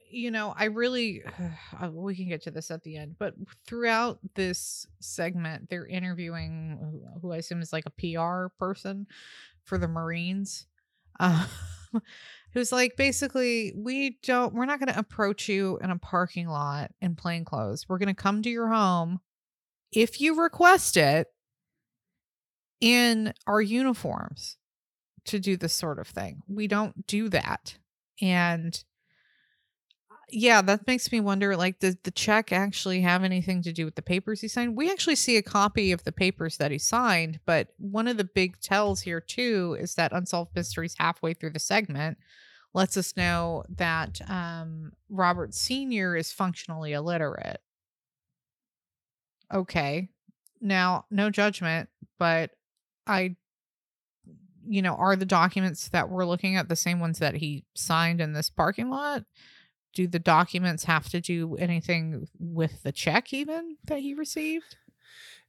you 0.09 0.32
know, 0.32 0.53
I 0.57 0.66
really 0.66 1.22
uh, 1.84 1.91
we 1.91 2.16
can 2.16 2.30
get 2.30 2.43
to 2.43 2.51
this 2.51 2.72
at 2.72 2.82
the 2.84 2.95
end, 2.95 3.18
but 3.20 3.36
throughout 3.68 4.20
this 4.36 4.88
segment, 5.01 5.70
they're 5.70 5.86
interviewing 5.86 6.78
who- 6.80 7.20
who 7.20 7.34
I 7.34 7.38
assume 7.38 7.61
is 7.61 7.74
like 7.74 7.86
a 7.86 7.89
PR 7.89 8.47
person 8.57 9.07
for 9.66 9.78
the 9.78 9.89
Marines. 9.89 10.66
Uh, 11.20 11.45
who's 12.53 12.72
like 12.72 12.95
basically 12.95 13.74
we 13.76 14.18
don't 14.24 14.53
we're 14.53 14.66
not 14.66 14.80
going 14.80 14.93
to 14.93 14.99
approach 14.99 15.49
you 15.49 15.78
in 15.82 15.91
a 15.91 15.97
parking 15.97 16.47
lot 16.47 16.91
in 17.01 17.16
plain 17.18 17.43
clothes. 17.43 17.88
We're 17.89 17.97
going 17.97 18.07
to 18.07 18.13
come 18.13 18.41
to 18.43 18.49
your 18.49 18.70
home 18.70 19.20
if 19.96 20.22
you 20.22 20.39
request 20.39 20.98
it 20.98 21.28
in 22.82 23.34
our 23.48 23.62
uniforms 23.62 24.58
to 25.26 25.39
do 25.39 25.58
this 25.58 25.74
sort 25.74 26.00
of 26.00 26.08
thing. 26.08 26.41
We 26.48 26.68
don't 26.68 27.08
do 27.08 27.30
that. 27.30 27.78
And 28.22 28.84
uh, 30.12 30.16
yeah, 30.30 30.62
that 30.62 30.88
makes 30.88 31.12
me 31.12 31.20
wonder 31.20 31.56
like 31.58 31.80
did 31.80 31.98
the 32.04 32.12
check 32.12 32.52
actually 32.52 33.02
have 33.02 33.24
anything 33.24 33.62
to 33.64 33.74
do 33.74 33.86
with 33.86 33.96
the 33.96 34.02
papers 34.02 34.41
he 34.41 34.48
signed? 34.48 34.78
We 34.78 34.91
actually 34.91 35.16
see 35.16 35.38
a 35.38 35.41
copy 35.41 35.91
of 35.91 36.04
the 36.04 36.12
papers 36.12 36.58
that 36.58 36.72
he 36.72 36.78
signed, 36.78 37.39
but 37.46 37.70
one 37.78 38.08
of 38.08 38.18
the 38.18 38.30
big 38.36 38.60
tells 38.62 39.02
here 39.02 39.22
too 39.22 39.76
is 39.80 39.96
that 39.96 40.14
Unsolved 40.14 40.56
Mysteries 40.56 40.96
halfway 40.98 41.34
through 41.34 41.52
the 41.52 41.60
segment 41.60 42.18
lets 42.74 42.98
us 42.98 43.18
know 43.18 43.64
that 43.70 44.20
um 44.30 44.91
Robert 45.10 45.54
Sr. 45.54 46.16
is 46.16 46.32
functionally 46.32 46.93
illiterate. 46.93 47.62
Okay. 49.54 50.10
Now, 50.62 51.06
no 51.12 51.30
judgment, 51.30 51.89
but 52.18 52.52
I 53.06 53.36
you 54.68 54.82
know, 54.82 54.96
are 54.96 55.16
the 55.16 55.26
documents 55.26 55.89
that 55.89 56.10
we're 56.10 56.26
looking 56.26 56.56
at 56.56 56.70
the 56.70 56.76
same 56.76 57.00
ones 57.00 57.20
that 57.20 57.36
he 57.36 57.64
signed 57.76 58.20
in 58.20 58.34
this 58.34 58.50
parking 58.50 58.89
lot? 58.89 59.24
Do 59.93 60.08
the 60.08 60.18
documents 60.20 60.86
have 60.86 61.08
to 61.10 61.22
do 61.22 61.56
anything 61.58 62.28
with 62.39 62.82
the 62.82 62.91
check 62.91 63.32
even 63.32 63.78
that 63.86 64.00
he 64.00 64.14
received? 64.14 64.76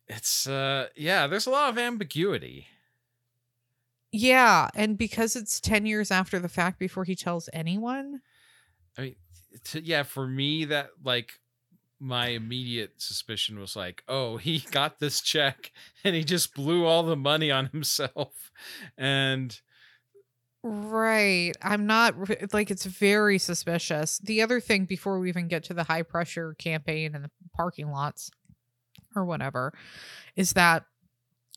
it's 0.09 0.47
uh 0.47 0.87
yeah 0.95 1.27
there's 1.27 1.47
a 1.47 1.51
lot 1.51 1.69
of 1.69 1.79
ambiguity 1.79 2.69
Yeah, 4.13 4.71
and 4.75 4.97
because 4.97 5.37
it's 5.37 5.61
10 5.61 5.85
years 5.85 6.11
after 6.11 6.39
the 6.39 6.49
fact 6.49 6.79
before 6.79 7.05
he 7.05 7.15
tells 7.15 7.49
anyone. 7.53 8.23
I 8.97 9.03
mean, 9.03 9.17
to, 9.65 9.85
yeah, 9.85 10.05
for 10.05 10.27
me, 10.27 10.65
that 10.67 10.91
like 11.05 11.41
my 11.99 12.29
immediate 12.29 13.01
suspicion 13.01 13.59
was 13.59 13.77
like, 13.77 14.03
oh, 14.09 14.37
he 14.37 14.59
got 14.71 14.99
this 14.99 15.21
check 15.21 15.73
and 16.05 16.15
he 16.15 16.25
just 16.25 16.55
blew 16.55 16.85
all 16.85 17.03
the 17.03 17.17
money 17.17 17.51
on 17.51 17.67
himself. 17.67 18.51
And 18.97 19.59
Right. 20.69 21.53
I'm 21.63 21.87
not 21.87 22.17
like 22.53 22.73
it's 22.73 22.87
very 22.87 23.39
suspicious. 23.39 24.19
The 24.19 24.43
other 24.43 24.59
thing 24.59 24.85
before 24.85 25.21
we 25.21 25.29
even 25.29 25.47
get 25.47 25.63
to 25.65 25.75
the 25.75 25.85
high 25.85 26.03
pressure 26.03 26.55
campaign 26.55 27.15
and 27.15 27.25
the 27.25 27.31
parking 27.55 27.93
lots 27.93 28.33
or 29.15 29.25
whatever 29.25 29.73
is 30.35 30.55
that 30.55 30.85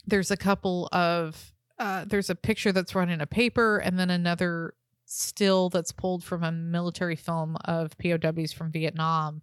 there's 0.06 0.30
a 0.30 0.38
couple 0.38 0.90
of 0.92 1.54
uh 1.80 2.06
there's 2.06 2.30
a 2.30 2.36
picture 2.36 2.72
that's 2.72 2.94
run 2.94 3.10
in 3.10 3.20
a 3.20 3.26
paper 3.26 3.80
and 3.80 3.98
then 3.98 4.12
another 4.12 4.76
still 5.06 5.70
that's 5.70 5.92
pulled 5.92 6.24
from 6.24 6.44
a 6.44 6.52
military 6.52 7.16
film 7.16 7.58
of 7.66 7.98
POWs 7.98 8.54
from 8.54 8.72
Vietnam 8.72 9.42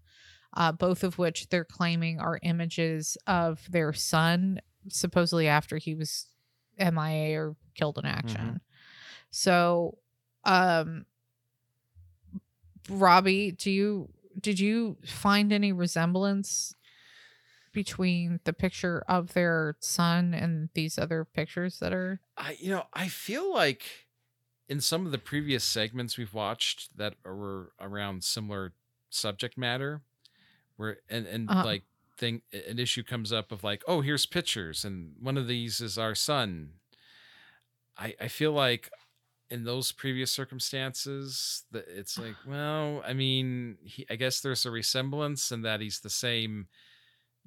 uh 0.56 0.72
both 0.72 1.04
of 1.04 1.18
which 1.18 1.48
they're 1.48 1.64
claiming 1.64 2.18
are 2.18 2.40
images 2.42 3.16
of 3.26 3.60
their 3.70 3.92
son 3.92 4.60
supposedly 4.88 5.48
after 5.48 5.76
he 5.76 5.94
was 5.94 6.26
MIA 6.78 7.38
or 7.40 7.56
killed 7.74 7.98
in 7.98 8.04
action. 8.04 8.60
So, 9.30 9.98
um, 10.44 11.06
Robbie, 12.88 13.52
do 13.52 13.70
you 13.70 14.08
did 14.40 14.60
you 14.60 14.96
find 15.04 15.52
any 15.52 15.72
resemblance 15.72 16.74
between 17.72 18.40
the 18.44 18.52
picture 18.52 19.04
of 19.08 19.34
their 19.34 19.76
son 19.80 20.32
and 20.34 20.68
these 20.74 20.98
other 20.98 21.24
pictures 21.24 21.78
that 21.80 21.92
are? 21.92 22.20
I, 22.36 22.56
you 22.58 22.70
know, 22.70 22.84
I 22.92 23.08
feel 23.08 23.52
like 23.52 23.84
in 24.68 24.80
some 24.80 25.06
of 25.06 25.12
the 25.12 25.18
previous 25.18 25.64
segments 25.64 26.16
we've 26.16 26.34
watched 26.34 26.96
that 26.96 27.14
were 27.24 27.72
around 27.80 28.24
similar 28.24 28.72
subject 29.10 29.56
matter, 29.58 30.02
where 30.76 30.98
and 31.08 31.26
and 31.26 31.48
Uh-huh. 31.48 31.64
like 31.64 31.84
thing 32.18 32.42
an 32.52 32.78
issue 32.78 33.02
comes 33.02 33.32
up 33.32 33.52
of 33.52 33.64
like, 33.64 33.82
oh, 33.88 34.00
here's 34.00 34.26
pictures, 34.26 34.84
and 34.84 35.16
one 35.20 35.36
of 35.38 35.48
these 35.48 35.80
is 35.80 35.98
our 35.98 36.14
son. 36.14 36.74
I 37.96 38.14
I 38.20 38.28
feel 38.28 38.52
like 38.52 38.90
in 39.50 39.64
those 39.64 39.92
previous 39.92 40.32
circumstances 40.32 41.64
that 41.72 41.86
it's 41.88 42.18
like, 42.18 42.38
well, 42.44 43.02
I 43.06 43.14
mean, 43.14 43.78
he, 43.84 44.06
I 44.10 44.16
guess 44.16 44.40
there's 44.40 44.66
a 44.66 44.70
resemblance 44.70 45.52
in 45.52 45.62
that 45.62 45.80
he's 45.80 46.00
the 46.00 46.10
same 46.10 46.68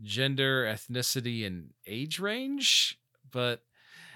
gender, 0.02 0.66
ethnicity, 0.66 1.46
and 1.48 1.74
age 1.88 2.20
range, 2.20 3.00
but 3.30 3.64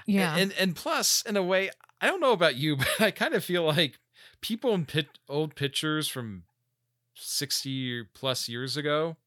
Yeah, 0.06 0.30
and 0.36 0.54
and 0.54 0.76
plus, 0.76 1.24
in 1.24 1.38
a 1.38 1.44
way, 1.44 1.72
I 2.02 2.08
don't 2.08 2.22
know 2.22 2.34
about 2.34 2.56
you, 2.58 2.78
but 2.78 3.02
I 3.02 3.12
kind 3.12 3.34
of 3.34 3.44
feel 3.46 3.64
like 3.66 4.00
people 4.42 4.74
in 4.74 4.86
pit, 4.86 5.20
old 5.30 5.56
pictures 5.56 6.08
from 6.08 6.46
sixty 7.16 8.04
plus 8.14 8.48
years 8.50 8.78
ago, 8.78 9.18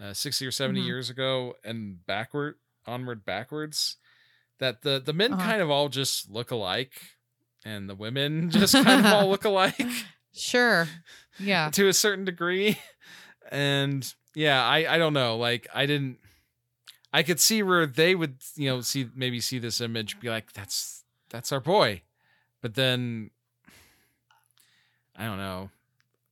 uh, 0.00 0.12
sixty 0.12 0.46
or 0.46 0.50
70 0.50 0.80
Mhm. 0.82 0.86
years 0.86 1.10
ago, 1.10 1.54
and 1.64 2.04
backward, 2.06 2.56
onward, 2.86 3.24
backwards. 3.24 3.96
that 4.58 4.80
the 4.80 4.98
the 4.98 5.12
men 5.12 5.34
Uh-huh. 5.34 5.42
kind 5.44 5.60
of 5.60 5.70
all 5.70 5.88
just 5.90 6.30
look 6.30 6.50
alike, 6.50 6.94
and 7.64 7.90
the 7.90 7.94
women 7.94 8.48
just 8.50 8.72
kind 8.72 9.04
of 9.04 9.12
all 9.12 9.28
look 9.28 9.44
alike 9.44 9.78
Sure. 10.32 10.88
Yeah. 11.38 11.68
to 11.70 11.88
a 11.88 11.92
certain 11.92 12.24
degree. 12.24 12.78
And 13.50 14.10
yeah, 14.34 14.62
I 14.64 14.94
I 14.94 14.98
don't 14.98 15.12
know. 15.12 15.36
Like 15.36 15.66
I 15.74 15.84
didn't. 15.86 16.18
I 17.12 17.22
could 17.22 17.38
see 17.40 17.62
where 17.62 17.86
they 17.86 18.14
would 18.14 18.42
you 18.54 18.68
know 18.70 18.80
see 18.80 19.08
maybe 19.14 19.40
see 19.40 19.58
this 19.58 19.80
image 19.80 20.18
be 20.20 20.28
like 20.30 20.52
that's 20.52 21.04
that's 21.30 21.52
our 21.52 21.60
boy, 21.60 22.02
but 22.62 22.74
then 22.74 23.30
I 25.14 25.24
don't 25.24 25.38
know. 25.38 25.70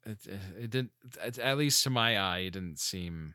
It, 0.07 0.19
it 0.59 0.71
didn't 0.71 0.91
at- 1.23 1.39
at 1.39 1.59
least 1.59 1.83
to 1.85 1.91
my 1.91 2.19
eye 2.19 2.39
it 2.41 2.53
didn't 2.53 2.79
seem 2.79 3.35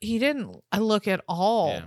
He 0.00 0.18
didn't 0.18 0.56
look 0.76 1.08
at 1.08 1.22
all 1.28 1.70
yeah 1.70 1.82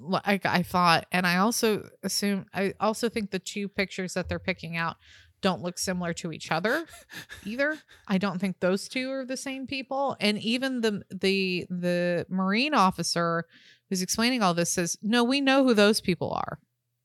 like 0.00 0.46
I 0.46 0.62
thought. 0.62 1.06
And 1.12 1.26
I 1.26 1.38
also 1.38 1.88
assume, 2.02 2.46
I 2.54 2.74
also 2.80 3.08
think 3.08 3.30
the 3.30 3.38
two 3.38 3.68
pictures 3.68 4.14
that 4.14 4.28
they're 4.28 4.38
picking 4.38 4.76
out 4.76 4.96
don't 5.40 5.62
look 5.62 5.78
similar 5.78 6.12
to 6.14 6.32
each 6.32 6.50
other 6.50 6.86
either. 7.44 7.78
I 8.06 8.18
don't 8.18 8.40
think 8.40 8.60
those 8.60 8.88
two 8.88 9.10
are 9.10 9.24
the 9.24 9.36
same 9.36 9.66
people. 9.66 10.16
And 10.20 10.38
even 10.38 10.80
the 10.80 11.02
the 11.10 11.66
the 11.70 12.26
marine 12.28 12.74
officer 12.74 13.44
who's 13.88 14.02
explaining 14.02 14.42
all 14.42 14.54
this 14.54 14.70
says, 14.70 14.96
"No, 15.02 15.24
we 15.24 15.40
know 15.40 15.64
who 15.64 15.74
those 15.74 16.00
people 16.00 16.32
are. 16.32 16.58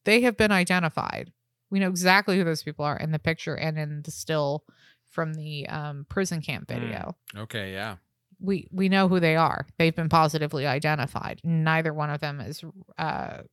They 0.05 0.21
have 0.21 0.35
been 0.35 0.51
identified. 0.51 1.31
We 1.69 1.79
know 1.79 1.89
exactly 1.89 2.37
who 2.37 2.43
those 2.43 2.63
people 2.63 2.85
are 2.85 2.97
in 2.97 3.11
the 3.11 3.19
picture 3.19 3.55
and 3.55 3.77
in 3.77 4.01
the 4.03 4.11
still 4.11 4.65
from 5.13 5.33
the 5.35 5.67
um, 5.69 6.05
prison 6.09 6.41
camp 6.41 6.67
Mm. 6.67 6.79
video. 6.79 7.15
okay 7.37 7.71
yeah 7.71 7.95
We 8.41 8.67
we 8.71 8.89
know 8.89 9.07
who 9.07 9.19
they 9.21 9.35
are. 9.37 9.65
They've 9.77 9.95
been 9.95 10.09
positively 10.09 10.65
identified. 10.67 11.39
Neither 11.43 11.93
one 11.93 12.09
of 12.09 12.19
them 12.19 12.41
is 12.41 12.61
uh, 12.97 13.43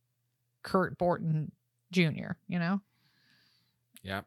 Kurt 0.63 0.97
Borden 0.97 1.51
Jr. 1.91 2.33
You 2.47 2.59
know." 2.59 2.81
yeah 4.03 4.21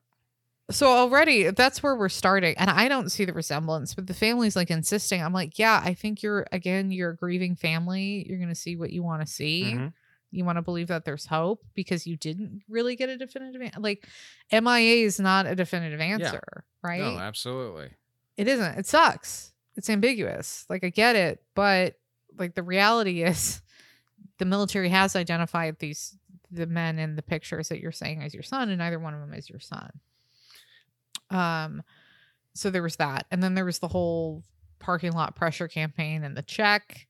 so 0.70 0.86
already 0.86 1.50
that's 1.50 1.82
where 1.82 1.96
we're 1.96 2.08
starting 2.08 2.54
and 2.56 2.70
i 2.70 2.86
don't 2.88 3.10
see 3.10 3.24
the 3.26 3.32
resemblance 3.32 3.92
but 3.94 4.06
the 4.06 4.14
family's 4.14 4.54
like 4.56 4.70
insisting 4.70 5.20
i'm 5.22 5.32
like 5.32 5.58
yeah 5.58 5.82
i 5.84 5.92
think 5.92 6.22
you're 6.22 6.46
again 6.52 6.90
you're 6.92 7.10
a 7.10 7.16
grieving 7.16 7.54
family 7.56 8.24
you're 8.28 8.38
gonna 8.38 8.54
see 8.54 8.76
what 8.76 8.90
you 8.92 9.02
want 9.02 9.20
to 9.20 9.26
see 9.26 9.74
Mhm. 9.76 9.92
You 10.34 10.44
want 10.44 10.56
to 10.56 10.62
believe 10.62 10.88
that 10.88 11.04
there's 11.04 11.26
hope 11.26 11.64
because 11.74 12.06
you 12.06 12.16
didn't 12.16 12.62
really 12.68 12.96
get 12.96 13.08
a 13.08 13.16
definitive 13.16 13.60
an- 13.60 13.82
like 13.82 14.06
mia 14.50 15.04
is 15.04 15.20
not 15.20 15.46
a 15.46 15.54
definitive 15.54 16.00
answer 16.00 16.64
right? 16.82 17.00
no 17.00 17.18
absolutely. 17.18 17.90
It 18.36 18.48
isn't. 18.48 18.78
It 18.78 18.86
sucks. 18.86 19.52
It's 19.76 19.88
ambiguous. 19.88 20.66
Like 20.68 20.84
i 20.84 20.90
get 20.90 21.16
it 21.16 21.42
but 21.54 21.94
like 22.36 22.54
the 22.54 22.62
reality 22.62 23.22
is 23.30 23.62
the 24.38 24.44
military 24.44 24.88
has 24.88 25.14
identified 25.14 25.78
these 25.78 26.16
the 26.50 26.66
men 26.66 26.98
in 26.98 27.16
the 27.16 27.22
pictures 27.22 27.68
that 27.68 27.80
you're 27.80 27.92
saying 27.92 28.22
as 28.22 28.34
your 28.34 28.42
son 28.42 28.68
and 28.68 28.78
neither 28.78 28.98
one 28.98 29.14
of 29.14 29.20
them 29.20 29.34
is 29.34 29.48
your 29.48 29.60
son. 29.60 29.90
Um 31.30 31.82
so 32.54 32.70
there 32.70 32.82
was 32.82 32.96
that 32.96 33.26
and 33.30 33.42
then 33.42 33.54
there 33.54 33.64
was 33.64 33.78
the 33.78 33.88
whole 33.88 34.42
parking 34.78 35.12
lot 35.12 35.34
pressure 35.34 35.68
campaign 35.68 36.24
and 36.24 36.36
the 36.36 36.42
check 36.42 37.06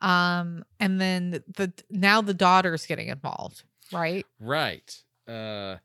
um 0.00 0.64
and 0.78 1.00
then 1.00 1.30
the 1.30 1.72
now 1.90 2.20
the 2.20 2.34
daughter's 2.34 2.86
getting 2.86 3.08
involved 3.08 3.62
right 3.92 4.26
Right. 4.38 5.02
Uh 5.26 5.76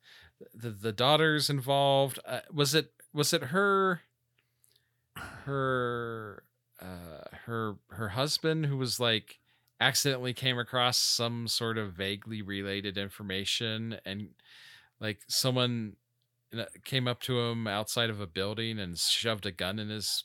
the 0.54 0.72
the 0.72 0.92
daughters 0.92 1.50
involved. 1.50 2.20
Uh, 2.26 2.42
was 2.52 2.74
it 2.76 2.92
was 3.14 3.34
it 3.34 3.44
her 3.46 4.02
her 5.16 6.44
uh 6.82 7.24
her 7.46 7.76
her 7.90 8.10
husband 8.10 8.66
who 8.66 8.78
was 8.78 9.00
like 9.00 9.40
accidentally 9.80 10.34
came 10.34 10.58
across 10.58 10.98
some 10.98 11.48
sort 11.48 11.78
of 11.78 11.94
vaguely 11.94 12.42
related 12.42 12.98
information 12.98 13.98
and 14.06 14.30
like 15.00 15.20
someone 15.28 15.96
uh, 16.58 16.66
came 16.86 17.08
up 17.08 17.20
to 17.22 17.40
him 17.40 17.68
outside 17.68 18.10
of 18.10 18.22
a 18.22 18.28
building 18.28 18.80
and 18.80 18.98
shoved 18.98 19.46
a 19.46 19.52
gun 19.52 19.80
in 19.80 19.90
his 19.90 20.24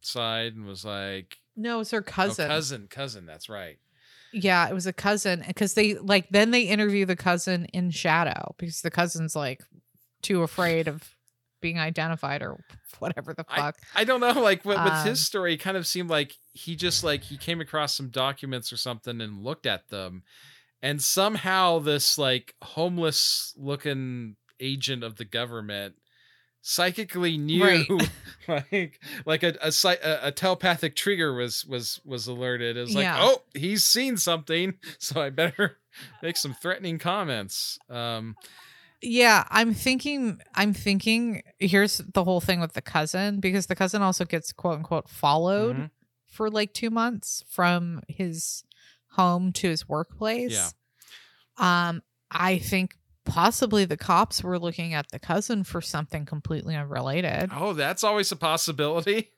side 0.00 0.54
and 0.54 0.64
was 0.64 0.84
like 0.84 1.38
no 1.58 1.80
it's 1.80 1.90
her 1.90 1.98
oh, 1.98 2.02
cousin 2.02 2.48
cousin 2.48 2.86
cousin 2.88 3.26
that's 3.26 3.48
right 3.48 3.78
Yeah, 4.32 4.68
it 4.68 4.74
was 4.74 4.86
a 4.86 4.92
cousin 4.92 5.42
because 5.46 5.72
they 5.74 5.94
like 5.94 6.28
then 6.30 6.50
they 6.50 6.62
interview 6.62 7.06
the 7.06 7.16
cousin 7.16 7.64
in 7.72 7.90
shadow 7.90 8.54
because 8.58 8.82
the 8.82 8.90
cousin's 8.90 9.34
like 9.34 9.62
too 10.22 10.42
afraid 10.42 10.86
of 10.86 11.14
being 11.60 11.78
identified 11.78 12.42
or 12.42 12.62
whatever 12.98 13.34
the 13.34 13.44
I, 13.48 13.56
fuck. 13.56 13.76
I 13.94 14.04
don't 14.04 14.20
know 14.20 14.40
like 14.40 14.64
with, 14.64 14.78
with 14.78 14.92
Um, 14.92 15.06
his 15.06 15.24
story 15.24 15.54
it 15.54 15.58
kind 15.58 15.76
of 15.76 15.86
seemed 15.86 16.10
like 16.10 16.34
he 16.52 16.76
just 16.76 17.02
like 17.02 17.24
he 17.24 17.36
came 17.36 17.60
across 17.60 17.96
some 17.96 18.10
documents 18.10 18.72
or 18.72 18.76
something 18.76 19.20
and 19.20 19.42
looked 19.42 19.66
at 19.66 19.88
them 19.88 20.22
and 20.82 21.02
somehow 21.02 21.78
this 21.78 22.18
like 22.18 22.54
homeless 22.62 23.54
looking 23.56 24.36
agent 24.60 25.02
of 25.02 25.16
the 25.16 25.24
government 25.24 25.94
psychically 26.60 27.38
knew 27.38 27.64
Right. 27.64 27.88
like 28.72 29.00
like 29.24 29.42
a, 29.42 29.54
a 29.62 29.72
a 30.22 30.32
telepathic 30.32 30.96
trigger 30.96 31.32
was 31.34 31.64
was 31.64 32.00
was 32.04 32.26
alerted 32.26 32.76
it 32.76 32.80
was 32.80 32.94
like 32.94 33.04
Yeah. 33.04 33.18
oh 33.20 33.42
he's 33.54 33.84
seen 33.84 34.16
something 34.16 34.74
so 34.98 35.20
i 35.20 35.30
better 35.30 35.78
make 36.22 36.36
some 36.36 36.54
threatening 36.54 36.98
comments 36.98 37.78
um 37.88 38.36
yeah, 39.00 39.44
I'm 39.50 39.74
thinking. 39.74 40.40
I'm 40.54 40.72
thinking. 40.72 41.42
Here's 41.58 41.98
the 41.98 42.24
whole 42.24 42.40
thing 42.40 42.60
with 42.60 42.72
the 42.72 42.82
cousin 42.82 43.38
because 43.38 43.66
the 43.66 43.76
cousin 43.76 44.02
also 44.02 44.24
gets 44.24 44.52
quote 44.52 44.78
unquote 44.78 45.08
followed 45.08 45.76
mhm. 45.76 45.90
for 46.26 46.50
like 46.50 46.72
two 46.72 46.90
months 46.90 47.44
from 47.48 48.02
his 48.08 48.64
home 49.12 49.52
to 49.52 49.68
his 49.68 49.88
workplace. 49.88 50.52
Yeah. 51.60 51.88
Um, 51.88 52.02
I 52.30 52.58
think 52.58 52.96
possibly 53.28 53.84
the 53.84 53.96
cops 53.96 54.42
were 54.42 54.58
looking 54.58 54.94
at 54.94 55.08
the 55.12 55.18
cousin 55.18 55.62
for 55.62 55.80
something 55.80 56.24
completely 56.26 56.74
unrelated. 56.74 57.50
oh 57.54 57.72
that's 57.72 58.02
always 58.02 58.32
a 58.32 58.36
possibility 58.36 59.30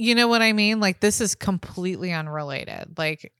You 0.00 0.14
know 0.14 0.28
what 0.28 0.42
I 0.42 0.52
mean? 0.52 0.78
Like 0.78 1.00
this 1.00 1.20
is 1.20 1.34
completely 1.34 2.12
unrelated. 2.12 2.96
Like 2.96 3.32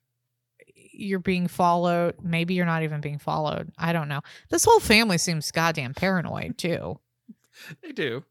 you're 0.74 1.20
being 1.20 1.46
followed. 1.46 2.16
Maybe 2.20 2.54
you're 2.54 2.66
not 2.66 2.82
even 2.82 3.00
being 3.00 3.18
followed. 3.20 3.70
I 3.78 3.92
don't 3.92 4.08
know. 4.08 4.22
This 4.50 4.64
whole 4.64 4.80
family 4.80 5.18
seems 5.18 5.52
goddamn 5.52 5.94
paranoid 5.94 6.58
too. 6.58 6.98
they 7.82 7.92
do 7.92 8.24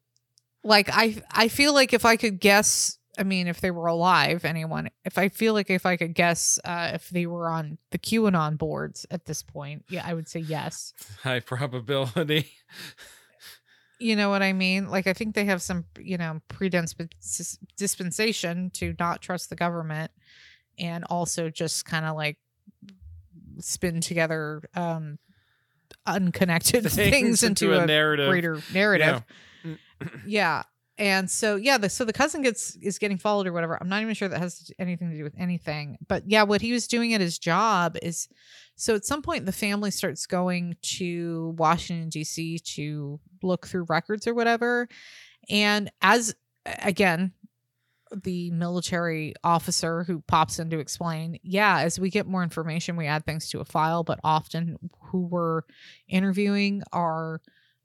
Like 0.61 0.89
I 0.91 1.21
I 1.31 1.47
feel 1.47 1.73
like 1.73 1.93
if 1.93 2.03
I 2.03 2.17
could 2.17 2.41
guess, 2.41 2.97
I 3.17 3.23
mean 3.23 3.47
if 3.47 3.61
they 3.61 3.71
were 3.71 3.87
alive, 3.87 4.45
anyone, 4.45 4.89
if 5.05 5.17
I 5.17 5.29
feel 5.29 5.53
like 5.53 5.69
if 5.69 5.85
I 5.85 5.97
could 5.97 6.13
guess 6.13 6.59
uh 6.63 6.91
if 6.93 7.09
they 7.09 7.25
were 7.25 7.49
on 7.49 7.77
the 7.91 7.97
QAnon 7.97 8.57
boards 8.57 9.05
at 9.11 9.25
this 9.25 9.43
point, 9.43 9.85
yeah, 9.89 10.03
I 10.05 10.13
would 10.13 10.27
say 10.27 10.39
yes. 10.39 10.93
high 11.23 11.39
probability 11.39 12.51
You 13.99 14.15
know 14.15 14.29
what 14.29 14.43
I 14.43 14.53
mean? 14.53 14.89
Like 14.89 15.07
I 15.07 15.13
think 15.13 15.33
they 15.33 15.45
have 15.45 15.61
some, 15.61 15.85
you 15.99 16.17
know, 16.17 16.39
predisp- 16.49 17.57
dispensation 17.77 18.69
to 18.75 18.93
not 18.99 19.21
trust 19.21 19.49
the 19.49 19.55
government 19.55 20.11
and 20.77 21.03
also 21.05 21.49
just 21.49 21.85
kind 21.85 22.05
of 22.05 22.15
like 22.15 22.37
spin 23.59 24.01
together 24.01 24.61
um 24.75 25.17
unconnected 26.05 26.83
things, 26.91 27.43
into, 27.43 27.73
a, 27.73 27.85
narrative 27.85 28.29
greater 28.29 28.61
narrative. 28.73 29.23
Yeah. 29.63 29.75
Yeah. 30.25 30.63
And 30.97 31.29
so 31.29 31.55
yeah, 31.55 31.77
the 31.77 31.89
so 31.89 32.05
the 32.05 32.13
cousin 32.13 32.41
gets 32.41 32.75
is 32.77 32.97
getting 32.97 33.17
followed 33.17 33.47
or 33.47 33.53
whatever. 33.53 33.77
I'm 33.79 33.89
not 33.89 34.01
even 34.01 34.15
sure 34.15 34.27
that 34.27 34.39
has 34.39 34.71
anything 34.79 35.11
to 35.11 35.17
do 35.17 35.23
with 35.23 35.35
anything. 35.37 35.97
But 36.07 36.23
yeah, 36.25 36.43
what 36.43 36.61
he 36.61 36.71
was 36.71 36.87
doing 36.87 37.13
at 37.13 37.21
his 37.21 37.37
job 37.37 37.97
is 38.01 38.27
so 38.75 38.95
at 38.95 39.05
some 39.05 39.21
point 39.21 39.45
the 39.45 39.51
family 39.51 39.91
starts 39.91 40.25
going 40.25 40.75
to 40.81 41.55
Washington 41.57 42.09
D.C. 42.09 42.59
to 42.59 43.19
look 43.43 43.67
through 43.67 43.85
records 43.89 44.27
or 44.27 44.33
whatever. 44.33 44.87
And 45.49 45.91
as 46.01 46.35
again, 46.65 47.31
the 48.23 48.51
military 48.51 49.33
officer 49.43 50.03
who 50.03 50.21
pops 50.27 50.59
in 50.59 50.69
to 50.69 50.79
explain, 50.79 51.37
yeah, 51.43 51.79
as 51.79 51.99
we 51.99 52.09
get 52.09 52.25
more 52.25 52.43
information, 52.43 52.95
we 52.95 53.05
add 53.05 53.25
things 53.25 53.49
to 53.49 53.59
a 53.59 53.65
file, 53.65 54.03
but 54.03 54.19
often 54.23 54.77
who 55.01 55.25
we're 55.25 55.61
interviewing 56.07 56.83
are 56.91 57.41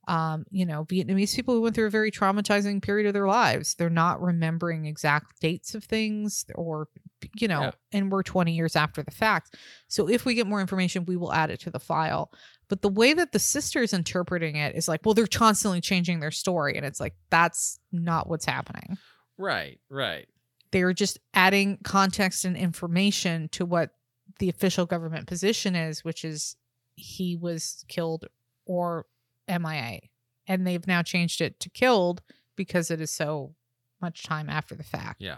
um, 0.08 0.44
you 0.50 0.66
know, 0.66 0.84
Vietnamese 0.84 1.34
people 1.36 1.54
who 1.54 1.60
went 1.62 1.74
through 1.74 1.86
a 1.86 1.90
very 1.90 2.10
traumatizing 2.10 2.82
period 2.82 3.06
of 3.06 3.12
their 3.12 3.26
lives. 3.28 3.74
They're 3.74 3.88
not 3.90 4.20
remembering 4.20 4.86
exact 4.86 5.40
dates 5.40 5.74
of 5.76 5.84
things 5.84 6.44
or, 6.56 6.88
you 7.36 7.46
know, 7.46 7.60
Yeah. 7.62 7.70
and 7.92 8.10
we're 8.10 8.24
20 8.24 8.52
years 8.52 8.74
after 8.74 9.02
the 9.02 9.12
fact. 9.12 9.54
So 9.88 10.08
if 10.08 10.24
we 10.24 10.34
get 10.34 10.46
more 10.48 10.60
information, 10.60 11.04
we 11.04 11.16
will 11.16 11.32
add 11.32 11.50
it 11.50 11.60
to 11.60 11.70
the 11.70 11.78
file. 11.78 12.32
But 12.68 12.82
the 12.82 12.88
way 12.88 13.12
that 13.14 13.30
the 13.32 13.38
sister's 13.38 13.92
interpreting 13.92 14.56
it 14.56 14.74
is 14.74 14.88
like, 14.88 15.02
well, 15.04 15.14
they're 15.14 15.26
constantly 15.28 15.80
changing 15.80 16.18
their 16.20 16.30
story. 16.32 16.76
And 16.76 16.84
it's 16.84 16.98
like, 17.00 17.14
that's 17.30 17.78
not 17.92 18.28
what's 18.28 18.44
happening. 18.46 18.96
right 19.38 19.78
right 19.88 20.26
They're 20.72 20.92
just 20.94 21.18
adding 21.34 21.78
context 21.84 22.44
and 22.44 22.56
information 22.56 23.48
to 23.52 23.64
what 23.64 23.90
the 24.38 24.48
official 24.48 24.86
government 24.86 25.26
position 25.26 25.76
is, 25.76 26.02
which 26.02 26.24
is 26.24 26.56
he 26.96 27.36
was 27.36 27.84
killed 27.88 28.26
or 28.66 29.06
MIA. 29.48 30.00
And 30.46 30.66
they've 30.66 30.86
now 30.86 31.02
changed 31.02 31.40
it 31.40 31.60
to 31.60 31.70
killed 31.70 32.22
because 32.56 32.90
it 32.90 33.00
is 33.00 33.12
so 33.12 33.54
much 34.00 34.24
time 34.24 34.48
after 34.50 34.74
the 34.74 34.82
fact. 34.82 35.20
yeah 35.20 35.36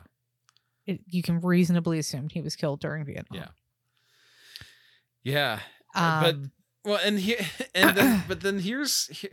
It, 0.86 1.00
you 1.06 1.22
can 1.22 1.40
reasonably 1.40 1.98
assume 1.98 2.28
he 2.30 2.40
was 2.40 2.56
killed 2.56 2.80
during 2.80 3.04
Vietnam. 3.04 3.42
Yeah. 3.42 3.48
Yeah. 5.22 5.58
Uh, 5.94 6.22
but 6.22 6.34
Um, 6.34 6.50
well, 6.84 7.00
and 7.04 7.18
here 7.18 7.38
and 7.74 7.96
then 7.96 8.24
but 8.28 8.40
then 8.40 8.60
here's 8.60 9.06
here, 9.08 9.30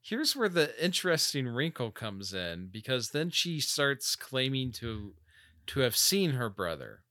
here's 0.00 0.34
where 0.34 0.48
the 0.48 0.72
interesting 0.84 1.48
wrinkle 1.48 1.90
comes 1.90 2.32
in 2.32 2.68
because 2.72 3.10
then 3.10 3.30
she 3.30 3.60
starts 3.60 4.16
claiming 4.16 4.72
to 4.72 5.14
to 5.68 5.80
have 5.80 5.96
seen 5.96 6.30
her 6.32 6.48
brother. 6.48 7.02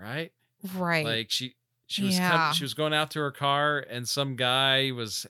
Right? 0.00 0.32
right. 0.74 1.06
Like 1.06 1.30
she 1.30 1.54
she 1.86 2.04
was 2.04 2.18
Yeah. 2.18 2.52
she 2.52 2.64
was 2.64 2.74
going 2.74 2.92
out 2.92 3.10
to 3.12 3.20
her 3.20 3.30
car 3.32 3.78
and 3.88 4.08
some 4.08 4.36
guy 4.36 4.90
was 4.90 5.26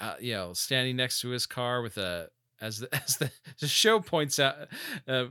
uh, 0.00 0.14
you 0.20 0.32
know 0.34 0.52
standing 0.52 0.96
next 0.96 1.20
to 1.20 1.28
his 1.30 1.46
car 1.46 1.82
with 1.82 1.96
a 1.98 2.28
as 2.60 2.78
the, 2.78 2.88
as 3.04 3.16
the, 3.18 3.30
the 3.60 3.66
show 3.68 4.00
points 4.00 4.38
out 4.38 4.54
uh, 5.08 5.26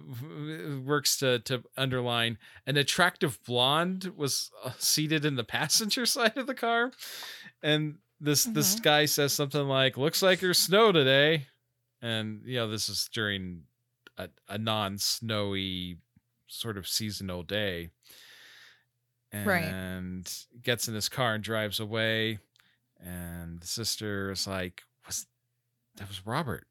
works 0.84 1.18
to 1.18 1.40
to 1.40 1.64
underline 1.78 2.38
an 2.68 2.78
attractive 2.78 3.40
blonde 3.46 4.12
was 4.16 4.52
uh, 4.64 4.72
seated 4.78 5.26
in 5.26 5.36
the 5.36 5.44
passenger 5.44 6.06
side 6.16 6.38
of 6.38 6.48
the 6.48 6.54
car 6.56 6.92
and 7.62 7.96
this 8.20 8.44
this 8.46 8.76
Mhm. 8.76 8.84
guy 8.84 9.06
says 9.06 9.34
something 9.34 9.68
like 9.68 9.98
looks 9.98 10.22
like 10.22 10.40
there's 10.40 10.60
snow 10.60 10.92
today 10.92 11.48
and 12.02 12.42
you 12.46 12.56
know 12.56 12.68
this 12.70 12.88
is 12.90 13.10
during 13.14 13.64
a, 14.18 14.30
a 14.48 14.58
non-snowy 14.58 15.98
sort 16.48 16.78
of 16.78 16.88
seasonal 16.88 17.42
day 17.44 17.90
Right. 19.34 19.64
and 19.64 20.32
gets 20.62 20.88
in 20.88 20.94
his 20.94 21.10
car 21.10 21.34
and 21.34 21.44
drives 21.44 21.80
away 21.80 22.38
and 23.04 23.60
the 23.60 23.68
sister 23.68 24.32
is 24.32 24.48
like 24.48 24.84
was 25.06 25.28
that 25.98 26.08
was 26.08 26.26
robert 26.26 26.66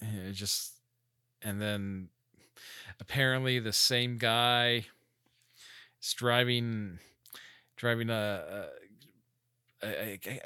and 0.00 0.28
it 0.28 0.32
just 0.32 0.74
and 1.42 1.60
then 1.60 2.08
apparently 3.00 3.58
the 3.58 3.72
same 3.72 4.18
guy 4.18 4.84
is 6.02 6.12
driving 6.14 6.98
driving 7.76 8.10
a, 8.10 8.42
a 8.50 8.66
I, 9.82 10.18
I, 10.26 10.40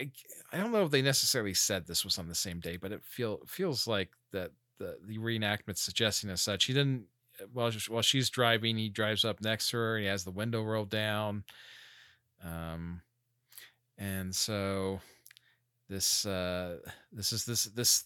I, 0.00 0.10
I, 0.52 0.56
don't 0.56 0.72
know 0.72 0.84
if 0.84 0.90
they 0.90 1.02
necessarily 1.02 1.54
said 1.54 1.86
this 1.86 2.04
was 2.04 2.18
on 2.18 2.26
the 2.26 2.34
same 2.34 2.58
day, 2.58 2.76
but 2.76 2.90
it 2.90 3.04
feel 3.04 3.40
feels 3.46 3.86
like 3.86 4.10
that 4.32 4.50
the 4.78 4.98
the 5.06 5.18
reenactment 5.18 5.78
suggesting 5.78 6.30
as 6.30 6.40
such. 6.40 6.64
He 6.64 6.72
didn't 6.72 7.04
while 7.52 7.70
while 7.88 8.02
she's 8.02 8.28
driving, 8.28 8.76
he 8.76 8.88
drives 8.88 9.24
up 9.24 9.40
next 9.40 9.70
to 9.70 9.76
her 9.76 9.96
and 9.96 10.04
he 10.04 10.08
has 10.08 10.24
the 10.24 10.30
window 10.30 10.62
rolled 10.62 10.90
down. 10.90 11.44
Um, 12.44 13.02
and 13.98 14.34
so 14.34 15.00
this 15.88 16.24
uh 16.26 16.78
this 17.12 17.32
is 17.32 17.44
this 17.44 17.64
this 17.64 18.04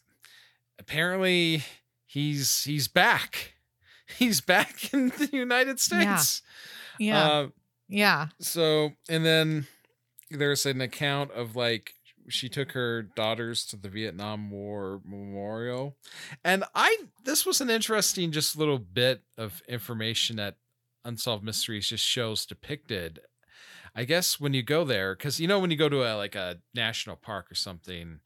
apparently 0.78 1.62
he's 2.06 2.64
he's 2.64 2.88
back. 2.88 3.52
He's 4.18 4.40
back 4.40 4.94
in 4.94 5.08
the 5.08 5.28
United 5.32 5.80
Yeah. 5.90 6.16
States. 6.16 6.42
yeah. 7.00 7.28
Uh, 7.28 7.46
yeah. 7.88 8.26
so 8.40 8.92
and 9.08 9.26
then 9.26 9.66
there's 10.30 10.64
an 10.64 10.80
account 10.80 11.32
of 11.32 11.56
like 11.56 11.94
she 12.28 12.48
took 12.48 12.70
her 12.72 13.02
daughters 13.02 13.64
to 13.66 13.76
the 13.76 13.88
Vietnam 13.88 14.48
War 14.50 15.00
memorial. 15.04 15.96
And 16.44 16.62
I 16.72 16.96
this 17.24 17.44
was 17.44 17.60
an 17.60 17.68
interesting 17.68 18.30
just 18.30 18.56
little 18.56 18.78
bit 18.78 19.22
of 19.36 19.60
information 19.68 20.36
that 20.36 20.54
Unsolved 21.04 21.42
Mysteries 21.42 21.88
just 21.88 22.04
shows 22.04 22.46
depicted. 22.46 23.18
I 23.96 24.04
guess 24.04 24.38
when 24.38 24.54
you 24.54 24.62
go 24.62 24.84
there 24.84 25.16
cuz 25.16 25.40
you 25.40 25.48
know 25.48 25.58
when 25.58 25.70
you 25.70 25.76
go 25.76 25.88
to 25.88 26.04
a 26.04 26.14
like 26.16 26.34
a 26.36 26.60
national 26.74 27.16
park 27.16 27.50
or 27.50 27.56
something 27.56 28.20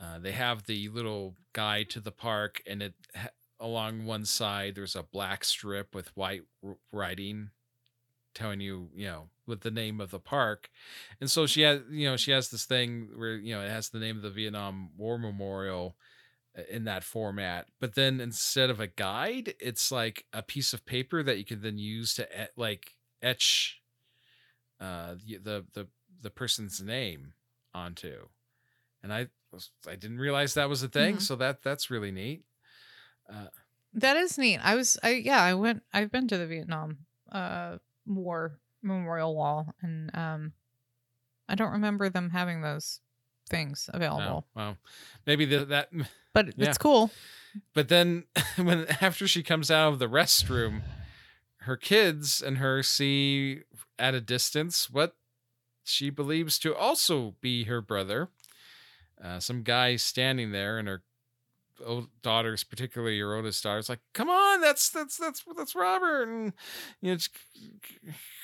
uh, 0.00 0.18
they 0.18 0.32
have 0.32 0.64
the 0.64 0.88
little 0.88 1.36
guide 1.52 1.90
to 1.90 2.00
the 2.00 2.12
park 2.12 2.62
and 2.66 2.82
it 2.82 2.94
along 3.60 4.04
one 4.06 4.24
side 4.24 4.74
there's 4.74 4.96
a 4.96 5.02
black 5.02 5.44
strip 5.44 5.94
with 5.94 6.16
white 6.16 6.42
writing 6.90 7.50
telling 8.34 8.60
you, 8.60 8.88
you 8.94 9.06
know, 9.06 9.28
with 9.46 9.60
the 9.60 9.70
name 9.70 10.00
of 10.00 10.10
the 10.10 10.18
park. 10.18 10.70
And 11.20 11.30
so 11.30 11.46
she 11.46 11.62
has, 11.62 11.80
you 11.90 12.08
know, 12.08 12.16
she 12.16 12.30
has 12.32 12.48
this 12.48 12.64
thing 12.64 13.08
where, 13.14 13.36
you 13.36 13.54
know, 13.54 13.62
it 13.62 13.70
has 13.70 13.90
the 13.90 13.98
name 13.98 14.16
of 14.16 14.22
the 14.22 14.30
Vietnam 14.30 14.90
War 14.96 15.18
Memorial 15.18 15.96
uh, 16.58 16.62
in 16.70 16.84
that 16.84 17.04
format. 17.04 17.68
But 17.80 17.94
then 17.94 18.20
instead 18.20 18.70
of 18.70 18.80
a 18.80 18.86
guide, 18.86 19.54
it's 19.60 19.92
like 19.92 20.26
a 20.32 20.42
piece 20.42 20.72
of 20.72 20.86
paper 20.86 21.22
that 21.22 21.38
you 21.38 21.44
can 21.44 21.62
then 21.62 21.78
use 21.78 22.14
to 22.14 22.38
et- 22.38 22.52
like 22.56 22.96
etch 23.20 23.81
uh 24.82 25.14
the 25.24 25.38
the 25.38 25.64
the, 25.74 25.88
the 26.20 26.30
person's 26.30 26.80
name 26.82 27.32
onto. 27.72 28.26
And 29.02 29.12
I 29.12 29.28
was 29.52 29.70
I 29.88 29.96
didn't 29.96 30.18
realize 30.18 30.54
that 30.54 30.68
was 30.68 30.82
a 30.82 30.88
thing, 30.88 31.16
Mhm. 31.16 31.22
so 31.22 31.36
that 31.36 31.62
that's 31.62 31.90
really 31.90 32.10
neat. 32.12 32.44
Uh, 33.32 33.48
That 33.94 34.16
is 34.16 34.38
neat. 34.38 34.58
I 34.62 34.74
was 34.74 34.98
I 35.02 35.10
yeah, 35.10 35.42
I 35.42 35.54
went 35.54 35.82
I've 35.92 36.10
been 36.10 36.28
to 36.28 36.38
the 36.38 36.46
Vietnam 36.46 36.98
uh 37.30 37.78
War 38.06 38.58
Memorial 38.82 39.34
Wall 39.36 39.74
and 39.82 40.10
um 40.16 40.52
I 41.48 41.54
don't 41.54 41.72
remember 41.72 42.08
them 42.08 42.30
having 42.30 42.62
those 42.62 43.00
things 43.50 43.90
available. 43.92 44.46
oh, 44.46 44.50
well, 44.54 44.76
maybe 45.26 45.44
the, 45.44 45.64
that 45.66 45.90
But 46.32 46.54
Yeah. 46.56 46.68
it's 46.68 46.78
cool. 46.78 47.10
But 47.74 47.88
then 47.88 48.24
when 48.56 48.86
after 49.00 49.26
she 49.28 49.42
comes 49.42 49.70
out 49.70 49.92
of 49.92 49.98
the 49.98 50.08
restroom, 50.08 50.82
her 51.58 51.76
kids 51.76 52.40
and 52.42 52.58
her 52.58 52.82
see 52.82 53.62
at 53.98 54.14
a 54.14 54.20
distance 54.20 54.90
what 54.90 55.16
she 55.84 56.10
believes 56.10 56.58
to 56.60 56.74
also 56.74 57.34
be 57.40 57.64
her 57.64 57.80
brother. 57.80 58.28
Uh, 59.22 59.38
some 59.40 59.62
guy 59.62 59.96
standing 59.96 60.52
there, 60.52 60.78
and 60.78 60.88
her 60.88 61.02
old 61.84 62.08
daughters, 62.22 62.64
particularly 62.64 63.18
her 63.20 63.34
oldest 63.36 63.62
daughter, 63.62 63.78
is 63.78 63.88
like, 63.88 64.00
"Come 64.14 64.28
on, 64.28 64.60
that's 64.60 64.90
that's 64.90 65.16
that's 65.16 65.44
that's 65.56 65.74
Robert," 65.74 66.28
and 66.28 66.52
you 67.00 67.08
know, 67.10 67.14
it's 67.14 67.28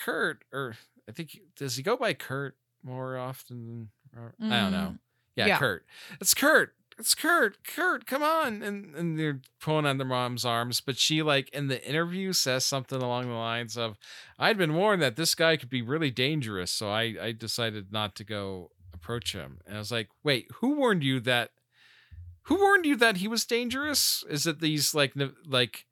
Kurt, 0.05 0.45
or 0.53 0.77
I 1.09 1.13
think 1.13 1.39
does 1.57 1.77
he 1.77 1.83
go 1.83 1.97
by 1.97 2.15
Kurt 2.15 2.57
more 2.83 3.17
often? 3.19 3.67
Than 3.67 4.23
Robert? 4.23 4.35
I 4.41 4.61
don't 4.61 4.73
know. 4.73 4.79
Mm, 4.95 4.99
Yeah, 5.37 5.47
yeah. 5.47 5.59
Kurt. 5.59 5.85
It's 6.21 6.35
Kurt. 6.35 6.75
It's 6.99 7.15
Kurt. 7.15 7.65
Kurt, 7.65 8.07
come 8.07 8.23
on. 8.23 8.63
And 8.63 8.95
and 8.95 9.19
they're 9.19 9.41
pulling 9.61 9.87
on 9.87 9.99
their 9.99 10.07
mom's 10.07 10.45
arms. 10.45 10.81
But 10.81 10.99
she 10.99 11.23
like 11.23 11.49
in 11.51 11.69
the 11.69 11.87
interview 11.89 12.33
says 12.33 12.65
something 12.65 13.01
along 13.01 13.29
the 13.29 13.35
lines 13.35 13.77
of, 13.77 13.97
I'd 14.39 14.59
been 14.59 14.75
warned 14.75 15.03
that 15.03 15.17
this 15.17 15.35
guy 15.35 15.57
could 15.57 15.71
be 15.71 15.83
really 15.83 16.11
dangerous, 16.11 16.73
so 16.73 16.91
I, 16.91 17.15
I 17.21 17.33
decided 17.33 17.93
not 17.93 18.17
to 18.17 18.25
go 18.25 18.71
approach 18.93 19.33
him. 19.33 19.61
And 19.67 19.77
I 19.77 19.79
was 19.79 19.93
like, 19.93 20.09
wait, 20.25 20.49
who 20.57 20.75
warned 20.75 21.05
you 21.05 21.21
that 21.21 21.51
who 22.43 22.57
warned 22.57 22.87
you 22.87 22.97
that 22.97 23.19
he 23.19 23.29
was 23.29 23.45
dangerous? 23.45 24.25
Is 24.29 24.47
it 24.47 24.61
these 24.61 24.95
like 24.95 25.15
ne- 25.15 25.31
like 25.47 25.87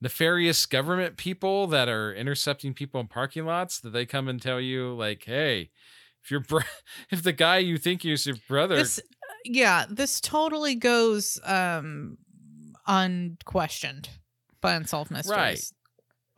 nefarious 0.00 0.64
government 0.66 1.16
people 1.16 1.66
that 1.68 1.88
are 1.88 2.14
intercepting 2.14 2.74
people 2.74 3.00
in 3.00 3.08
parking 3.08 3.46
lots? 3.46 3.80
that 3.80 3.90
they 3.90 4.06
come 4.06 4.28
and 4.28 4.40
tell 4.40 4.60
you 4.60 4.94
like, 4.94 5.24
hey, 5.24 5.70
if 6.22 6.30
your 6.30 6.40
bro- 6.40 6.60
if 7.10 7.22
the 7.22 7.32
guy 7.32 7.58
you 7.58 7.78
think 7.78 8.04
is 8.04 8.26
your 8.26 8.36
brother 8.48 8.76
This 8.76 9.00
yeah, 9.46 9.86
this 9.88 10.20
totally 10.20 10.74
goes 10.74 11.40
um 11.44 12.18
unquestioned 12.86 14.08
by 14.60 14.74
unsolved 14.74 15.10
mysteries. 15.10 15.36
Right. 15.36 15.60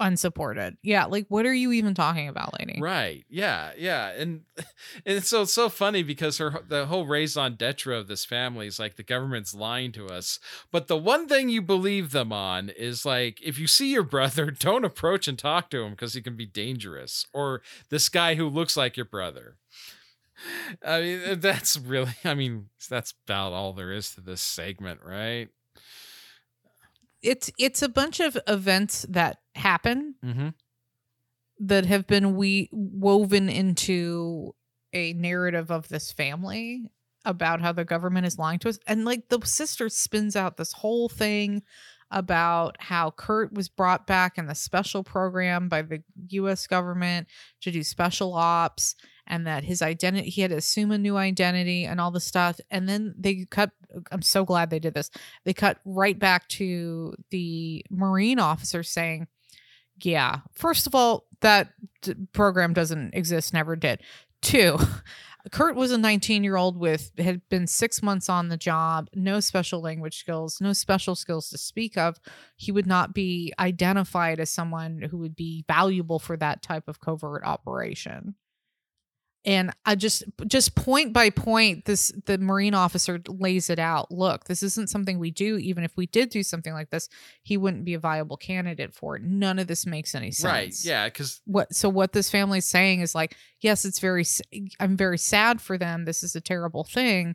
Unsupported. 0.01 0.77
Yeah, 0.81 1.07
like 1.07 1.27
what 1.29 1.45
are 1.45 1.53
you 1.53 1.73
even 1.73 1.93
talking 1.93 2.29
about, 2.29 2.57
lady? 2.61 2.81
Right. 2.81 3.25
Yeah. 3.29 3.73
Yeah. 3.77 4.11
And 4.11 4.43
and 5.07 5.25
so 5.25 5.43
it's 5.43 5.53
so 5.53 5.69
funny 5.69 6.05
because 6.05 6.39
her 6.39 6.63
the 6.69 6.87
whole 6.87 7.05
raison 7.05 7.57
d'etre 7.57 7.93
of 7.97 8.07
this 8.07 8.25
family 8.25 8.69
is 8.69 8.79
like 8.79 8.95
the 8.95 9.03
government's 9.03 9.55
lying 9.55 9.91
to 9.93 10.07
us. 10.07 10.39
But 10.71 10.87
the 10.87 10.97
one 10.97 11.27
thing 11.27 11.49
you 11.49 11.63
believe 11.63 12.13
them 12.13 12.33
on 12.33 12.69
is 12.69 13.05
like 13.05 13.41
if 13.43 13.59
you 13.59 13.67
see 13.67 13.93
your 13.93 14.05
brother, 14.05 14.51
don't 14.59 14.85
approach 14.85 15.27
and 15.27 15.37
talk 15.37 15.69
to 15.71 15.83
him 15.83 15.91
because 15.91 16.15
he 16.15 16.23
can 16.23 16.37
be 16.37 16.47
dangerous. 16.47 17.27
Or 17.33 17.63
this 17.89 18.09
guy 18.09 18.37
who 18.37 18.49
looks 18.49 18.77
like 18.77 18.97
your 18.97 19.07
brother. 19.07 19.57
I 20.85 21.01
mean, 21.01 21.41
that's 21.41 21.77
really 21.77 22.15
I 22.25 22.35
mean, 22.35 22.67
that's 22.89 23.15
about 23.27 23.53
all 23.53 23.73
there 23.73 23.93
is 23.93 24.15
to 24.15 24.21
this 24.21 24.41
segment, 24.41 25.01
right? 25.05 25.49
It's 27.23 27.51
it's 27.59 27.83
a 27.83 27.89
bunch 27.89 28.21
of 28.21 28.39
events 28.47 29.05
that 29.09 29.39
happen 29.55 30.15
Mm-hmm. 30.25 30.49
that 31.61 31.87
have 31.87 32.07
been 32.07 32.37
we 32.37 32.69
woven 32.73 33.49
into 33.49 34.55
a 34.93 35.13
narrative 35.15 35.71
of 35.71 35.89
this 35.89 36.13
family 36.13 36.91
about 37.25 37.61
how 37.61 37.73
the 37.73 37.85
government 37.85 38.27
is 38.27 38.39
lying 38.39 38.59
to 38.61 38.69
us 38.69 38.79
and 38.87 39.05
like 39.05 39.29
the 39.29 39.41
sister 39.45 39.89
spins 39.89 40.37
out 40.37 40.57
this 40.57 40.73
whole 40.73 41.09
thing 41.09 41.63
about 42.11 42.77
how 42.79 43.11
Kurt 43.11 43.53
was 43.53 43.69
brought 43.69 44.07
back 44.07 44.39
in 44.39 44.47
the 44.47 44.55
special 44.55 45.05
program 45.05 45.69
by 45.69 45.83
the 45.83 46.03
US 46.31 46.67
government 46.67 47.27
to 47.61 47.71
do 47.71 47.83
special 47.83 48.33
ops 48.33 48.95
and 49.29 49.47
that 49.47 49.63
his 49.63 49.83
identity 49.83 50.29
he 50.29 50.41
had 50.41 50.51
to 50.51 50.57
assume 50.57 50.91
a 50.91 50.99
new 50.99 51.17
identity 51.17 51.85
and 51.85 52.01
all 52.01 52.11
the 52.11 52.21
stuff. 52.21 52.59
And 52.71 52.89
then 52.89 53.15
they 53.17 53.47
cut 53.49 53.71
I'm 54.11 54.23
so 54.23 54.45
glad 54.45 54.71
they 54.71 54.81
did 54.81 54.95
this. 54.95 55.11
They 55.45 55.55
cut 55.55 55.79
right 55.85 56.19
back 56.19 56.49
to 56.49 57.15
the 57.31 57.85
marine 57.91 58.41
officer 58.41 58.83
saying 58.83 59.29
yeah 60.03 60.41
first 60.53 60.87
of 60.87 60.95
all 60.95 61.27
that 61.41 61.71
d- 62.03 62.15
program 62.33 62.73
doesn't 62.73 63.15
exist 63.15 63.53
never 63.53 63.77
did. 63.77 64.03
Two 64.43 64.79
kurt 65.53 65.77
was 65.77 65.93
a 65.93 65.99
19 65.99 66.45
year 66.45 66.57
old 66.57 66.77
with 66.77 67.13
had 67.19 67.41
been 67.49 67.67
six 67.67 68.03
months 68.03 68.29
on 68.29 68.49
the 68.49 68.57
job 68.57 69.09
no 69.15 69.41
special 69.41 69.81
language 69.81 70.19
skills 70.19 70.61
no 70.61 70.73
special 70.73 71.15
skills 71.15 71.49
to 71.51 71.59
speak 71.59 71.97
of. 71.97 72.19
He 72.57 72.73
would 72.73 72.87
not 72.87 73.15
be 73.15 73.53
identified 73.59 74.41
as 74.41 74.51
someone 74.51 75.03
who 75.03 75.19
would 75.19 75.37
be 75.37 75.65
valuable 75.69 76.19
for 76.19 76.37
that 76.39 76.63
type 76.63 76.89
of 76.89 77.01
covert 77.01 77.45
operation 77.45 78.35
and 79.49 79.71
I 79.87 79.95
just 79.95 80.25
just 80.47 80.75
point 80.75 81.15
by 81.15 81.31
point 81.31 81.87
this 81.87 82.13
the 82.27 82.37
marine 82.37 82.75
officer 82.75 83.19
lays 83.27 83.71
it 83.71 83.79
out. 83.79 84.13
Look, 84.13 84.45
this 84.45 84.63
isn't 84.63 84.91
something 84.91 85.19
we 85.19 85.31
do 85.31 85.57
even 85.57 85.85
if 85.85 85.97
we 85.97 86.07
did 86.07 86.29
do 86.29 86.43
something 86.43 86.75
like 86.75 86.91
this, 86.91 87.09
he 87.43 87.57
wouldn't 87.57 87.87
be 87.87 87.95
a 87.95 87.99
viable 87.99 88.37
candidate 88.37 88.93
for 88.93 89.17
it. 89.17 89.23
None 89.23 89.59
of 89.59 89.67
this 89.67 89.87
makes 89.87 90.15
any 90.15 90.33
sense. 90.33 90.45
Right. 90.45 90.75
Yeah. 90.85 91.07
Because 91.07 91.41
What 91.47 91.75
so 91.75 91.89
what 91.89 92.13
this 92.13 92.31
family's 92.31 92.67
saying 92.67 93.01
is 93.01 93.15
like, 93.15 93.37
yes, 93.63 93.87
it's 93.87 94.01
very 94.01 94.27
i'm 94.81 94.99
very 94.99 95.19
sad 95.19 95.63
for 95.63 95.79
them. 95.79 96.05
This 96.05 96.23
is 96.23 96.37
a 96.37 96.43
terrible 96.43 96.85
thing. 96.85 97.35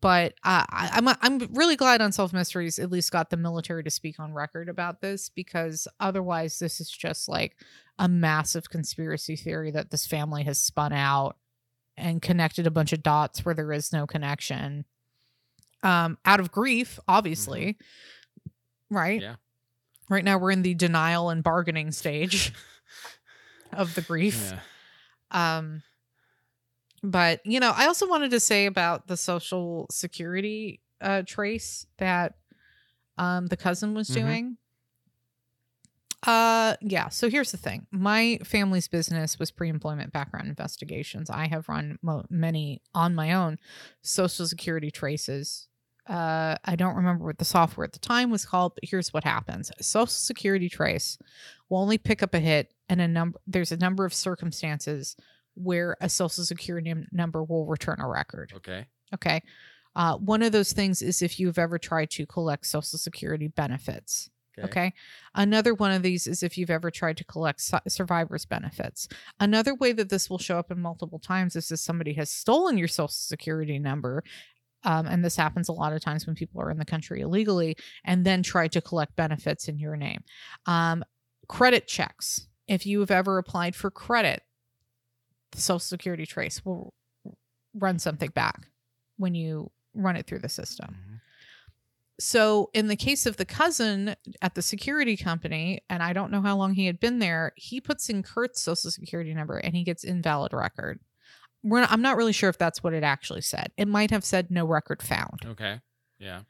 But 0.00 0.34
uh, 0.42 0.66
I, 0.68 0.90
I'm 0.92 1.08
I'm 1.22 1.54
really 1.54 1.76
glad 1.76 2.02
Unsolved 2.02 2.34
Mysteries 2.34 2.80
at 2.80 2.90
least 2.90 3.12
got 3.12 3.30
the 3.30 3.38
military 3.38 3.84
to 3.84 3.90
speak 3.90 4.18
on 4.18 4.34
record 4.34 4.68
about 4.68 5.00
this 5.00 5.30
because 5.30 5.86
otherwise 6.00 6.58
this 6.58 6.80
is 6.80 6.90
just 6.90 7.28
like 7.28 7.56
a 7.98 8.08
massive 8.08 8.68
conspiracy 8.68 9.36
theory 9.36 9.70
that 9.70 9.90
this 9.90 10.04
family 10.04 10.42
has 10.42 10.60
spun 10.60 10.92
out 10.92 11.36
and 11.96 12.20
connected 12.22 12.66
a 12.66 12.70
bunch 12.70 12.92
of 12.92 13.02
dots 13.02 13.44
where 13.44 13.54
there 13.54 13.72
is 13.72 13.92
no 13.92 14.06
connection. 14.06 14.84
Um, 15.82 16.18
out 16.24 16.40
of 16.40 16.50
grief, 16.50 16.98
obviously. 17.06 17.76
Right? 18.90 19.20
Yeah. 19.20 19.36
Right 20.08 20.24
now 20.24 20.38
we're 20.38 20.50
in 20.50 20.62
the 20.62 20.74
denial 20.74 21.30
and 21.30 21.42
bargaining 21.42 21.90
stage 21.92 22.52
of 23.72 23.94
the 23.94 24.02
grief. 24.02 24.52
yeah. 24.52 25.56
Um 25.56 25.82
but 27.02 27.40
you 27.44 27.60
know, 27.60 27.72
I 27.74 27.86
also 27.86 28.08
wanted 28.08 28.30
to 28.30 28.40
say 28.40 28.66
about 28.66 29.06
the 29.08 29.16
social 29.16 29.86
security 29.90 30.80
uh 31.00 31.22
trace 31.26 31.86
that 31.98 32.34
um 33.18 33.46
the 33.48 33.56
cousin 33.56 33.94
was 33.94 34.08
Mhm. 34.10 34.14
doing. 34.14 34.56
Uh 36.26 36.74
yeah, 36.80 37.08
so 37.10 37.28
here's 37.28 37.50
the 37.52 37.58
thing. 37.58 37.86
My 37.90 38.38
family's 38.44 38.88
business 38.88 39.38
was 39.38 39.50
pre-employment 39.50 40.12
background 40.12 40.48
investigations. 40.48 41.28
I 41.28 41.46
have 41.48 41.68
run 41.68 41.98
mo- 42.02 42.24
many 42.30 42.80
on 42.94 43.14
my 43.14 43.34
own 43.34 43.58
social 44.02 44.46
security 44.46 44.90
traces. 44.90 45.68
Uh 46.08 46.56
I 46.64 46.76
don't 46.76 46.96
remember 46.96 47.24
what 47.26 47.38
the 47.38 47.44
software 47.44 47.84
at 47.84 47.92
the 47.92 47.98
time 47.98 48.30
was 48.30 48.46
called, 48.46 48.72
but 48.74 48.88
here's 48.88 49.12
what 49.12 49.24
happens. 49.24 49.70
A 49.78 49.82
social 49.82 50.06
security 50.08 50.68
trace 50.68 51.18
will 51.68 51.78
only 51.78 51.98
pick 51.98 52.22
up 52.22 52.32
a 52.34 52.40
hit 52.40 52.72
and 52.88 53.00
a 53.02 53.08
number 53.08 53.38
there's 53.46 53.72
a 53.72 53.76
number 53.76 54.04
of 54.06 54.14
circumstances 54.14 55.16
where 55.54 55.96
a 56.00 56.08
social 56.08 56.44
security 56.44 56.88
num- 56.92 57.06
number 57.12 57.44
will 57.44 57.66
return 57.66 58.00
a 58.00 58.08
record. 58.08 58.52
Okay. 58.56 58.86
Okay. 59.12 59.42
Uh, 59.96 60.16
one 60.16 60.42
of 60.42 60.52
those 60.52 60.72
things 60.72 61.02
is 61.02 61.22
if 61.22 61.38
you've 61.38 61.58
ever 61.58 61.78
tried 61.78 62.10
to 62.10 62.26
collect 62.26 62.66
social 62.66 62.98
security 62.98 63.46
benefits. 63.48 64.28
Okay. 64.62 64.92
Another 65.34 65.74
one 65.74 65.90
of 65.90 66.02
these 66.02 66.26
is 66.26 66.42
if 66.42 66.56
you've 66.56 66.70
ever 66.70 66.90
tried 66.90 67.16
to 67.16 67.24
collect 67.24 67.60
su- 67.60 67.78
survivors 67.88 68.44
benefits. 68.44 69.08
Another 69.40 69.74
way 69.74 69.92
that 69.92 70.08
this 70.08 70.30
will 70.30 70.38
show 70.38 70.58
up 70.58 70.70
in 70.70 70.80
multiple 70.80 71.18
times 71.18 71.56
is 71.56 71.70
if 71.70 71.80
somebody 71.80 72.12
has 72.14 72.30
stolen 72.30 72.78
your 72.78 72.88
social 72.88 73.08
security 73.08 73.78
number. 73.78 74.22
Um, 74.84 75.06
and 75.06 75.24
this 75.24 75.36
happens 75.36 75.68
a 75.68 75.72
lot 75.72 75.92
of 75.94 76.02
times 76.02 76.26
when 76.26 76.36
people 76.36 76.60
are 76.60 76.70
in 76.70 76.78
the 76.78 76.84
country 76.84 77.22
illegally 77.22 77.76
and 78.04 78.24
then 78.24 78.42
try 78.42 78.68
to 78.68 78.80
collect 78.80 79.16
benefits 79.16 79.66
in 79.66 79.78
your 79.78 79.96
name. 79.96 80.22
Um, 80.66 81.02
credit 81.48 81.86
checks. 81.86 82.46
If 82.68 82.86
you 82.86 83.00
have 83.00 83.10
ever 83.10 83.38
applied 83.38 83.74
for 83.74 83.90
credit, 83.90 84.42
the 85.52 85.60
social 85.60 85.80
security 85.80 86.26
trace 86.26 86.64
will 86.64 86.94
run 87.74 87.98
something 87.98 88.30
back 88.30 88.68
when 89.16 89.34
you 89.34 89.70
run 89.94 90.16
it 90.16 90.26
through 90.26 90.40
the 90.40 90.48
system. 90.48 91.13
So, 92.20 92.70
in 92.72 92.86
the 92.86 92.96
case 92.96 93.26
of 93.26 93.38
the 93.38 93.44
cousin 93.44 94.14
at 94.40 94.54
the 94.54 94.62
security 94.62 95.16
company, 95.16 95.82
and 95.90 96.02
I 96.02 96.12
don't 96.12 96.30
know 96.30 96.42
how 96.42 96.56
long 96.56 96.74
he 96.74 96.86
had 96.86 97.00
been 97.00 97.18
there, 97.18 97.52
he 97.56 97.80
puts 97.80 98.08
in 98.08 98.22
Kurt's 98.22 98.60
social 98.60 98.90
security 98.90 99.34
number 99.34 99.58
and 99.58 99.74
he 99.74 99.82
gets 99.82 100.04
invalid 100.04 100.52
record. 100.52 101.00
We're 101.64 101.80
not, 101.80 101.90
I'm 101.90 102.02
not 102.02 102.16
really 102.16 102.32
sure 102.32 102.50
if 102.50 102.58
that's 102.58 102.84
what 102.84 102.92
it 102.92 103.02
actually 103.02 103.40
said. 103.40 103.72
It 103.76 103.88
might 103.88 104.10
have 104.10 104.24
said 104.24 104.50
no 104.50 104.64
record 104.64 105.02
found. 105.02 105.40
Okay. 105.44 105.80
Yeah. 106.18 106.40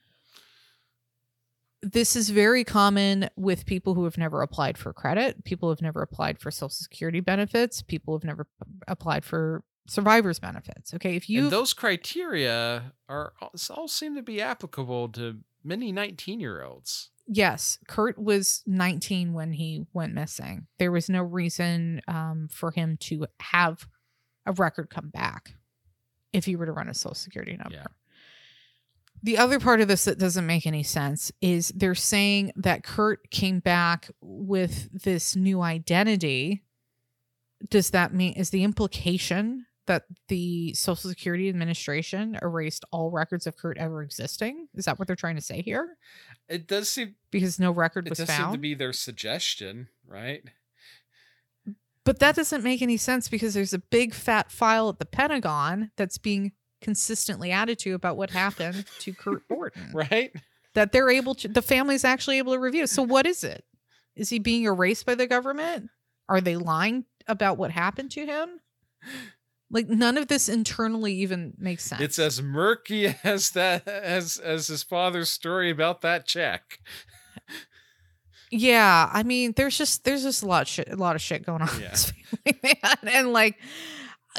This 1.80 2.16
is 2.16 2.30
very 2.30 2.64
common 2.64 3.30
with 3.36 3.64
people 3.64 3.94
who 3.94 4.04
have 4.04 4.18
never 4.18 4.42
applied 4.42 4.76
for 4.76 4.92
credit, 4.92 5.44
people 5.44 5.68
who 5.68 5.72
have 5.72 5.82
never 5.82 6.02
applied 6.02 6.40
for 6.40 6.50
social 6.50 6.70
security 6.70 7.20
benefits, 7.20 7.80
people 7.80 8.12
who 8.12 8.18
have 8.18 8.24
never 8.24 8.46
applied 8.88 9.24
for 9.24 9.62
survivors 9.86 10.38
benefits. 10.38 10.94
Okay, 10.94 11.14
if 11.16 11.28
you 11.28 11.44
and 11.44 11.50
those 11.50 11.72
criteria 11.74 12.92
are 13.08 13.34
all 13.70 13.88
seem 13.88 14.14
to 14.14 14.22
be 14.22 14.40
applicable 14.40 15.10
to 15.10 15.38
many 15.64 15.92
19 15.92 16.40
year 16.40 16.62
olds. 16.62 17.10
Yes, 17.26 17.78
Kurt 17.88 18.18
was 18.18 18.62
19 18.66 19.32
when 19.32 19.52
he 19.52 19.86
went 19.94 20.12
missing. 20.12 20.66
There 20.78 20.92
was 20.92 21.08
no 21.08 21.22
reason 21.22 22.02
um, 22.06 22.48
for 22.50 22.70
him 22.70 22.98
to 23.02 23.26
have 23.40 23.88
a 24.44 24.52
record 24.52 24.90
come 24.90 25.08
back 25.08 25.54
if 26.34 26.44
he 26.44 26.56
were 26.56 26.66
to 26.66 26.72
run 26.72 26.88
a 26.88 26.94
social 26.94 27.14
security 27.14 27.56
number. 27.56 27.76
Yeah. 27.76 27.86
The 29.22 29.38
other 29.38 29.58
part 29.58 29.80
of 29.80 29.88
this 29.88 30.04
that 30.04 30.18
doesn't 30.18 30.46
make 30.46 30.66
any 30.66 30.82
sense 30.82 31.32
is 31.40 31.68
they're 31.74 31.94
saying 31.94 32.52
that 32.56 32.84
Kurt 32.84 33.30
came 33.30 33.60
back 33.60 34.10
with 34.20 34.90
this 35.02 35.34
new 35.34 35.62
identity. 35.62 36.62
Does 37.70 37.90
that 37.90 38.12
mean 38.12 38.34
is 38.34 38.50
the 38.50 38.64
implication 38.64 39.64
that 39.86 40.04
the 40.28 40.72
Social 40.74 41.10
Security 41.10 41.48
Administration 41.48 42.38
erased 42.42 42.84
all 42.90 43.10
records 43.10 43.46
of 43.46 43.56
Kurt 43.56 43.76
ever 43.78 44.02
existing? 44.02 44.68
Is 44.74 44.84
that 44.86 44.98
what 44.98 45.06
they're 45.06 45.16
trying 45.16 45.36
to 45.36 45.42
say 45.42 45.60
here? 45.62 45.96
It 46.48 46.66
does 46.66 46.90
seem 46.90 47.16
Because 47.30 47.58
no 47.60 47.70
record 47.70 48.06
it 48.06 48.10
was 48.10 48.18
does 48.18 48.28
found. 48.28 48.44
seem 48.44 48.52
to 48.52 48.58
be 48.58 48.74
their 48.74 48.92
suggestion, 48.92 49.88
right? 50.06 50.42
But 52.04 52.18
that 52.18 52.36
doesn't 52.36 52.62
make 52.62 52.82
any 52.82 52.96
sense 52.98 53.28
because 53.28 53.54
there's 53.54 53.72
a 53.72 53.78
big 53.78 54.12
fat 54.12 54.50
file 54.50 54.90
at 54.90 54.98
the 54.98 55.06
Pentagon 55.06 55.90
that's 55.96 56.18
being 56.18 56.52
consistently 56.82 57.50
added 57.50 57.78
to 57.78 57.94
about 57.94 58.16
what 58.18 58.30
happened 58.30 58.84
to 59.00 59.12
Kurt 59.14 59.48
Borden 59.48 59.90
Right? 59.94 60.32
that 60.74 60.92
they're 60.92 61.08
able 61.08 61.34
to, 61.36 61.48
the 61.48 61.62
family's 61.62 62.04
actually 62.04 62.38
able 62.38 62.52
to 62.52 62.58
review. 62.58 62.86
So 62.86 63.02
what 63.02 63.26
is 63.26 63.42
it? 63.44 63.64
Is 64.16 64.28
he 64.28 64.38
being 64.38 64.64
erased 64.64 65.06
by 65.06 65.14
the 65.14 65.26
government? 65.26 65.88
Are 66.28 66.40
they 66.40 66.56
lying 66.56 67.04
about 67.26 67.56
what 67.58 67.70
happened 67.70 68.10
to 68.12 68.26
him? 68.26 68.60
Like 69.74 69.88
none 69.88 70.16
of 70.16 70.28
this 70.28 70.48
internally 70.48 71.12
even 71.16 71.52
makes 71.58 71.84
sense. 71.84 72.00
It's 72.00 72.18
as 72.18 72.40
murky 72.40 73.06
as 73.24 73.50
that 73.50 73.86
as 73.86 74.38
as 74.38 74.68
his 74.68 74.82
father's 74.82 75.28
story 75.28 75.68
about 75.70 76.00
that 76.00 76.26
check. 76.26 76.78
Yeah, 78.50 79.10
I 79.12 79.24
mean, 79.24 79.52
there's 79.56 79.76
just 79.76 80.04
there's 80.04 80.22
just 80.22 80.42
a 80.42 80.46
lot 80.46 80.62
of 80.62 80.68
shit, 80.68 80.88
a 80.90 80.96
lot 80.96 81.16
of 81.16 81.22
shit 81.22 81.44
going 81.44 81.62
on 81.62 81.68
in 81.74 81.82
Yeah. 81.82 81.90
this 81.90 82.12
family, 82.44 82.60
man. 82.62 82.96
And 83.14 83.32
like, 83.32 83.58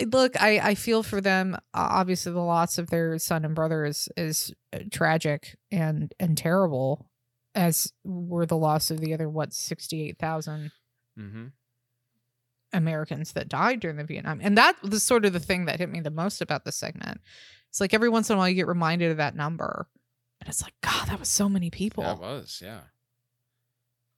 look, 0.07 0.41
I 0.41 0.59
I 0.59 0.75
feel 0.75 1.03
for 1.03 1.19
them. 1.19 1.55
Uh, 1.73 1.87
obviously, 1.91 2.31
the 2.31 2.39
loss 2.39 2.77
of 2.77 2.89
their 2.89 3.17
son 3.19 3.43
and 3.43 3.53
brother 3.53 3.83
is 3.83 4.07
is 4.15 4.53
uh, 4.73 4.79
tragic 4.91 5.57
and 5.69 6.13
and 6.19 6.37
terrible, 6.37 7.09
as 7.53 7.91
were 8.05 8.45
the 8.45 8.57
loss 8.57 8.89
of 8.89 9.01
the 9.01 9.13
other 9.13 9.29
what 9.29 9.53
sixty 9.53 10.07
eight 10.07 10.17
thousand 10.17 10.71
Mm-hmm. 11.19 11.45
Americans 12.75 13.33
that 13.33 13.49
died 13.49 13.79
during 13.79 13.97
the 13.97 14.03
Vietnam. 14.03 14.39
And 14.41 14.57
that 14.57 14.81
was 14.83 15.03
sort 15.03 15.25
of 15.25 15.33
the 15.33 15.39
thing 15.39 15.65
that 15.65 15.79
hit 15.79 15.89
me 15.89 15.99
the 15.99 16.09
most 16.09 16.41
about 16.41 16.65
this 16.65 16.75
segment. 16.75 17.21
It's 17.69 17.81
like 17.81 17.93
every 17.93 18.09
once 18.09 18.29
in 18.29 18.35
a 18.35 18.39
while 18.39 18.49
you 18.49 18.55
get 18.55 18.67
reminded 18.67 19.11
of 19.11 19.17
that 19.17 19.35
number, 19.35 19.87
and 20.39 20.49
it's 20.49 20.61
like, 20.61 20.73
God, 20.81 21.07
that 21.07 21.19
was 21.19 21.29
so 21.29 21.49
many 21.49 21.69
people. 21.69 22.03
That 22.03 22.19
was, 22.19 22.61
yeah. 22.63 22.81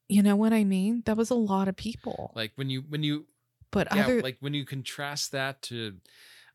you 0.09 0.21
know 0.21 0.35
what 0.35 0.53
I 0.53 0.63
mean? 0.63 1.03
That 1.05 1.17
was 1.17 1.29
a 1.29 1.35
lot 1.35 1.67
of 1.67 1.75
people. 1.75 2.31
Like 2.35 2.51
when 2.55 2.69
you 2.69 2.81
when 2.81 3.03
you 3.03 3.25
but 3.71 3.87
yeah, 3.93 4.03
other 4.03 4.21
like 4.21 4.37
when 4.39 4.53
you 4.53 4.65
contrast 4.65 5.31
that 5.31 5.61
to 5.63 5.95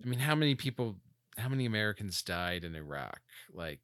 I 0.05 0.09
mean, 0.09 0.21
how 0.21 0.35
many 0.35 0.55
people 0.55 0.97
how 1.39 1.49
many 1.49 1.67
Americans 1.67 2.23
died 2.23 2.65
in 2.65 2.75
Iraq? 2.75 3.21
Like 3.53 3.81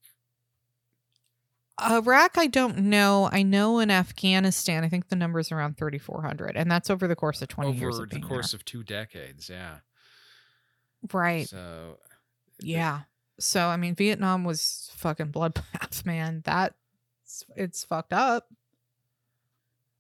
Iraq, 1.81 2.39
I 2.39 2.47
don't 2.47 2.79
know. 2.79 3.29
I 3.31 3.43
know 3.43 3.79
in 3.79 3.91
Afghanistan, 3.91 4.85
I 4.85 4.89
think 4.89 5.09
the 5.09 5.16
number 5.16 5.39
is 5.39 5.53
around 5.53 5.76
3,400, 5.76 6.57
and 6.57 6.70
that's 6.70 6.91
over 6.91 7.07
the 7.07 7.16
course 7.16 7.43
of 7.43 7.49
20 7.49 7.72
years. 7.72 7.97
over 7.97 8.07
the 8.07 8.20
course 8.20 8.55
of 8.55 8.64
two 8.64 8.83
decades, 8.83 9.49
yeah. 9.49 9.79
right? 11.12 11.49
So 11.49 11.99
Yeah. 12.61 13.03
So 13.39 13.66
I 13.66 13.76
mean, 13.76 13.95
Vietnam 13.95 14.45
was 14.45 14.91
fucking 14.97 15.33
bloodbath, 15.33 16.05
man. 16.07 16.43
That 16.45 16.74
it's 17.57 17.85
fucked 17.85 18.12
up 18.12 18.49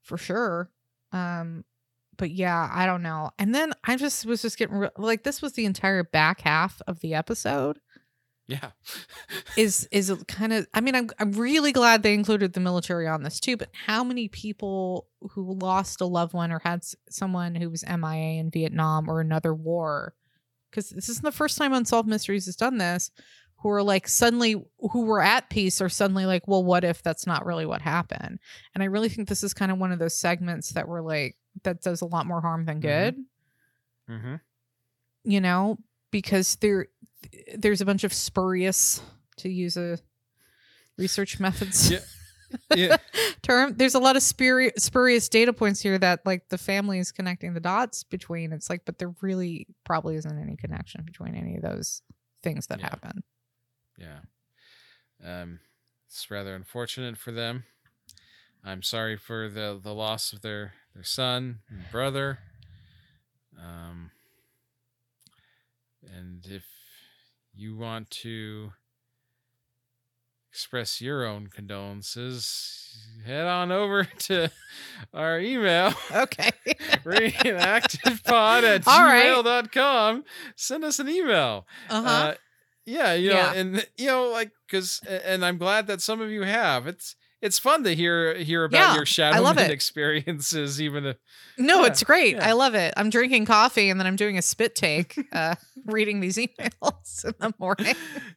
for 0.02 0.18
sure. 0.18 0.70
Um, 1.12 1.64
but 2.16 2.30
yeah, 2.30 2.68
I 2.72 2.84
don't 2.86 3.02
know. 3.02 3.30
And 3.38 3.54
then 3.54 3.72
I 3.84 3.96
just 3.96 4.26
was 4.26 4.42
just 4.42 4.58
getting 4.58 4.76
re- 4.76 4.90
like 4.98 5.22
this 5.22 5.40
was 5.40 5.52
the 5.52 5.64
entire 5.66 6.02
back 6.02 6.40
half 6.40 6.82
of 6.86 7.00
the 7.00 7.14
episode. 7.14 7.78
Yeah. 8.48 8.70
is 9.56 9.86
is 9.92 10.12
kind 10.26 10.52
of 10.52 10.66
I 10.74 10.80
mean 10.80 10.94
I'm 10.94 11.10
I'm 11.18 11.32
really 11.32 11.70
glad 11.70 12.02
they 12.02 12.14
included 12.14 12.54
the 12.54 12.60
military 12.60 13.06
on 13.06 13.22
this 13.22 13.38
too 13.38 13.56
but 13.56 13.68
how 13.86 14.02
many 14.02 14.26
people 14.28 15.06
who 15.20 15.52
lost 15.60 16.00
a 16.00 16.06
loved 16.06 16.32
one 16.32 16.50
or 16.50 16.60
had 16.64 16.82
someone 17.10 17.54
who 17.54 17.68
was 17.70 17.84
MIA 17.86 18.40
in 18.40 18.50
Vietnam 18.50 19.08
or 19.08 19.20
another 19.20 19.54
war 19.54 20.14
cuz 20.72 20.90
this 20.90 21.08
isn't 21.10 21.24
the 21.24 21.30
first 21.32 21.58
time 21.58 21.72
Unsolved 21.74 22.08
Mysteries 22.08 22.46
has 22.46 22.56
done 22.56 22.78
this 22.78 23.10
who 23.58 23.68
are 23.70 23.82
like 23.82 24.08
suddenly 24.08 24.54
who 24.78 25.02
were 25.04 25.20
at 25.20 25.50
peace 25.50 25.80
are 25.80 25.88
suddenly 25.90 26.24
like 26.24 26.48
well 26.48 26.64
what 26.64 26.84
if 26.84 27.02
that's 27.02 27.26
not 27.26 27.44
really 27.44 27.66
what 27.66 27.82
happened 27.82 28.38
and 28.74 28.82
I 28.82 28.86
really 28.86 29.08
think 29.10 29.28
this 29.28 29.44
is 29.44 29.52
kind 29.52 29.70
of 29.70 29.78
one 29.78 29.92
of 29.92 29.98
those 29.98 30.18
segments 30.18 30.70
that 30.70 30.88
were 30.88 31.02
like 31.02 31.36
that 31.64 31.82
does 31.82 32.00
a 32.00 32.06
lot 32.06 32.24
more 32.26 32.40
harm 32.40 32.64
than 32.64 32.78
Mhm. 32.78 32.82
good 32.82 33.16
mm-hmm. 34.08 34.34
you 35.24 35.40
know 35.40 35.78
because 36.10 36.56
there 36.56 36.86
there's 37.56 37.80
a 37.80 37.84
bunch 37.86 38.04
of 38.04 38.12
spurious 38.12 39.00
to 39.38 39.48
use 39.48 39.76
a 39.76 39.98
research 40.96 41.38
methods 41.40 41.90
Yeah. 41.90 41.98
yeah. 42.74 42.96
term. 43.42 43.74
There's 43.76 43.94
a 43.94 43.98
lot 43.98 44.16
of 44.16 44.22
spuri- 44.22 44.78
spurious 44.78 45.28
data 45.28 45.52
points 45.52 45.80
here 45.80 45.98
that 45.98 46.24
like 46.26 46.48
the 46.48 46.58
family 46.58 46.98
is 46.98 47.12
connecting 47.12 47.54
the 47.54 47.60
dots 47.60 48.04
between. 48.04 48.52
It's 48.52 48.68
like, 48.70 48.82
but 48.84 48.98
there 48.98 49.14
really 49.20 49.66
probably 49.84 50.16
isn't 50.16 50.38
any 50.38 50.56
connection 50.56 51.02
between 51.04 51.34
any 51.34 51.56
of 51.56 51.62
those 51.62 52.02
things 52.42 52.66
that 52.68 52.80
Yeah. 52.80 52.86
happen. 52.90 53.22
Yeah. 53.98 54.18
Um, 55.24 55.60
it's 56.08 56.30
rather 56.30 56.54
unfortunate 56.54 57.18
for 57.18 57.32
them. 57.32 57.64
I'm 58.64 58.82
sorry 58.82 59.16
for 59.16 59.48
the 59.48 59.78
the 59.82 59.94
loss 59.94 60.32
of 60.32 60.42
their 60.42 60.72
their 60.94 61.04
son 61.04 61.60
and 61.68 61.84
brother. 61.92 62.38
Um, 63.60 64.10
and 66.02 66.44
if 66.46 66.64
you 67.58 67.76
want 67.76 68.10
to 68.10 68.72
express 70.52 71.00
your 71.00 71.26
own 71.26 71.48
condolences, 71.48 72.96
head 73.26 73.46
on 73.46 73.70
over 73.70 74.04
to 74.18 74.50
our 75.12 75.38
email 75.38 75.92
Okay. 76.14 76.50
reenactedpod 77.04 78.62
at 78.62 78.86
All 78.88 79.04
right. 79.04 79.26
gmail.com. 79.26 80.24
Send 80.56 80.84
us 80.84 80.98
an 80.98 81.08
email. 81.08 81.66
Uh-huh. 81.90 82.08
Uh, 82.08 82.34
yeah, 82.86 83.12
you 83.14 83.30
know, 83.30 83.36
Yeah. 83.36 83.52
and 83.54 83.86
you 83.98 84.06
know, 84.06 84.30
like, 84.30 84.50
because, 84.66 85.00
and 85.06 85.44
I'm 85.44 85.58
glad 85.58 85.86
that 85.88 86.00
some 86.00 86.20
of 86.20 86.30
you 86.30 86.42
have. 86.42 86.86
It's 86.86 87.16
it's 87.40 87.58
fun 87.58 87.84
to 87.84 87.94
hear 87.94 88.34
hear 88.36 88.64
about 88.64 88.78
Yeah, 88.78 88.94
your 88.96 89.04
it. 89.58 89.70
experiences, 89.70 90.80
even 90.82 91.06
if 91.06 91.16
no, 91.56 91.80
yeah, 91.82 91.86
it's 91.86 92.02
great. 92.02 92.36
yeah. 92.36 92.48
I 92.48 92.52
love 92.52 92.74
it. 92.74 92.94
I'm 92.96 93.10
drinking 93.10 93.46
coffee 93.46 93.90
and 93.90 93.98
then 94.00 94.06
I'm 94.06 94.16
doing 94.16 94.38
a 94.38 94.42
spit 94.42 94.74
take, 94.74 95.16
uh, 95.32 95.54
reading 95.86 96.20
these 96.20 96.36
emails 96.36 97.24
in 97.24 97.34
the 97.38 97.52
morning. 97.58 97.94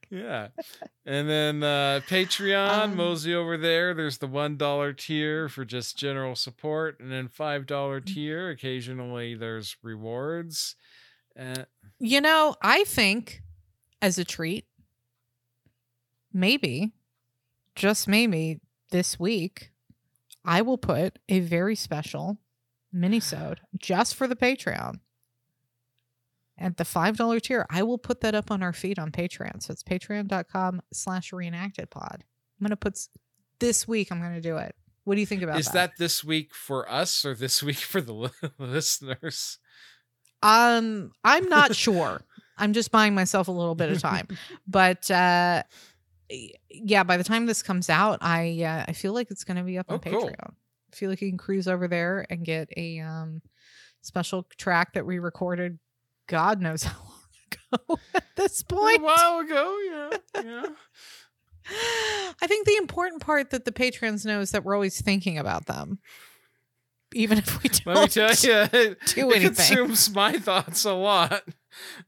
yeah. 0.09 0.49
And 1.05 1.29
then 1.29 1.63
uh 1.63 2.01
Patreon, 2.07 2.69
Um, 2.83 2.95
mosey 2.95 3.33
over 3.33 3.57
there. 3.57 3.93
There's 3.93 4.19
the 4.19 4.27
one 4.27 4.55
dollar 4.57 4.93
tier 4.93 5.49
for 5.49 5.65
just 5.65 5.97
general 5.97 6.35
support, 6.35 6.99
and 6.99 7.11
then 7.11 7.27
five 7.27 7.65
dollar 7.65 8.01
Mm. 8.01 8.05
tier. 8.13 8.49
Occasionally, 8.49 9.35
there's 9.35 9.77
rewards. 9.83 10.75
Uh, 11.39 11.65
You 11.99 12.21
know, 12.21 12.55
I 12.61 12.83
think 12.83 13.41
as 14.01 14.17
a 14.17 14.25
treat, 14.25 14.65
maybe, 16.33 16.91
just 17.75 18.07
maybe 18.07 18.59
this 18.91 19.19
week, 19.19 19.71
I 20.45 20.61
will 20.61 20.77
put 20.77 21.19
a 21.27 21.39
very 21.39 21.75
special 21.75 22.37
minisode 22.93 23.57
just 23.77 24.15
for 24.15 24.27
the 24.27 24.35
Patreon. 24.35 24.99
At 26.57 26.77
the 26.77 26.83
$5 26.83 27.41
tier, 27.41 27.65
I 27.69 27.81
will 27.81 27.97
put 27.97 28.21
that 28.21 28.35
up 28.35 28.51
on 28.51 28.61
our 28.61 28.73
feed 28.73 28.99
on 28.99 29.11
Patreon. 29.11 29.63
So 29.63 29.71
it's 29.71 29.83
patreon.com 29.83 30.81
slash 30.93 31.33
reenacted 31.33 31.89
pod. 31.89 32.23
I'm 32.59 32.65
going 32.65 32.69
to 32.69 32.75
put 32.77 32.99
this 33.59 33.87
week, 33.87 34.11
I'm 34.11 34.19
going 34.19 34.35
to 34.35 34.41
do 34.41 34.57
it. 34.57 34.75
What 35.03 35.15
do 35.15 35.19
you 35.21 35.25
think 35.25 35.41
about 35.41 35.59
is 35.59 35.69
that 35.69 35.93
this 35.97 36.23
week 36.23 36.53
for 36.53 36.89
us 36.89 37.25
or 37.25 37.33
this 37.33 37.63
week 37.63 37.77
for 37.77 38.01
the 38.01 38.29
listeners? 38.59 39.57
Um, 40.43 41.11
I'm 41.23 41.49
not 41.49 41.75
sure. 41.75 42.21
I'm 42.57 42.73
just 42.73 42.91
buying 42.91 43.15
myself 43.15 43.47
a 43.47 43.51
little 43.51 43.73
bit 43.75 43.91
of 43.91 43.99
time. 43.99 44.27
But 44.67 45.09
uh 45.09 45.63
yeah, 46.69 47.03
by 47.03 47.17
the 47.17 47.23
time 47.23 47.45
this 47.45 47.61
comes 47.63 47.89
out, 47.89 48.19
I 48.21 48.63
uh, 48.63 48.85
I 48.87 48.93
feel 48.93 49.13
like 49.13 49.29
it's 49.31 49.43
going 49.43 49.57
to 49.57 49.63
be 49.63 49.77
up 49.77 49.87
on 49.89 49.95
Oh, 49.95 49.99
cool. 49.99 50.29
Patreon. 50.29 50.53
I 50.93 50.95
feel 50.95 51.09
like 51.09 51.21
you 51.21 51.29
can 51.29 51.37
cruise 51.37 51.67
over 51.67 51.87
there 51.87 52.25
and 52.29 52.43
get 52.45 52.69
a 52.75 52.99
um 52.99 53.41
special 54.01 54.47
track 54.57 54.93
that 54.93 55.05
we 55.05 55.19
recorded 55.19 55.79
God 56.27 56.61
knows 56.61 56.83
how 56.83 56.97
long 56.99 57.79
ago 57.87 57.99
at 58.15 58.23
this 58.35 58.63
point. 58.63 58.99
A 59.01 59.03
while 59.03 59.39
ago, 59.39 59.77
yeah, 59.85 60.17
yeah. 60.43 60.65
I 62.41 62.47
think 62.47 62.65
the 62.65 62.77
important 62.77 63.21
part 63.21 63.51
that 63.51 63.65
the 63.65 63.71
patrons 63.71 64.25
know 64.25 64.39
is 64.39 64.51
that 64.51 64.63
we're 64.63 64.73
always 64.75 64.99
thinking 65.01 65.37
about 65.37 65.67
them. 65.67 65.99
Even 67.13 67.37
if 67.37 67.61
we 67.61 67.69
don't 67.69 67.93
Let 67.95 68.01
me 68.03 68.07
tell 68.07 68.33
you, 68.33 68.67
it, 68.71 68.97
do 69.07 69.29
it 69.31 69.35
anything. 69.35 69.53
consumes 69.55 70.13
my 70.15 70.37
thoughts 70.39 70.85
a 70.85 70.93
lot. 70.93 71.43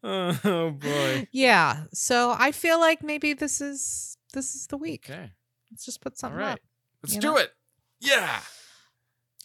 Oh 0.03 0.71
boy. 0.71 1.27
Yeah. 1.31 1.83
So 1.93 2.33
I 2.37 2.51
feel 2.53 2.79
like 2.79 3.03
maybe 3.03 3.33
this 3.33 3.59
is 3.61 4.12
this 4.33 4.55
is 4.55 4.67
the 4.67 4.77
week. 4.77 5.07
Okay. 5.09 5.31
Let's 5.71 5.85
just 5.85 6.01
put 6.01 6.17
something 6.17 6.37
right. 6.37 6.53
up. 6.53 6.59
Let's 7.01 7.15
do 7.15 7.27
know? 7.27 7.37
it. 7.37 7.51
Yeah. 7.99 8.39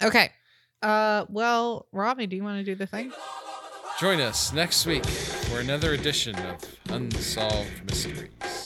Okay. 0.03 0.33
Uh 0.83 1.25
well, 1.29 1.87
Robbie, 1.93 2.27
do 2.27 2.37
you 2.37 2.43
want 2.43 2.59
to 2.59 2.65
do 2.65 2.75
the 2.75 2.87
thing? 2.87 3.13
Join 3.99 4.21
us 4.21 4.53
next 4.53 4.87
week 4.87 5.05
for 5.05 5.61
another 5.61 5.93
edition 5.93 6.37
of 6.37 6.59
Unsolved 6.91 7.85
Mysteries. 7.85 8.58